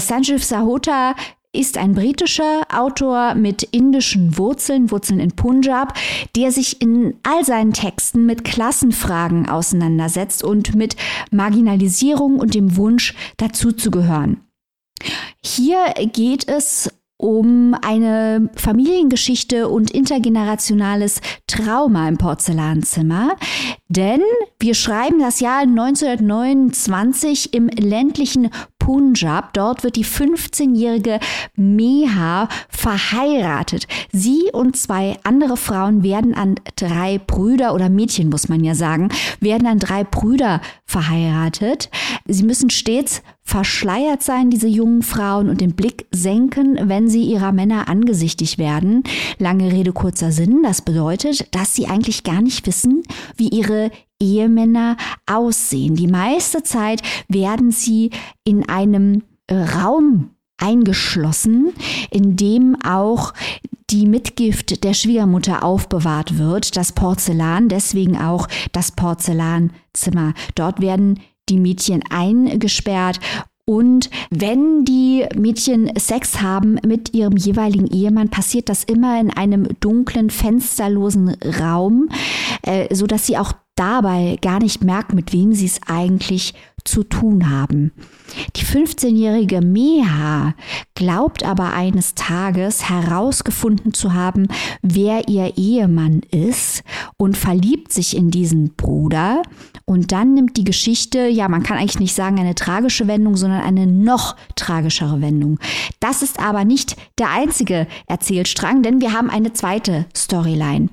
Sanjeev 0.00 0.42
Sahota 0.42 1.14
ist 1.52 1.76
ein 1.76 1.92
britischer 1.92 2.62
Autor 2.72 3.34
mit 3.34 3.62
indischen 3.62 4.38
Wurzeln, 4.38 4.90
Wurzeln 4.90 5.20
in 5.20 5.32
Punjab, 5.32 5.94
der 6.34 6.50
sich 6.50 6.80
in 6.80 7.14
all 7.22 7.44
seinen 7.44 7.74
Texten 7.74 8.24
mit 8.24 8.42
Klassenfragen 8.44 9.48
auseinandersetzt 9.48 10.42
und 10.42 10.74
mit 10.74 10.96
Marginalisierung 11.30 12.38
und 12.38 12.54
dem 12.54 12.76
Wunsch, 12.76 13.14
dazuzugehören. 13.36 14.40
Hier 15.44 15.92
geht 16.12 16.48
es 16.48 16.90
um 17.22 17.76
eine 17.82 18.50
Familiengeschichte 18.56 19.68
und 19.68 19.92
intergenerationales 19.92 21.20
Trauma 21.46 22.08
im 22.08 22.18
Porzellanzimmer. 22.18 23.36
Denn 23.88 24.22
wir 24.58 24.74
schreiben 24.74 25.20
das 25.20 25.38
Jahr 25.38 25.60
1929 25.60 27.54
im 27.54 27.68
ländlichen 27.68 28.50
Punjab. 28.82 29.52
Dort 29.54 29.84
wird 29.84 29.94
die 29.94 30.04
15-jährige 30.04 31.20
Meha 31.54 32.48
verheiratet. 32.68 33.86
Sie 34.10 34.50
und 34.52 34.76
zwei 34.76 35.16
andere 35.22 35.56
Frauen 35.56 36.02
werden 36.02 36.34
an 36.34 36.56
drei 36.74 37.18
Brüder 37.18 37.74
oder 37.74 37.88
Mädchen, 37.88 38.28
muss 38.28 38.48
man 38.48 38.64
ja 38.64 38.74
sagen, 38.74 39.10
werden 39.38 39.68
an 39.68 39.78
drei 39.78 40.02
Brüder 40.02 40.60
verheiratet. 40.84 41.90
Sie 42.26 42.42
müssen 42.42 42.70
stets 42.70 43.22
verschleiert 43.44 44.22
sein, 44.22 44.50
diese 44.50 44.68
jungen 44.68 45.02
Frauen, 45.02 45.48
und 45.48 45.60
den 45.60 45.74
Blick 45.74 46.06
senken, 46.10 46.78
wenn 46.88 47.08
sie 47.08 47.22
ihrer 47.22 47.52
Männer 47.52 47.88
angesichtig 47.88 48.58
werden. 48.58 49.04
Lange 49.38 49.70
Rede, 49.70 49.92
kurzer 49.92 50.32
Sinn. 50.32 50.62
Das 50.64 50.82
bedeutet, 50.82 51.54
dass 51.54 51.74
sie 51.74 51.86
eigentlich 51.86 52.24
gar 52.24 52.40
nicht 52.40 52.66
wissen, 52.66 53.02
wie 53.36 53.48
ihre 53.48 53.90
Ehemänner 54.22 54.96
aussehen. 55.26 55.96
Die 55.96 56.06
meiste 56.06 56.62
Zeit 56.62 57.02
werden 57.28 57.72
sie 57.72 58.10
in 58.44 58.68
einem 58.68 59.24
äh, 59.48 59.56
Raum 59.56 60.30
eingeschlossen, 60.58 61.72
in 62.10 62.36
dem 62.36 62.76
auch 62.84 63.34
die 63.90 64.06
Mitgift 64.06 64.84
der 64.84 64.94
Schwiegermutter 64.94 65.64
aufbewahrt 65.64 66.38
wird, 66.38 66.76
das 66.76 66.92
Porzellan, 66.92 67.68
deswegen 67.68 68.16
auch 68.16 68.46
das 68.70 68.92
Porzellanzimmer. 68.92 70.34
Dort 70.54 70.80
werden 70.80 71.20
die 71.48 71.58
Mädchen 71.58 72.02
eingesperrt 72.08 73.18
und 73.64 74.10
wenn 74.30 74.84
die 74.84 75.26
Mädchen 75.36 75.92
Sex 75.96 76.40
haben 76.40 76.78
mit 76.84 77.14
ihrem 77.14 77.36
jeweiligen 77.36 77.86
Ehemann, 77.86 78.28
passiert 78.28 78.68
das 78.68 78.82
immer 78.82 79.20
in 79.20 79.30
einem 79.30 79.68
dunklen, 79.78 80.30
fensterlosen 80.30 81.36
Raum, 81.60 82.08
äh, 82.62 82.92
so 82.94 83.06
sie 83.16 83.38
auch 83.38 83.52
dabei 83.74 84.38
gar 84.40 84.58
nicht 84.58 84.84
merken, 84.84 85.16
mit 85.16 85.32
wem 85.32 85.52
sie 85.52 85.66
es 85.66 85.80
eigentlich 85.86 86.54
zu 86.84 87.04
tun 87.04 87.50
haben. 87.50 87.92
Die 88.56 88.64
15-jährige 88.64 89.60
Meha 89.60 90.54
glaubt 90.94 91.44
aber 91.44 91.72
eines 91.72 92.14
Tages 92.14 92.88
herausgefunden 92.88 93.94
zu 93.94 94.14
haben, 94.14 94.48
wer 94.82 95.28
ihr 95.28 95.56
Ehemann 95.56 96.20
ist 96.30 96.84
und 97.16 97.36
verliebt 97.36 97.92
sich 97.92 98.16
in 98.16 98.30
diesen 98.30 98.74
Bruder. 98.74 99.42
Und 99.84 100.12
dann 100.12 100.34
nimmt 100.34 100.56
die 100.56 100.64
Geschichte, 100.64 101.26
ja, 101.26 101.48
man 101.48 101.62
kann 101.62 101.78
eigentlich 101.78 102.00
nicht 102.00 102.14
sagen 102.14 102.38
eine 102.38 102.54
tragische 102.54 103.08
Wendung, 103.08 103.36
sondern 103.36 103.62
eine 103.62 103.86
noch 103.86 104.36
tragischere 104.54 105.20
Wendung. 105.20 105.58
Das 106.00 106.22
ist 106.22 106.38
aber 106.40 106.64
nicht 106.64 106.96
der 107.18 107.30
einzige 107.30 107.86
Erzählstrang, 108.06 108.82
denn 108.82 109.00
wir 109.00 109.12
haben 109.12 109.30
eine 109.30 109.52
zweite 109.52 110.06
Storyline. 110.16 110.88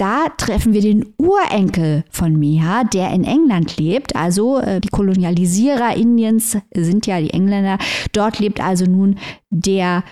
Da 0.00 0.30
treffen 0.38 0.72
wir 0.72 0.80
den 0.80 1.12
Urenkel 1.18 2.04
von 2.10 2.38
Miha, 2.38 2.84
der 2.84 3.10
in 3.10 3.22
England 3.22 3.76
lebt. 3.76 4.16
Also 4.16 4.58
äh, 4.58 4.80
die 4.80 4.88
Kolonialisierer 4.88 5.94
Indiens 5.94 6.56
sind 6.84 7.06
ja 7.06 7.20
die 7.20 7.30
Engländer. 7.30 7.78
Dort 8.12 8.38
lebt 8.38 8.60
also 8.60 8.84
nun 8.84 9.18
der 9.50 10.04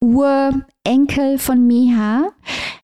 Urenkel 0.00 1.38
von 1.38 1.66
Miha. 1.66 2.30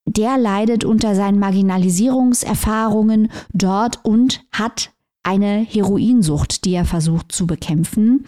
Der 0.06 0.38
leidet 0.38 0.84
unter 0.84 1.14
seinen 1.14 1.38
Marginalisierungserfahrungen 1.38 3.30
dort 3.52 4.04
und 4.04 4.44
hat 4.52 4.92
eine 5.22 5.58
Heroinsucht, 5.58 6.64
die 6.64 6.74
er 6.74 6.84
versucht 6.84 7.32
zu 7.32 7.46
bekämpfen. 7.46 8.24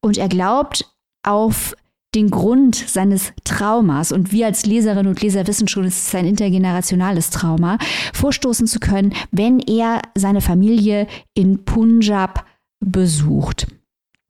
Und 0.00 0.18
er 0.18 0.28
glaubt 0.28 0.92
auf 1.24 1.74
den 2.14 2.30
Grund 2.30 2.76
seines 2.76 3.32
Traumas, 3.44 4.12
und 4.12 4.32
wir 4.32 4.46
als 4.46 4.66
Leserinnen 4.66 5.06
und 5.06 5.22
Leser 5.22 5.46
wissen 5.46 5.66
schon, 5.66 5.84
es 5.84 6.06
ist 6.06 6.14
ein 6.14 6.26
intergenerationales 6.26 7.30
Trauma, 7.30 7.78
vorstoßen 8.12 8.66
zu 8.66 8.80
können, 8.80 9.14
wenn 9.30 9.60
er 9.60 10.02
seine 10.14 10.42
Familie 10.42 11.06
in 11.34 11.64
Punjab 11.64 12.44
besucht. 12.80 13.66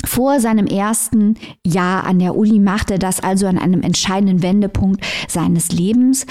Vor 0.04 0.40
seinem 0.40 0.66
ersten 0.66 1.36
Jahr 1.66 2.04
an 2.04 2.18
der 2.18 2.36
Uni 2.36 2.58
macht 2.58 2.90
er 2.90 2.98
das 2.98 3.20
also 3.20 3.46
an 3.46 3.58
einem 3.58 3.82
entscheidenden 3.82 4.42
Wendepunkt 4.42 5.04
seines 5.28 5.70
Lebens. 5.72 6.26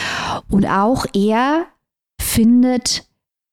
Und 0.49 0.65
auch 0.65 1.05
er 1.13 1.65
findet 2.19 3.07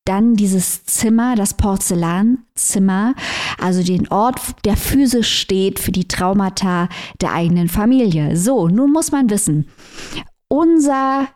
dann 0.05 0.37
dieses 0.37 0.85
Zimmer, 0.85 1.35
das 1.35 1.55
Porzellanzimmer, 1.55 3.15
also 3.61 3.83
den 3.83 4.09
Ort, 4.09 4.41
der 4.65 4.77
physisch 4.77 5.39
steht 5.39 5.79
für 5.79 5.93
die 5.93 6.09
Traumata 6.09 6.89
der 7.21 7.33
eigenen 7.33 7.69
Familie. 7.69 8.37
So, 8.37 8.69
nun 8.69 8.91
muss 8.91 9.13
man 9.13 9.29
wissen, 9.29 9.69
unser 10.49 11.29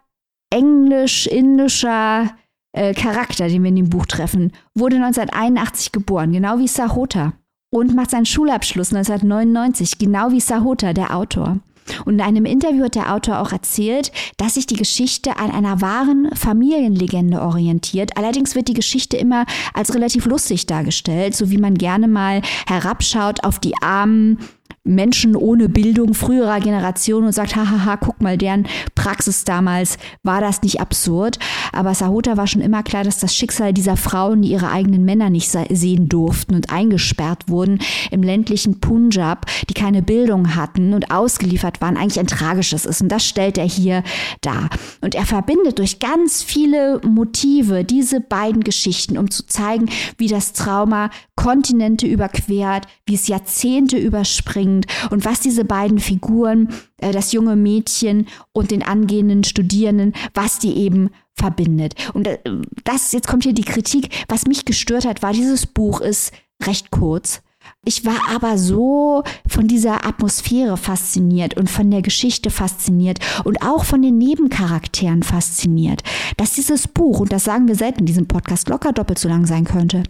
englisch-indischer 0.51 2.31
äh, 2.73 2.95
Charakter, 2.95 3.49
den 3.49 3.63
wir 3.63 3.69
in 3.69 3.77
dem 3.77 3.91
Buch 3.91 4.07
treffen, 4.07 4.53
wurde 4.75 4.97
1981 4.97 5.93
geboren, 5.93 6.33
genau 6.33 6.59
wie 6.59 6.69
Sahota. 6.69 7.35
Und 7.75 7.95
macht 7.95 8.11
seinen 8.11 8.27
Schulabschluss 8.27 8.93
1999, 8.93 9.97
genau 9.97 10.31
wie 10.31 10.41
Sahota, 10.41 10.93
der 10.93 11.17
Autor. 11.17 11.57
Und 12.05 12.15
in 12.15 12.21
einem 12.21 12.45
Interview 12.45 12.85
hat 12.85 12.97
der 12.97 13.15
Autor 13.15 13.41
auch 13.41 13.51
erzählt, 13.51 14.13
dass 14.37 14.55
sich 14.55 14.67
die 14.67 14.77
Geschichte 14.77 15.39
an 15.39 15.51
einer 15.51 15.81
wahren 15.81 16.29
Familienlegende 16.35 17.41
orientiert. 17.41 18.19
Allerdings 18.19 18.55
wird 18.55 18.69
die 18.69 18.75
Geschichte 18.75 19.17
immer 19.17 19.47
als 19.73 19.95
relativ 19.95 20.27
lustig 20.27 20.67
dargestellt, 20.67 21.35
so 21.35 21.51
wie 21.51 21.57
man 21.57 21.75
gerne 21.75 22.09
mal 22.09 22.43
herabschaut 22.67 23.43
auf 23.43 23.59
die 23.59 23.75
armen 23.81 24.39
Menschen 24.85 25.37
ohne 25.37 25.69
Bildung 25.69 26.13
früherer 26.13 26.59
Generation 26.59 27.25
und 27.25 27.33
sagt, 27.33 27.55
hahaha, 27.55 27.97
guck 27.97 28.21
mal, 28.21 28.37
deren 28.37 28.67
Praxis 28.97 29.45
damals, 29.45 29.97
war 30.25 30.41
das 30.41 30.63
nicht 30.63 30.81
absurd? 30.81 31.39
Aber 31.73 31.95
Sahota 31.95 32.37
war 32.37 32.49
schon 32.49 32.63
immer 32.63 32.83
klar, 32.83 33.05
dass 33.05 33.19
das 33.19 33.35
Schicksal 33.35 33.73
dieser 33.73 33.97
Frauen, 33.97 34.43
die 34.43 34.51
ihre 34.51 34.71
eigenen 34.71 35.05
Männer 35.05 35.31
nicht 35.31 35.57
sehen 35.71 36.09
durften 36.09 36.57
und 36.57 36.73
eingesperrt 36.73 37.49
wurden 37.49 37.79
im 38.11 38.25
ländlichen 38.25 38.81
Punjab, 38.81 39.47
die 39.69 39.75
keine 39.75 40.03
Bildung 40.03 40.57
hatten 40.57 40.95
und 40.95 41.13
ausgeliefert 41.13 41.81
waren, 41.81 41.97
eigentlich 41.97 42.19
ein 42.19 42.27
tragisches 42.27 42.85
ist. 42.85 43.03
Und 43.03 43.09
das 43.09 43.25
stellt 43.25 43.59
er 43.59 43.69
hier 43.69 44.03
dar. 44.41 44.69
Und 45.01 45.15
er 45.15 45.27
verbindet 45.27 45.79
durch 45.79 46.01
ganz 46.01 46.43
viele 46.43 47.01
Motive 47.05 47.85
diese 47.85 48.21
beiden 48.21 48.65
Geschichten, 48.65 49.17
um 49.17 49.31
zu 49.31 49.47
zeigen, 49.47 49.89
wie 50.19 50.27
das 50.27 50.53
Trauma 50.53 51.11
Kontinente 51.43 52.07
überquert, 52.07 52.87
wie 53.05 53.17
es 53.17 53.27
Jahrzehnte 53.27 53.99
überspringt 53.99 54.87
und 55.11 55.25
was 55.25 55.41
diese 55.41 55.65
beiden 55.65 55.99
Figuren, 55.99 56.69
äh, 56.99 57.11
das 57.11 57.33
junge 57.33 57.57
Mädchen 57.57 58.29
und 58.53 58.71
den 58.71 58.85
angehenden 58.85 59.43
Studierenden, 59.43 60.13
was 60.35 60.61
die 60.61 60.77
eben 60.77 61.11
verbindet. 61.35 61.95
Und 62.15 62.29
äh, 62.29 62.39
das, 62.85 63.11
jetzt 63.11 63.27
kommt 63.27 63.43
hier 63.43 63.55
die 63.55 63.65
Kritik, 63.65 64.11
was 64.29 64.47
mich 64.47 64.65
gestört 64.67 65.05
hat, 65.05 65.25
war, 65.25 65.33
dieses 65.33 65.67
Buch 65.67 66.01
ist 66.01 66.33
recht 66.63 66.93
kurz. 66.93 67.43
Ich 67.85 68.05
war 68.05 68.21
aber 68.33 68.57
so 68.57 69.25
von 69.49 69.67
dieser 69.67 70.07
Atmosphäre 70.07 70.77
fasziniert 70.77 71.57
und 71.57 71.69
von 71.69 71.91
der 71.91 72.03
Geschichte 72.03 72.51
fasziniert 72.51 73.19
und 73.43 73.63
auch 73.63 73.85
von 73.85 74.01
den 74.01 74.17
Nebencharakteren 74.17 75.25
fasziniert, 75.25 76.05
dass 76.37 76.55
dieses 76.55 76.87
Buch, 76.87 77.19
und 77.19 77.33
das 77.33 77.43
sagen 77.43 77.67
wir 77.67 77.75
selten 77.75 78.01
in 78.01 78.07
diesem 78.07 78.29
Podcast, 78.29 78.69
locker 78.69 78.93
doppelt 78.93 79.19
so 79.19 79.29
lang 79.29 79.45
sein 79.47 79.65
könnte. 79.65 80.05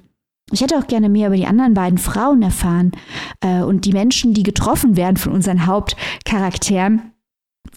Ich 0.50 0.60
hätte 0.60 0.78
auch 0.78 0.86
gerne 0.86 1.08
mehr 1.08 1.28
über 1.28 1.36
die 1.36 1.46
anderen 1.46 1.74
beiden 1.74 1.98
Frauen 1.98 2.42
erfahren 2.42 2.92
äh, 3.40 3.62
und 3.62 3.84
die 3.84 3.92
Menschen, 3.92 4.34
die 4.34 4.42
getroffen 4.42 4.96
werden 4.96 5.16
von 5.16 5.32
unseren 5.32 5.66
Hauptcharakteren 5.66 7.11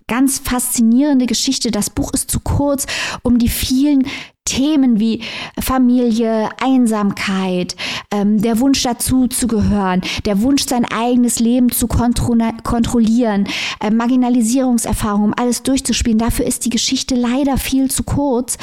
ganz 0.08 0.40
faszinierende 0.40 1.26
Geschichte. 1.26 1.72
Das 1.72 1.90
Buch 1.90 2.14
ist 2.14 2.30
zu 2.30 2.40
kurz, 2.40 2.86
um 3.24 3.40
die 3.40 3.50
vielen 3.50 4.06
Themen 4.46 5.00
wie 5.00 5.22
Familie, 5.60 6.50
Einsamkeit, 6.62 7.76
ähm, 8.12 8.40
der 8.40 8.60
Wunsch 8.60 8.84
dazu 8.84 9.28
zu 9.28 9.48
gehören, 9.48 10.02
der 10.26 10.44
Wunsch, 10.44 10.66
sein 10.68 10.86
eigenes 10.86 11.40
Leben 11.40 11.72
zu 11.72 11.88
kontro 11.88 12.36
kontrollieren, 12.64 13.48
äh, 13.80 13.90
Marginalisierungserfahrung, 13.90 15.24
um 15.24 15.34
alles 15.36 15.64
durchzuspielen. 15.64 16.20
Dafür 16.20 16.46
ist 16.46 16.64
die 16.66 16.70
Geschichte 16.70 17.16
leider 17.16 17.58
viel 17.58 17.90
zu 17.90 18.04
kurz. 18.04 18.60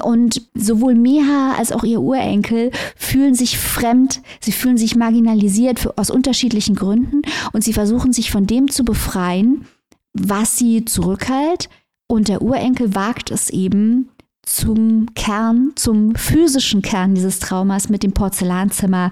Und 0.00 0.42
sowohl 0.54 0.94
Meha 0.94 1.54
als 1.58 1.72
auch 1.72 1.82
ihr 1.82 2.00
Urenkel 2.00 2.70
fühlen 2.94 3.34
sich 3.34 3.58
fremd, 3.58 4.20
sie 4.40 4.52
fühlen 4.52 4.78
sich 4.78 4.94
marginalisiert 4.94 5.80
für, 5.80 5.98
aus 5.98 6.10
unterschiedlichen 6.10 6.76
Gründen 6.76 7.22
und 7.52 7.64
sie 7.64 7.72
versuchen 7.72 8.12
sich 8.12 8.30
von 8.30 8.46
dem 8.46 8.70
zu 8.70 8.84
befreien, 8.84 9.66
was 10.14 10.56
sie 10.56 10.84
zurückhält. 10.84 11.68
Und 12.06 12.28
der 12.28 12.42
Urenkel 12.42 12.94
wagt 12.94 13.30
es 13.30 13.50
eben, 13.50 14.10
zum 14.42 15.14
Kern, 15.14 15.72
zum 15.74 16.14
physischen 16.14 16.82
Kern 16.82 17.14
dieses 17.14 17.38
Traumas 17.38 17.88
mit 17.88 18.02
dem 18.02 18.12
Porzellanzimmer 18.12 19.10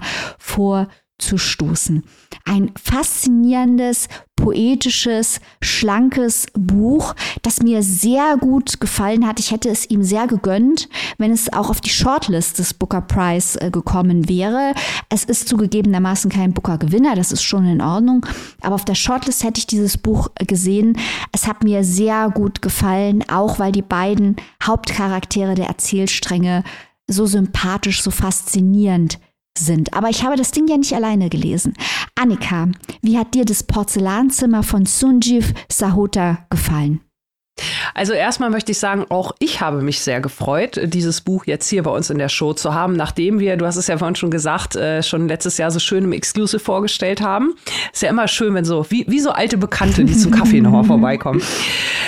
vorzustoßen. 1.23 2.03
Ein 2.45 2.71
faszinierendes, 2.81 4.07
poetisches, 4.35 5.39
schlankes 5.61 6.47
Buch, 6.53 7.15
das 7.41 7.61
mir 7.61 7.81
sehr 7.83 8.37
gut 8.37 8.79
gefallen 8.81 9.25
hat. 9.25 9.39
Ich 9.39 9.51
hätte 9.51 9.69
es 9.69 9.89
ihm 9.89 10.03
sehr 10.03 10.27
gegönnt, 10.27 10.89
wenn 11.17 11.31
es 11.31 11.51
auch 11.53 11.69
auf 11.69 11.79
die 11.79 11.89
Shortlist 11.89 12.59
des 12.59 12.73
Booker 12.73 13.01
Prize 13.01 13.59
äh, 13.61 13.71
gekommen 13.71 14.27
wäre. 14.27 14.73
Es 15.09 15.23
ist 15.23 15.47
zugegebenermaßen 15.47 16.29
kein 16.29 16.53
Booker-Gewinner, 16.53 17.15
das 17.15 17.31
ist 17.31 17.43
schon 17.43 17.65
in 17.65 17.81
Ordnung. 17.81 18.25
Aber 18.61 18.75
auf 18.75 18.85
der 18.85 18.95
Shortlist 18.95 19.43
hätte 19.43 19.59
ich 19.59 19.67
dieses 19.67 19.97
Buch 19.97 20.29
äh, 20.35 20.45
gesehen. 20.45 20.97
Es 21.31 21.47
hat 21.47 21.63
mir 21.63 21.83
sehr 21.83 22.29
gut 22.29 22.61
gefallen, 22.61 23.23
auch 23.29 23.59
weil 23.59 23.71
die 23.71 23.81
beiden 23.81 24.35
Hauptcharaktere 24.61 25.55
der 25.55 25.67
Erzählstränge 25.67 26.63
so 27.07 27.25
sympathisch, 27.25 28.01
so 28.01 28.11
faszinierend 28.11 29.19
sind. 29.57 29.93
Aber 29.93 30.09
ich 30.09 30.23
habe 30.23 30.35
das 30.35 30.51
Ding 30.51 30.67
ja 30.67 30.77
nicht 30.77 30.93
alleine 30.93 31.29
gelesen. 31.29 31.73
Annika, 32.15 32.69
wie 33.01 33.17
hat 33.17 33.33
dir 33.33 33.45
das 33.45 33.63
Porzellanzimmer 33.63 34.63
von 34.63 34.85
Sunjiv 34.85 35.53
Sahota 35.69 36.45
gefallen? 36.49 37.01
Also 37.93 38.13
erstmal 38.13 38.49
möchte 38.49 38.71
ich 38.71 38.79
sagen, 38.79 39.05
auch 39.09 39.33
ich 39.39 39.61
habe 39.61 39.81
mich 39.81 40.01
sehr 40.01 40.21
gefreut, 40.21 40.79
dieses 40.83 41.21
Buch 41.21 41.45
jetzt 41.45 41.69
hier 41.69 41.83
bei 41.83 41.91
uns 41.91 42.09
in 42.09 42.17
der 42.17 42.29
Show 42.29 42.53
zu 42.53 42.73
haben, 42.73 42.93
nachdem 42.93 43.39
wir, 43.39 43.57
du 43.57 43.65
hast 43.65 43.75
es 43.75 43.87
ja 43.87 43.97
vorhin 43.97 44.15
schon 44.15 44.31
gesagt, 44.31 44.75
äh, 44.75 45.03
schon 45.03 45.27
letztes 45.27 45.57
Jahr 45.57 45.69
so 45.69 45.79
schön 45.79 46.03
im 46.03 46.13
Exclusive 46.13 46.59
vorgestellt 46.59 47.21
haben. 47.21 47.53
Ist 47.91 48.01
ja 48.01 48.09
immer 48.09 48.27
schön, 48.27 48.53
wenn 48.55 48.65
so, 48.65 48.85
wie, 48.89 49.05
wie 49.07 49.19
so 49.19 49.31
alte 49.31 49.57
Bekannte, 49.57 50.05
die 50.05 50.17
zum 50.17 50.31
Kaffee 50.31 50.61
nochmal 50.61 50.83
vorbeikommen. 50.85 51.41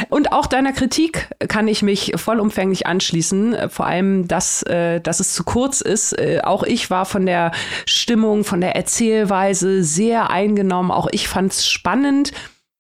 Und 0.10 0.32
auch 0.32 0.48
deiner 0.48 0.74
Kritik 0.74 1.30
kann 1.48 1.68
ich 1.68 1.84
mich 1.84 2.14
vollumfänglich 2.16 2.88
anschließen, 2.88 3.56
vor 3.70 3.86
allem, 3.86 4.28
dass, 4.28 4.64
äh, 4.64 5.00
dass 5.00 5.20
es 5.20 5.34
zu 5.34 5.44
kurz 5.44 5.82
ist. 5.82 6.14
Äh, 6.14 6.42
auch 6.44 6.64
ich 6.64 6.90
war 6.90 7.06
von 7.06 7.26
der 7.26 7.52
Stimmung, 7.86 8.44
von 8.44 8.62
der 8.62 8.76
Erzählweise 8.76 9.84
sehr 9.84 10.30
eingenommen. 10.30 10.92
Auch 10.92 11.08
ich 11.12 11.28
fand 11.28 11.52
es 11.52 11.68
spannend 11.68 12.32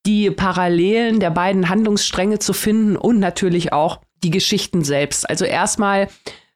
die 0.05 0.31
Parallelen 0.31 1.19
der 1.19 1.31
beiden 1.31 1.69
Handlungsstränge 1.69 2.39
zu 2.39 2.53
finden 2.53 2.95
und 2.95 3.19
natürlich 3.19 3.73
auch 3.73 4.01
die 4.23 4.31
Geschichten 4.31 4.83
selbst. 4.83 5.29
Also 5.29 5.45
erstmal 5.45 6.07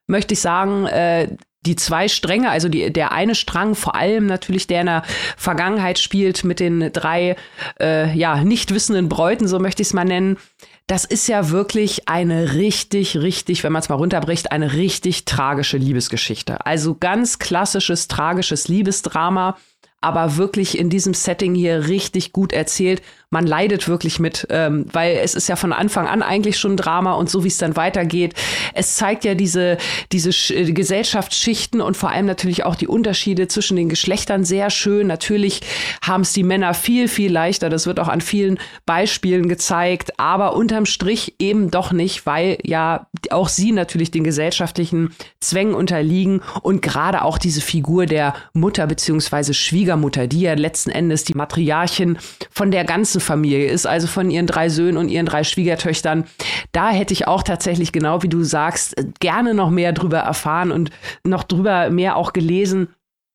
möchte 0.08 0.34
ich 0.34 0.42
sagen, 0.42 0.86
äh, 0.86 1.30
die 1.66 1.76
zwei 1.76 2.08
Stränge, 2.08 2.50
also 2.50 2.70
die, 2.70 2.92
der 2.92 3.12
eine 3.12 3.36
Strang, 3.36 3.76
vor 3.76 3.96
allem 3.96 4.28
natürlich 4.28 4.68
der 4.68 4.82
in 4.82 4.86
der 4.88 5.04
Vergangenheit 5.36 6.00
spielt 6.00 6.44
mit 6.44 6.60
den 6.60 6.92
drei 6.94 7.36
äh, 7.80 8.16
ja, 8.18 8.44
nicht 8.44 8.74
wissenden 8.74 9.10
Bräuten, 9.10 9.48
so 9.48 9.60
möchte 9.60 9.82
ich 9.82 9.90
es 9.90 9.94
mal 9.94 10.06
nennen. 10.06 10.38
Das 10.88 11.06
ist 11.06 11.28
ja 11.28 11.50
wirklich 11.50 12.08
eine 12.08 12.54
richtig, 12.54 13.18
richtig, 13.18 13.64
wenn 13.64 13.74
man 13.74 13.82
es 13.82 13.90
mal 13.90 13.96
runterbricht, 13.96 14.52
eine 14.52 14.74
richtig 14.74 15.26
tragische 15.26 15.78
Liebesgeschichte. 15.78 16.66
Also 16.66 16.96
ganz 16.96 17.38
klassisches, 17.40 18.08
tragisches 18.08 18.70
Liebesdrama, 18.70 19.58
aber 20.02 20.38
wirklich 20.38 20.78
in 20.78 20.90
diesem 20.90 21.14
Setting 21.14 21.54
hier 21.56 21.88
richtig 21.88 22.32
gut 22.32 22.54
erzählt 22.54 23.02
man 23.32 23.46
leidet 23.46 23.88
wirklich 23.88 24.20
mit, 24.20 24.48
ähm, 24.50 24.86
weil 24.92 25.18
es 25.18 25.36
ist 25.36 25.48
ja 25.50 25.56
von 25.56 25.72
Anfang 25.72 26.08
an 26.08 26.24
eigentlich 26.24 26.58
schon 26.58 26.76
Drama 26.76 27.14
und 27.14 27.30
so 27.30 27.44
wie 27.44 27.50
es 27.50 27.60
dann 27.60 27.76
weitergeht. 27.76 28.34
Es 28.74 28.96
zeigt 28.96 29.24
ja 29.24 29.36
diese, 29.36 29.78
diese 30.12 30.34
Sch 30.34 30.52
äh, 30.52 30.72
Gesellschaftsschichten 30.72 31.80
und 31.80 31.96
vor 31.96 32.10
allem 32.10 32.26
natürlich 32.26 32.66
auch 32.66 32.76
die 32.76 32.88
Unterschiede 32.88 33.48
zwischen 33.48 33.78
den 33.78 33.88
Geschlechtern 33.88 34.44
sehr 34.46 34.72
schön. 34.72 35.06
Natürlich 35.06 35.62
haben 36.02 36.22
es 36.22 36.34
die 36.34 36.44
Männer 36.44 36.74
viel, 36.74 37.08
viel 37.08 37.32
leichter. 37.32 37.70
Das 37.70 37.86
wird 37.86 38.00
auch 38.00 38.08
an 38.08 38.22
vielen 38.22 38.58
Beispielen 38.88 39.48
gezeigt, 39.48 40.20
aber 40.20 40.56
unterm 40.56 40.88
Strich 40.88 41.36
eben 41.38 41.70
doch 41.70 41.92
nicht, 41.92 42.26
weil 42.26 42.58
ja 42.64 43.08
auch 43.30 43.50
sie 43.50 43.72
natürlich 43.74 44.10
den 44.10 44.24
gesellschaftlichen 44.24 45.14
Zwängen 45.40 45.76
unterliegen 45.76 46.42
und 46.64 46.82
gerade 46.82 47.24
auch 47.24 47.38
diese 47.38 47.62
Figur 47.62 48.08
der 48.08 48.34
Mutter 48.54 48.88
beziehungsweise 48.88 49.54
Schwiegermutter, 49.54 50.26
die 50.26 50.42
ja 50.42 50.56
letzten 50.56 50.90
Endes 50.90 51.26
die 51.26 51.36
Matriarchin 51.36 52.18
von 52.50 52.72
der 52.72 52.86
ganzen 52.86 53.19
ganzen 53.19 53.19
Familie 53.20 53.70
ist, 53.70 53.86
also 53.86 54.08
von 54.08 54.30
ihren 54.30 54.48
drei 54.48 54.70
Söhnen 54.70 54.98
und 54.98 55.10
ihren 55.10 55.26
drei 55.26 55.44
Schwiegertöchtern. 55.44 56.26
Da 56.72 56.90
hätte 56.90 57.14
ich 57.14 57.28
auch 57.28 57.44
tatsächlich, 57.44 57.92
genau 57.92 58.24
wie 58.24 58.30
du 58.30 58.44
sagst, 58.44 58.96
gerne 59.20 59.54
noch 59.54 59.70
mehr 59.70 59.94
drüber 59.94 60.20
erfahren 60.20 60.72
und 60.72 60.92
noch 61.24 61.44
drüber 61.44 61.90
mehr 61.90 62.16
auch 62.16 62.34
gelesen 62.34 62.90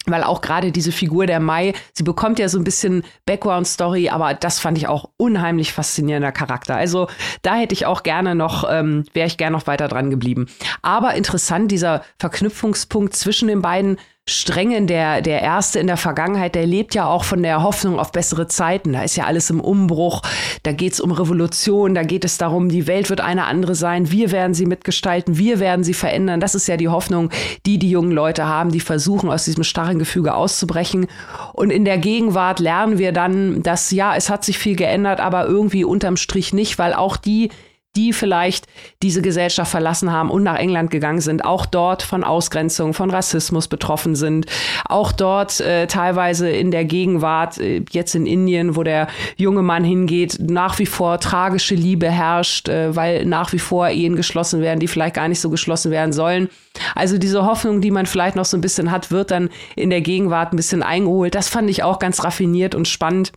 weil 0.07 0.23
auch 0.23 0.41
gerade 0.41 0.73
diese 0.73 0.93
Figur 0.93 1.27
der 1.27 1.41
Mai, 1.41 1.73
sie 1.93 2.03
bekommt 2.03 2.39
ja 2.39 2.49
so 2.49 2.59
ein 2.59 2.65
bisschen 2.65 3.05
Background-Story, 3.27 4.11
aber 4.11 4.35
das 4.35 4.61
fand 4.61 4.79
ich 4.79 4.89
auch 4.89 5.11
unheimlich 5.17 5.73
faszinierender 5.73 6.33
Charakter. 6.33 6.77
Also 6.77 7.09
da 7.43 7.55
hätte 7.55 7.73
ich 7.73 7.87
auch 7.87 8.03
gerne 8.03 8.35
noch, 8.35 8.69
ähm, 8.71 9.05
wäre 9.13 9.27
ich 9.27 9.37
gerne 9.37 9.57
noch 9.57 9.67
weiter 9.67 9.89
dran 9.89 10.11
geblieben. 10.11 10.47
Aber 10.83 11.15
interessant, 11.15 11.71
dieser 11.71 12.03
Verknüpfungspunkt 12.19 13.15
zwischen 13.15 13.49
den 13.49 13.63
beiden 13.63 13.99
Strängen, 14.27 14.87
der, 14.87 15.21
der 15.21 15.43
Erste 15.43 15.79
in 15.79 15.87
der 15.87 15.99
Vergangenheit, 15.99 16.55
der 16.55 16.65
lebt 16.65 16.95
ja 16.95 17.07
auch 17.07 17.25
von 17.25 17.43
der 17.43 17.63
Hoffnung 17.63 17.99
auf 17.99 18.11
bessere 18.11 18.49
Zeiten. 18.49 18.95
Da 18.95 19.03
ist 19.03 19.17
ja 19.17 19.25
alles 19.25 19.51
im 19.51 19.61
Umbruch, 19.61 20.23
da 20.63 20.73
geht 20.73 20.95
es 20.95 21.01
um 21.01 21.13
Revolution, 21.13 21.95
da 21.95 22.05
geht 22.05 22.25
es 22.25 22.39
darum, 22.39 22.71
die 22.71 22.87
Welt 22.87 23.11
wird 23.11 23.21
eine 23.21 23.45
andere 23.45 23.75
sein, 23.75 24.11
wir 24.11 24.33
werden 24.33 24.55
sie 24.55 24.65
mitgestalten, 24.65 25.37
wir 25.37 25.61
werden 25.61 25.85
sie 25.85 25.93
verändern. 25.93 26.41
Das 26.41 26.55
ist 26.55 26.67
ja 26.69 26.79
die 26.79 26.89
Hoffnung, 26.89 27.29
die 27.67 27.79
die 27.79 27.91
jungen 27.91 28.13
Leute 28.13 28.47
haben, 28.47 28.71
die 28.73 28.81
versuchen, 28.81 29.29
aus 29.29 29.45
diesem 29.45 29.63
starren 29.63 29.99
Gefüge 29.99 30.35
auszubrechen. 30.35 31.07
Und 31.53 31.69
in 31.69 31.85
der 31.85 31.99
Gegenwart 31.99 32.61
lernen 32.61 32.97
wir 32.97 33.13
dann, 33.13 33.63
dass 33.63 33.91
ja, 33.91 34.17
es 34.17 34.31
hat 34.31 34.43
sich 34.43 34.57
viel 34.57 34.75
geändert, 34.75 35.21
aber 35.21 35.45
irgendwie 35.45 35.85
unterm 35.85 36.17
Strich 36.17 36.55
nicht, 36.55 36.79
weil 36.79 36.95
auch 36.95 37.19
die, 37.19 37.51
die 37.97 38.13
vielleicht 38.13 38.67
diese 39.03 39.23
Gesellschaft 39.23 39.71
verlassen 39.71 40.13
haben 40.13 40.31
und 40.31 40.43
nach 40.43 40.59
England 40.59 40.91
gegangen 40.91 41.21
sind, 41.21 41.45
auch 41.45 41.67
dort 41.67 42.03
von 42.03 42.25
Ausgrenzung, 42.25 42.95
von 42.95 43.11
Rassismus 43.11 43.69
betroffen 43.69 44.17
sind, 44.17 44.47
auch 44.87 45.13
dort 45.13 45.61
äh, 45.61 45.87
teilweise 45.87 46.49
in 46.51 46.71
der 46.71 46.85
Gegenwart, 46.85 47.59
äh, 47.59 47.85
jetzt 47.91 48.15
in 48.15 48.27
Indien, 48.27 48.77
wo 48.77 48.83
der 48.83 49.09
junge 49.37 49.63
Mann 49.63 49.85
hingeht, 49.85 50.39
nach 50.41 50.79
wie 50.79 50.87
vor 50.87 51.21
tragische 51.21 51.75
Liebe 51.75 52.11
herrscht, 52.11 52.69
äh, 52.69 52.95
weil 52.97 53.25
nach 53.27 53.53
wie 53.53 53.59
vor 53.59 53.89
Ehen 53.89 54.17
geschlossen 54.17 54.61
werden, 54.61 54.81
die 54.81 54.89
vielleicht 54.89 55.15
gar 55.15 55.29
nicht 55.29 55.41
so 55.41 55.51
geschlossen 55.51 55.91
werden 55.91 56.13
sollen. 56.13 56.49
Also 56.95 57.19
diese 57.19 57.45
Hoffnung, 57.45 57.81
die 57.81 57.91
man 57.91 58.07
vielleicht 58.07 58.37
noch 58.37 58.45
so 58.45 58.57
ein 58.57 58.61
bisschen 58.61 58.91
hat, 58.91 59.11
wird 59.11 59.31
dann 59.31 59.51
in 59.77 59.91
der 59.91 60.01
Gegenwart 60.01 60.53
ein 60.53 60.57
bisschen 60.57 60.83
eingeholt. 60.83 61.35
Das 61.35 61.49
fand 61.49 61.71
ich 61.71 61.83
auch 61.83 61.99
ganz 61.99 62.25
raffiniert 62.25 62.75
und 62.75 62.89
spannend 62.89 63.33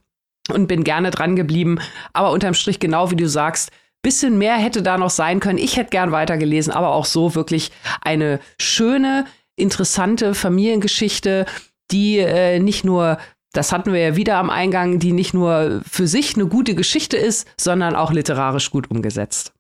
und 0.52 0.68
bin 0.68 0.84
gerne 0.84 1.12
dran 1.12 1.36
geblieben. 1.36 1.80
Aber 2.14 2.32
unterm 2.32 2.54
Strich, 2.54 2.80
genau 2.80 3.12
wie 3.12 3.16
du 3.16 3.28
sagst, 3.28 3.72
bisschen 4.08 4.38
mehr 4.38 4.56
hätte 4.56 4.82
da 4.82 4.98
noch 4.98 5.10
sein 5.10 5.42
können. 5.42 5.58
Ich 5.58 5.76
hätte 5.76 5.90
gern 5.90 6.14
weitergelesen, 6.14 6.72
aber 6.72 6.92
auch 6.92 7.04
so 7.04 7.36
wirklich 7.36 7.72
eine 8.02 8.40
schöne, 8.58 9.26
interessante 9.58 10.34
Familiengeschichte, 10.34 11.46
die 11.92 12.20
äh, 12.20 12.60
nicht 12.60 12.86
nur 12.86 13.18
das 13.54 13.72
hatten 13.72 13.92
wir 13.92 14.00
ja 14.00 14.16
wieder 14.16 14.38
am 14.38 14.52
Eingang, 14.52 15.00
die 15.00 15.12
nicht 15.14 15.34
nur 15.34 15.82
für 15.90 16.06
sich 16.06 16.36
eine 16.36 16.46
gute 16.46 16.76
Geschichte 16.76 17.18
ist, 17.18 17.48
sondern 17.60 17.96
auch 17.96 18.12
literarisch 18.12 18.70
gut 18.70 18.92
umgesetzt. 18.92 19.52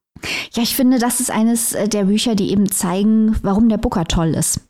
Ja, 0.54 0.62
ich 0.62 0.76
finde, 0.76 1.00
das 1.00 1.20
ist 1.20 1.32
eines 1.32 1.74
äh, 1.74 1.90
der 1.90 2.04
Bücher, 2.04 2.36
die 2.36 2.52
eben 2.52 2.72
zeigen, 2.72 3.36
warum 3.42 3.70
der 3.70 3.78
Booker 3.78 4.06
toll 4.06 4.36
ist. 4.36 4.62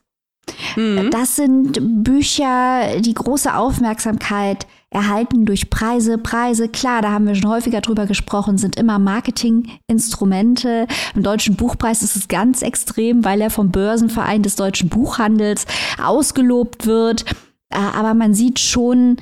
Mhm. 0.76 1.10
Das 1.12 1.36
sind 1.36 2.04
Bücher, 2.04 3.00
die 3.00 3.14
große 3.14 3.54
Aufmerksamkeit 3.54 4.66
erhalten 4.90 5.46
durch 5.46 5.70
Preise. 5.70 6.18
Preise, 6.18 6.70
klar, 6.70 7.02
da 7.02 7.12
haben 7.12 7.28
wir 7.28 7.36
schon 7.36 7.50
häufiger 7.50 7.82
drüber 7.82 8.06
gesprochen, 8.06 8.58
sind 8.58 8.78
immer 8.78 9.00
Marketinginstrumente. 9.00 10.88
Im 11.16 11.24
Deutschen 11.24 11.56
Buchpreis 11.56 12.04
ist 12.04 12.16
es 12.16 12.28
ganz 12.28 12.62
extrem, 12.62 13.26
weil 13.26 13.42
er 13.42 13.50
vom 13.50 13.72
Börsenverein 13.72 14.44
des 14.44 14.56
deutschen 14.56 14.90
Buchhandels 14.90 15.66
ausgelobt 16.02 16.86
wird. 16.86 17.26
Äh, 17.70 17.78
aber 17.78 18.14
man 18.14 18.34
sieht 18.34 18.60
schon, 18.60 19.18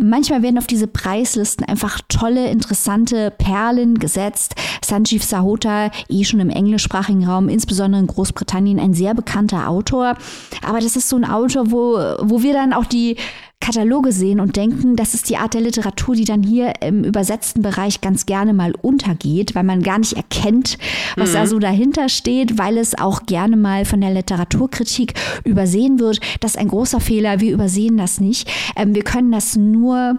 Manchmal 0.00 0.42
werden 0.42 0.58
auf 0.58 0.68
diese 0.68 0.86
Preislisten 0.86 1.66
einfach 1.66 2.00
tolle, 2.08 2.50
interessante 2.50 3.32
Perlen 3.32 3.98
gesetzt. 3.98 4.54
Sanjeev 4.84 5.24
Sahota, 5.24 5.90
eh 6.08 6.22
schon 6.22 6.38
im 6.38 6.50
englischsprachigen 6.50 7.26
Raum, 7.26 7.48
insbesondere 7.48 8.00
in 8.00 8.06
Großbritannien, 8.06 8.78
ein 8.78 8.94
sehr 8.94 9.14
bekannter 9.14 9.68
Autor. 9.68 10.16
Aber 10.64 10.78
das 10.78 10.94
ist 10.94 11.08
so 11.08 11.16
ein 11.16 11.24
Autor, 11.24 11.72
wo, 11.72 11.94
wo 12.20 12.42
wir 12.42 12.52
dann 12.52 12.72
auch 12.72 12.84
die 12.84 13.16
Kataloge 13.60 14.12
sehen 14.12 14.40
und 14.40 14.56
denken, 14.56 14.96
das 14.96 15.14
ist 15.14 15.28
die 15.28 15.36
Art 15.36 15.52
der 15.52 15.60
Literatur, 15.60 16.14
die 16.14 16.24
dann 16.24 16.42
hier 16.42 16.80
im 16.80 17.04
übersetzten 17.04 17.60
Bereich 17.60 18.00
ganz 18.00 18.24
gerne 18.24 18.54
mal 18.54 18.72
untergeht, 18.80 19.54
weil 19.54 19.64
man 19.64 19.82
gar 19.82 19.98
nicht 19.98 20.14
erkennt, 20.14 20.78
was 21.16 21.30
mhm. 21.30 21.34
da 21.34 21.46
so 21.46 21.58
dahinter 21.58 22.08
steht, 22.08 22.56
weil 22.56 22.78
es 22.78 22.96
auch 22.96 23.26
gerne 23.26 23.56
mal 23.56 23.84
von 23.84 24.00
der 24.00 24.14
Literaturkritik 24.14 25.14
übersehen 25.44 25.98
wird. 25.98 26.20
Das 26.40 26.52
ist 26.52 26.58
ein 26.58 26.68
großer 26.68 27.00
Fehler. 27.00 27.40
Wir 27.40 27.52
übersehen 27.52 27.96
das 27.96 28.20
nicht. 28.20 28.48
Ähm, 28.76 28.94
wir 28.94 29.02
können 29.02 29.32
das 29.32 29.56
nur 29.56 30.18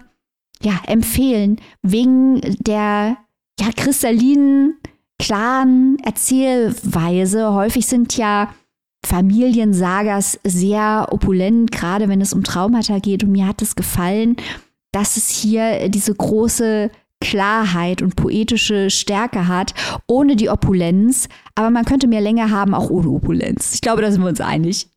ja, 0.62 0.80
empfehlen 0.86 1.60
wegen 1.82 2.42
der 2.60 3.18
ja, 3.60 3.70
kristallinen, 3.76 4.78
klaren 5.18 5.98
Erzählweise. 6.04 7.54
Häufig 7.54 7.86
sind 7.88 8.16
ja 8.18 8.54
Familiensagas 9.06 10.39
sehr 10.43 11.08
opulent, 11.12 11.72
gerade 11.72 12.10
wenn 12.10 12.22
es 12.22 12.34
um 12.34 12.43
Traumata 12.43 13.00
geht. 13.00 13.24
Und 13.24 13.32
mir 13.32 13.47
hat 13.47 13.62
es 13.62 13.76
gefallen, 13.76 14.36
dass 14.91 15.18
es 15.18 15.30
hier 15.30 15.89
diese 15.89 16.14
große 16.14 16.91
Klarheit 17.22 18.02
und 18.02 18.16
poetische 18.16 18.89
Stärke 18.89 19.47
hat, 19.47 19.74
ohne 20.08 20.36
die 20.36 20.50
Opulenz. 20.50 21.28
Aber 21.56 21.70
man 21.70 21.86
könnte 21.86 22.08
mehr 22.08 22.22
Länge 22.22 22.50
haben, 22.52 22.74
auch 22.74 22.89
ohne 22.89 23.10
Opulenz. 23.10 23.74
Ich 23.74 23.82
glaube, 23.82 24.02
da 24.02 24.12
sind 24.12 24.22
wir 24.22 24.30
uns 24.30 24.41
einig. 24.41 24.88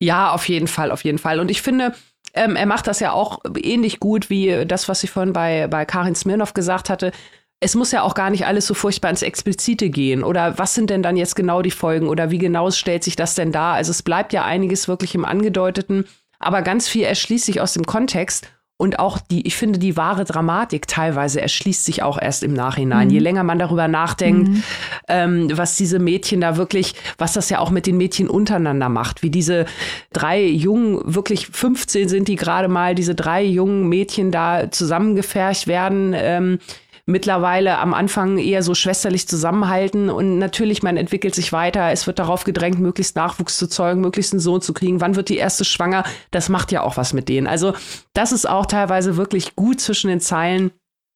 Ja, 0.00 0.32
auf 0.32 0.48
jeden 0.48 0.68
Fall, 0.68 0.90
auf 0.90 1.04
jeden 1.04 1.18
Fall. 1.18 1.40
Und 1.40 1.50
ich 1.50 1.62
finde, 1.62 1.94
ähm, 2.34 2.56
er 2.56 2.66
macht 2.66 2.86
das 2.86 3.00
ja 3.00 3.12
auch 3.12 3.40
ähnlich 3.60 4.00
gut 4.00 4.30
wie 4.30 4.64
das, 4.66 4.88
was 4.88 5.02
ich 5.02 5.10
vorhin 5.10 5.32
bei, 5.32 5.66
bei 5.66 5.84
Karin 5.84 6.14
Smirnov 6.14 6.54
gesagt 6.54 6.90
hatte 6.90 7.12
es 7.60 7.74
muss 7.74 7.92
ja 7.92 8.02
auch 8.02 8.14
gar 8.14 8.30
nicht 8.30 8.46
alles 8.46 8.66
so 8.66 8.74
furchtbar 8.74 9.10
ins 9.10 9.22
Explizite 9.22 9.90
gehen. 9.90 10.22
Oder 10.22 10.58
was 10.58 10.74
sind 10.74 10.90
denn 10.90 11.02
dann 11.02 11.16
jetzt 11.16 11.34
genau 11.34 11.62
die 11.62 11.72
Folgen? 11.72 12.08
Oder 12.08 12.30
wie 12.30 12.38
genau 12.38 12.70
stellt 12.70 13.02
sich 13.02 13.16
das 13.16 13.34
denn 13.34 13.50
dar? 13.50 13.74
Also 13.74 13.90
es 13.90 14.02
bleibt 14.02 14.32
ja 14.32 14.44
einiges 14.44 14.86
wirklich 14.86 15.14
im 15.14 15.24
Angedeuteten, 15.24 16.04
aber 16.38 16.62
ganz 16.62 16.88
viel 16.88 17.02
erschließt 17.02 17.46
sich 17.46 17.60
aus 17.60 17.72
dem 17.72 17.84
Kontext. 17.84 18.48
Und 18.80 19.00
auch 19.00 19.18
die, 19.18 19.44
ich 19.44 19.56
finde, 19.56 19.80
die 19.80 19.96
wahre 19.96 20.24
Dramatik 20.24 20.86
teilweise 20.86 21.40
erschließt 21.40 21.84
sich 21.84 22.04
auch 22.04 22.16
erst 22.16 22.44
im 22.44 22.52
Nachhinein. 22.52 23.08
Mhm. 23.08 23.12
Je 23.12 23.18
länger 23.18 23.42
man 23.42 23.58
darüber 23.58 23.88
nachdenkt, 23.88 24.50
mhm. 24.50 24.62
ähm, 25.08 25.50
was 25.52 25.74
diese 25.74 25.98
Mädchen 25.98 26.40
da 26.40 26.56
wirklich, 26.56 26.94
was 27.18 27.32
das 27.32 27.50
ja 27.50 27.58
auch 27.58 27.70
mit 27.70 27.88
den 27.88 27.96
Mädchen 27.96 28.30
untereinander 28.30 28.88
macht, 28.88 29.24
wie 29.24 29.30
diese 29.30 29.66
drei 30.12 30.44
jungen, 30.44 31.00
wirklich 31.12 31.48
15 31.48 32.08
sind 32.08 32.28
die 32.28 32.36
gerade 32.36 32.68
mal, 32.68 32.94
diese 32.94 33.16
drei 33.16 33.42
jungen 33.42 33.88
Mädchen 33.88 34.30
da 34.30 34.70
zusammengefercht 34.70 35.66
werden. 35.66 36.14
Ähm, 36.16 36.60
mittlerweile 37.08 37.78
am 37.78 37.94
Anfang 37.94 38.36
eher 38.36 38.62
so 38.62 38.74
schwesterlich 38.74 39.26
zusammenhalten 39.26 40.10
und 40.10 40.38
natürlich, 40.38 40.82
man 40.82 40.98
entwickelt 40.98 41.34
sich 41.34 41.54
weiter. 41.54 41.90
Es 41.90 42.06
wird 42.06 42.18
darauf 42.18 42.44
gedrängt, 42.44 42.78
möglichst 42.78 43.16
Nachwuchs 43.16 43.56
zu 43.56 43.66
zeugen, 43.66 44.02
möglichst 44.02 44.34
einen 44.34 44.40
Sohn 44.40 44.60
zu 44.60 44.74
kriegen. 44.74 45.00
Wann 45.00 45.16
wird 45.16 45.30
die 45.30 45.38
erste 45.38 45.64
schwanger? 45.64 46.04
Das 46.30 46.50
macht 46.50 46.70
ja 46.70 46.82
auch 46.82 46.98
was 46.98 47.14
mit 47.14 47.30
denen. 47.30 47.46
Also 47.46 47.72
das 48.12 48.30
ist 48.30 48.46
auch 48.46 48.66
teilweise 48.66 49.16
wirklich 49.16 49.56
gut 49.56 49.80
zwischen 49.80 50.08
den 50.08 50.20
Zeilen 50.20 50.70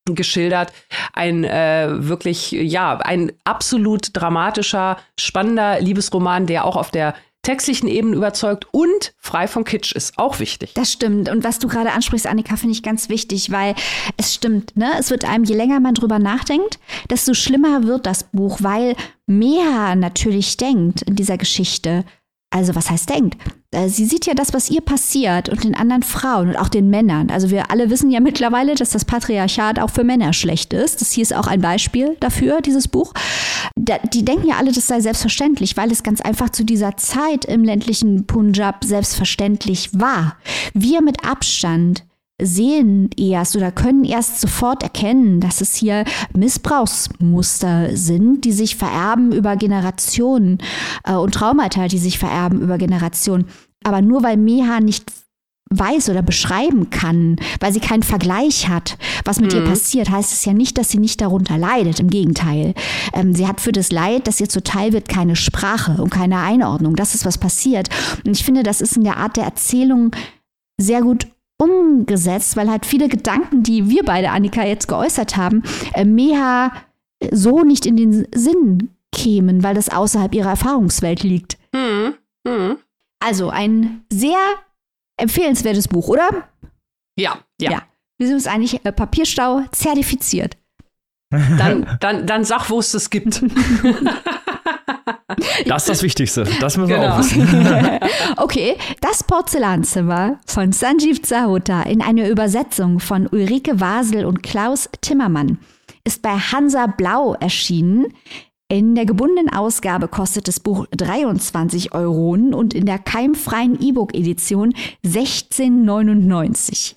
geschildert. 0.07 0.73
Ein 1.13 1.45
äh, 1.45 1.89
wirklich, 1.91 2.53
ja, 2.53 2.97
ein 2.97 3.31
absolut 3.45 4.09
dramatischer, 4.15 4.97
spannender 5.21 5.79
Liebesroman, 5.81 6.47
der 6.47 6.65
auch 6.65 6.77
auf 6.77 6.91
der 6.91 7.15
textlichen 7.43 7.89
Ebene 7.89 8.17
überzeugt 8.17 8.67
und 8.71 9.15
frei 9.19 9.49
von 9.49 9.65
Kitsch 9.65 9.93
ist 9.93 10.17
auch 10.17 10.39
wichtig. 10.39 10.75
Das 10.75 10.93
stimmt. 10.93 11.29
Und 11.29 11.45
was 11.45 11.59
du 11.59 11.69
gerade 11.69 11.93
ansprichst, 11.93 12.27
Annika, 12.27 12.57
finde 12.57 12.75
ich 12.75 12.83
ganz 12.83 13.09
wichtig, 13.09 13.51
weil 13.51 13.75
es 14.17 14.35
stimmt, 14.35 14.77
ne? 14.77 14.93
Es 14.99 15.11
wird 15.11 15.25
einem, 15.25 15.45
je 15.45 15.57
länger 15.57 15.81
man 15.81 15.95
drüber 15.95 16.19
nachdenkt, 16.19 16.79
desto 17.11 17.35
schlimmer 17.35 17.85
wird 17.85 18.07
das 18.07 18.25
Buch, 18.33 18.59
weil 18.61 18.95
mehr 19.27 19.97
natürlich 19.97 20.57
denkt 20.57 21.03
in 21.03 21.17
dieser 21.17 21.37
Geschichte. 21.37 22.05
Also 22.53 22.75
was 22.75 22.91
heißt 22.91 23.09
denkt? 23.09 23.39
Äh, 23.71 23.89
sie 23.89 24.05
sieht 24.05 24.27
ja 24.27 24.35
das, 24.35 24.53
was 24.53 24.71
ihr 24.71 24.83
passiert 24.83 25.49
und 25.49 25.65
den 25.65 25.75
anderen 25.75 26.03
Frauen 26.03 26.51
und 26.51 26.57
auch 26.57 26.69
den 26.69 26.91
Männern. 26.91 27.31
Also 27.31 27.51
wir 27.51 27.71
alle 27.71 27.89
wissen 27.89 28.11
ja 28.11 28.21
mittlerweile, 28.21 28.75
dass 28.75 28.91
das 28.91 29.07
Patriarchat 29.07 29.81
auch 29.81 29.91
für 29.91 30.05
Männer 30.05 30.35
schlecht 30.35 30.75
ist. 30.75 31.01
Das 31.01 31.13
hier 31.13 31.23
ist 31.23 31.35
auch 31.35 31.47
ein 31.47 31.63
Beispiel 31.63 32.17
dafür, 32.21 32.61
dieses 32.61 32.89
Buch. 32.89 33.15
Die 33.77 34.25
denken 34.25 34.47
ja 34.47 34.57
alle, 34.57 34.73
das 34.73 34.87
sei 34.87 35.01
selbstverständlich, 35.01 35.79
weil 35.79 35.91
es 35.91 36.03
ganz 36.03 36.21
einfach 36.21 36.51
zu 36.51 36.65
dieser 36.65 36.97
Zeit 36.99 37.47
im 37.47 37.65
ländlichen 37.65 38.27
Punjab 38.27 38.85
selbstverständlich 38.85 39.99
war. 39.99 40.37
Wir 40.75 41.01
mit 41.01 41.25
Abstand 41.25 42.05
sehen 42.41 43.11
erst 43.17 43.57
oder 43.57 43.71
können 43.71 44.05
erst 44.05 44.41
sofort 44.41 44.83
erkennen, 44.83 45.41
dass 45.41 45.61
es 45.61 45.75
hier 45.75 46.05
Missbrauchsmuster 46.35 47.97
sind, 47.97 48.45
die 48.45 48.53
sich 48.53 48.77
vererben 48.77 49.33
über 49.33 49.57
Generationen 49.57 50.59
äh, 51.05 51.15
und 51.15 51.35
Traumata, 51.35 51.89
die 51.89 51.99
sich 51.99 52.19
vererben 52.19 52.61
über 52.61 52.79
Generationen. 52.79 53.47
Aber 53.85 54.03
nur 54.03 54.23
weil 54.23 54.37
Meha 54.37 54.81
nicht 54.81 55.05
weiß 55.79 56.11
oder 56.11 56.23
beschreiben 56.23 56.91
kann, 56.91 57.37
weil 57.61 57.73
sie 57.73 57.81
keinen 57.81 58.03
Vergleich 58.03 58.69
hat, 58.69 58.99
was 59.25 59.41
mit 59.41 59.53
mhm. 59.53 59.61
ihr 59.61 59.65
passiert, 59.65 60.11
heißt 60.11 60.33
es 60.33 60.45
ja 60.45 60.53
nicht, 60.53 60.77
dass 60.79 60.91
sie 60.91 60.99
nicht 60.99 61.21
darunter 61.21 61.59
leidet. 61.59 62.01
Im 62.01 62.11
Gegenteil. 62.11 62.75
Ähm, 63.15 63.35
sie 63.35 63.47
hat 63.47 63.61
für 63.61 63.73
das 63.73 63.91
Leid, 63.91 64.27
das 64.27 64.41
ihr 64.41 64.49
zuteil 64.49 64.93
wird, 64.93 65.09
keine 65.09 65.37
Sprache 65.37 66.03
und 66.03 66.11
keine 66.11 66.41
Einordnung. 66.41 66.97
Das 66.97 67.15
ist, 67.15 67.25
was 67.25 67.39
passiert. 67.39 67.89
Und 68.25 68.37
ich 68.37 68.45
finde, 68.45 68.63
das 68.63 68.81
ist 68.81 68.97
in 68.97 69.05
der 69.05 69.17
Art 69.17 69.37
der 69.37 69.45
Erzählung 69.45 70.11
sehr 70.79 71.03
gut 71.03 71.27
umgesetzt, 71.63 72.57
weil 72.57 72.71
halt 72.71 72.87
viele 72.87 73.09
Gedanken, 73.09 73.63
die 73.63 73.89
wir 73.89 74.05
beide, 74.05 74.31
Annika, 74.31 74.65
jetzt 74.65 74.89
geäußert 74.89 75.37
haben, 75.37 75.63
äh, 75.95 76.05
Meha 76.05 76.73
so 77.31 77.63
nicht 77.63 77.87
in 77.87 77.97
den 77.97 78.27
Sinn 78.35 78.91
kämen, 79.13 79.63
weil 79.63 79.75
das 79.75 79.89
außerhalb 79.89 80.35
ihrer 80.35 80.51
Erfahrungswelt 80.51 81.23
liegt. 81.23 81.59
Mhm. 81.73 82.15
Mhm. 82.45 82.79
Also 83.21 83.51
ein 83.51 84.05
sehr 84.13 84.39
empfehlenswertes 85.17 85.89
Buch, 85.89 86.09
oder? 86.09 86.49
Ja, 87.17 87.39
ja. 87.61 87.71
ja. 87.71 87.83
Wir 88.19 88.27
sind 88.27 88.37
uns 88.37 88.47
eigentlich 88.47 88.85
äh, 88.85 88.93
Papierstau 88.93 89.63
zertifiziert. 89.73 90.57
Dann, 91.31 91.97
dann, 92.01 92.27
dann 92.27 92.45
sag, 92.45 92.69
wo 92.69 92.79
es 92.79 92.93
das 92.93 93.09
gibt. 93.09 93.43
Das 95.67 95.83
ist 95.83 95.89
das 95.89 96.03
Wichtigste. 96.03 96.45
Das 96.61 96.77
müssen 96.77 96.89
genau. 96.91 97.03
wir 97.03 97.15
auch 97.15 97.19
wissen. 97.19 98.01
okay, 98.37 98.77
das 99.01 99.25
Porzellanzimmer 99.25 100.39
von 100.47 100.73
Sanjeev 100.73 101.23
Zahota 101.23 101.83
in 101.83 102.03
einer 102.03 102.29
Übersetzung 102.29 103.01
von 103.01 103.27
Ulrike 103.27 103.81
Wasel 103.81 104.25
und 104.25 104.43
Klaus 104.43 104.89
Timmermann 105.01 105.59
ist 106.05 106.23
bei 106.23 106.31
Hansa 106.31 106.87
Blau 106.87 107.35
erschienen. 107.35 108.07
In 108.69 108.95
der 108.95 109.05
gebundenen 109.05 109.51
Ausgabe 109.53 110.09
kostet 110.09 110.49
das 110.49 110.59
Buch 110.59 110.87
23 110.97 111.95
Euro 111.95 112.31
und 112.31 112.73
in 112.73 112.87
der 112.87 112.99
keimfreien 112.99 113.79
E-Book-Edition 113.81 114.73
16,99. 115.05 116.95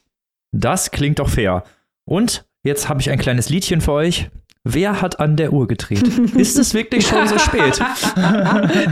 Das 0.53 0.91
klingt 0.91 1.19
doch 1.19 1.27
fair. 1.27 1.65
Und 2.05 2.45
jetzt 2.63 2.87
habe 2.87 3.01
ich 3.01 3.09
ein 3.09 3.19
kleines 3.19 3.49
Liedchen 3.49 3.81
für 3.81 3.91
euch. 3.91 4.29
Wer 4.67 4.99
hat 4.99 5.19
an 5.19 5.35
der 5.35 5.53
Uhr 5.53 5.67
gedreht? 5.67 6.07
Ist 6.35 6.57
es 6.57 6.73
wirklich 6.73 7.05
schon 7.05 7.27
so 7.27 7.37
spät? 7.37 7.79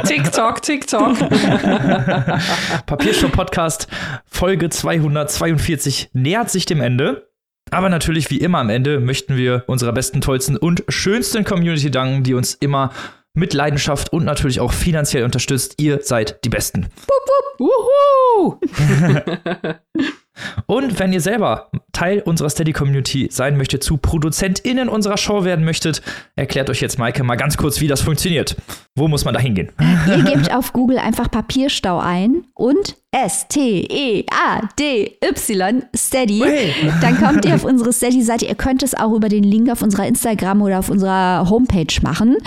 TikTok, 0.06 0.62
TikTok. 0.62 1.18
Papierstopp-Podcast 2.86 3.88
Folge 4.28 4.70
242 4.70 6.12
nähert 6.14 6.52
sich 6.52 6.68
dem 6.68 6.80
Ende. 6.80 7.28
Aber 7.72 7.90
natürlich, 7.90 8.30
wie 8.30 8.38
immer 8.38 8.60
am 8.60 8.70
Ende, 8.70 9.00
möchten 9.00 9.36
wir 9.36 9.64
unserer 9.66 9.94
besten, 9.94 10.22
tollsten 10.22 10.58
und 10.58 10.84
schönsten 10.90 11.44
Community 11.44 11.90
danken, 11.90 12.22
die 12.22 12.36
uns 12.36 12.54
immer 12.54 12.92
mit 13.34 13.56
Leidenschaft 13.56 14.14
und 14.14 14.26
natürlich 14.26 14.60
auch 14.60 14.74
finanziell 14.74 15.24
unterstützt. 15.24 15.82
Ihr 15.82 16.02
seid 16.04 16.46
die 16.46 16.50
Besten. 16.50 16.84
Wupp, 16.84 17.28
wupp. 17.28 17.44
Wuhu! 17.60 18.60
Und 20.66 21.00
wenn 21.00 21.14
ihr 21.14 21.22
selber 21.22 21.72
Teil 21.94 22.22
unserer 22.22 22.50
Steady-Community 22.50 23.30
sein 23.32 23.56
möchtet, 23.56 23.84
zu 23.84 23.98
ProduzentInnen 23.98 24.90
unserer 24.90 25.18
Show 25.18 25.46
werden 25.46 25.64
möchtet, 25.64 26.02
erklärt 26.36 26.70
euch 26.70 26.82
jetzt 26.82 27.00
Maike 27.00 27.24
mal 27.24 27.36
ganz 27.38 27.56
kurz, 27.56 27.80
wie 27.80 27.88
das 27.88 28.02
funktioniert. 28.02 28.58
Wo 28.96 29.08
muss 29.08 29.24
man 29.26 29.34
da 29.34 29.40
hingehen? 29.40 29.70
Ihr 30.08 30.24
gebt 30.24 30.54
auf 30.54 30.74
Google 30.74 30.98
einfach 30.98 31.32
Papierstau 31.32 32.00
ein 32.00 32.44
und 32.56 32.98
S-T-E-A-D-Y 33.12 34.26
Steady. 35.96 36.42
Hey. 36.44 36.74
Dann 37.00 37.20
kommt 37.20 37.46
ihr 37.46 37.54
auf 37.54 37.64
unsere 37.64 37.94
Steady-Seite. 37.94 38.46
Ihr 38.46 38.56
könnt 38.56 38.82
es 38.82 38.96
auch 38.96 39.14
über 39.14 39.30
den 39.30 39.44
Link 39.44 39.72
auf 39.72 39.84
unserer 39.84 40.08
Instagram 40.08 40.64
oder 40.64 40.80
auf 40.80 40.90
unserer 40.90 41.48
Homepage 41.50 42.02
machen. 42.02 42.38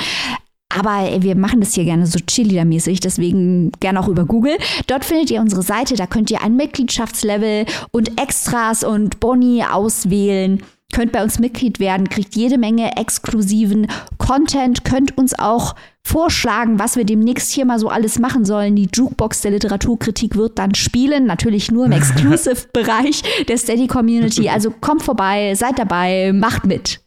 Aber 0.69 1.23
wir 1.23 1.37
machen 1.37 1.61
das 1.61 1.75
hier 1.75 1.85
gerne 1.85 2.07
so 2.07 2.19
Cheerleader-mäßig, 2.19 3.01
deswegen 3.01 3.73
gerne 3.81 4.01
auch 4.01 4.09
über 4.09 4.25
Google. 4.25 4.59
Dort 4.87 5.05
findet 5.05 5.31
ihr 5.31 5.41
unsere 5.41 5.63
Seite, 5.63 5.95
da 5.95 6.07
könnt 6.07 6.31
ihr 6.31 6.43
ein 6.43 6.57
Mitgliedschaftslevel 6.57 7.67
und 7.93 8.21
Extras 8.21 8.85
und 8.85 9.21
Boni 9.21 9.65
auswählen. 9.65 10.63
Könnt 10.93 11.13
bei 11.13 11.23
uns 11.23 11.39
Mitglied 11.39 11.81
werden, 11.81 12.09
kriegt 12.09 12.37
jede 12.37 12.59
Menge 12.59 12.97
exklusiven 12.97 13.89
Content, 14.19 14.85
könnt 14.85 15.17
uns 15.19 15.37
auch 15.39 15.75
vorschlagen, 16.07 16.79
was 16.79 16.97
wir 16.97 17.05
demnächst 17.05 17.53
hier 17.53 17.65
mal 17.65 17.79
so 17.79 17.89
alles 17.89 18.19
machen 18.19 18.45
sollen. 18.45 18.77
Die 18.77 18.89
Jukebox 18.93 19.41
der 19.41 19.51
Literaturkritik 19.51 20.37
wird 20.37 20.59
dann 20.59 20.75
spielen, 20.75 21.27
natürlich 21.27 21.71
nur 21.73 21.87
im 21.87 21.93
Exclusive-Bereich 21.93 23.23
der 23.49 23.59
Steady 23.59 23.89
Community. 23.89 24.49
Also 24.49 24.71
kommt 24.71 25.03
vorbei, 25.03 25.55
seid 25.55 25.79
dabei, 25.79 26.33
macht 26.33 26.65
mit. 26.65 27.01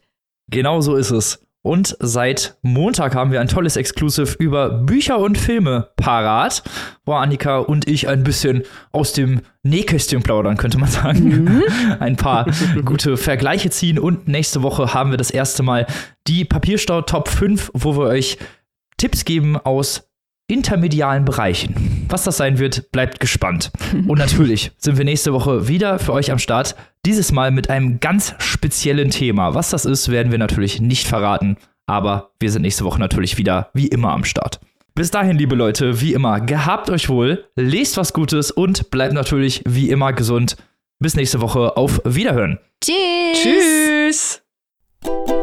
Genau 0.51 0.81
so 0.81 0.95
ist 0.95 1.11
es. 1.11 1.39
Und 1.61 1.97
seit 1.99 2.57
Montag 2.61 3.15
haben 3.15 3.31
wir 3.31 3.41
ein 3.41 3.49
tolles 3.49 3.75
Exclusive 3.75 4.35
über 4.39 4.69
Bücher 4.69 5.19
und 5.19 5.37
Filme 5.37 5.89
parat, 5.97 6.63
wo 7.05 7.13
Annika 7.13 7.57
und 7.57 7.87
ich 7.87 8.07
ein 8.07 8.23
bisschen 8.23 8.63
aus 8.93 9.11
dem 9.11 9.41
Nähkästchen 9.63 10.23
plaudern, 10.23 10.55
könnte 10.55 10.77
man 10.77 10.89
sagen. 10.89 11.63
Ein 11.99 12.15
paar 12.15 12.45
gute 12.85 13.17
Vergleiche 13.17 13.69
ziehen. 13.69 13.99
Und 13.99 14.29
nächste 14.29 14.63
Woche 14.63 14.93
haben 14.93 15.11
wir 15.11 15.17
das 15.17 15.31
erste 15.31 15.61
Mal 15.61 15.85
die 16.27 16.45
Papierstau 16.45 17.01
Top 17.01 17.27
5, 17.27 17.71
wo 17.73 17.97
wir 17.97 18.05
euch 18.05 18.37
Tipps 18.95 19.25
geben 19.25 19.57
aus 19.57 20.09
intermedialen 20.47 21.25
Bereichen. 21.25 21.98
Was 22.09 22.23
das 22.23 22.37
sein 22.37 22.57
wird, 22.57 22.91
bleibt 22.91 23.19
gespannt. 23.19 23.71
Und 24.07 24.17
natürlich 24.17 24.71
sind 24.77 24.97
wir 24.97 25.05
nächste 25.05 25.31
Woche 25.31 25.67
wieder 25.67 25.99
für 25.99 26.13
euch 26.13 26.31
am 26.31 26.39
Start. 26.39 26.75
Dieses 27.05 27.31
Mal 27.31 27.51
mit 27.51 27.69
einem 27.69 27.99
ganz 27.99 28.33
speziellen 28.39 29.11
Thema. 29.11 29.53
Was 29.53 29.69
das 29.69 29.85
ist, 29.85 30.09
werden 30.09 30.31
wir 30.31 30.39
natürlich 30.39 30.81
nicht 30.81 31.07
verraten. 31.07 31.57
Aber 31.85 32.31
wir 32.39 32.51
sind 32.51 32.63
nächste 32.63 32.83
Woche 32.83 32.99
natürlich 32.99 33.37
wieder 33.37 33.69
wie 33.73 33.87
immer 33.87 34.11
am 34.11 34.23
Start. 34.23 34.59
Bis 34.95 35.11
dahin, 35.11 35.37
liebe 35.37 35.55
Leute, 35.55 36.01
wie 36.01 36.13
immer, 36.13 36.41
gehabt 36.41 36.89
euch 36.89 37.09
wohl, 37.09 37.45
lest 37.55 37.95
was 37.95 38.11
Gutes 38.11 38.51
und 38.51 38.89
bleibt 38.89 39.13
natürlich 39.13 39.61
wie 39.67 39.89
immer 39.89 40.11
gesund. 40.11 40.57
Bis 40.99 41.15
nächste 41.15 41.41
Woche. 41.41 41.77
Auf 41.77 42.01
Wiederhören. 42.03 42.59
Tschüss. 42.81 44.41
Tschüss. 45.03 45.38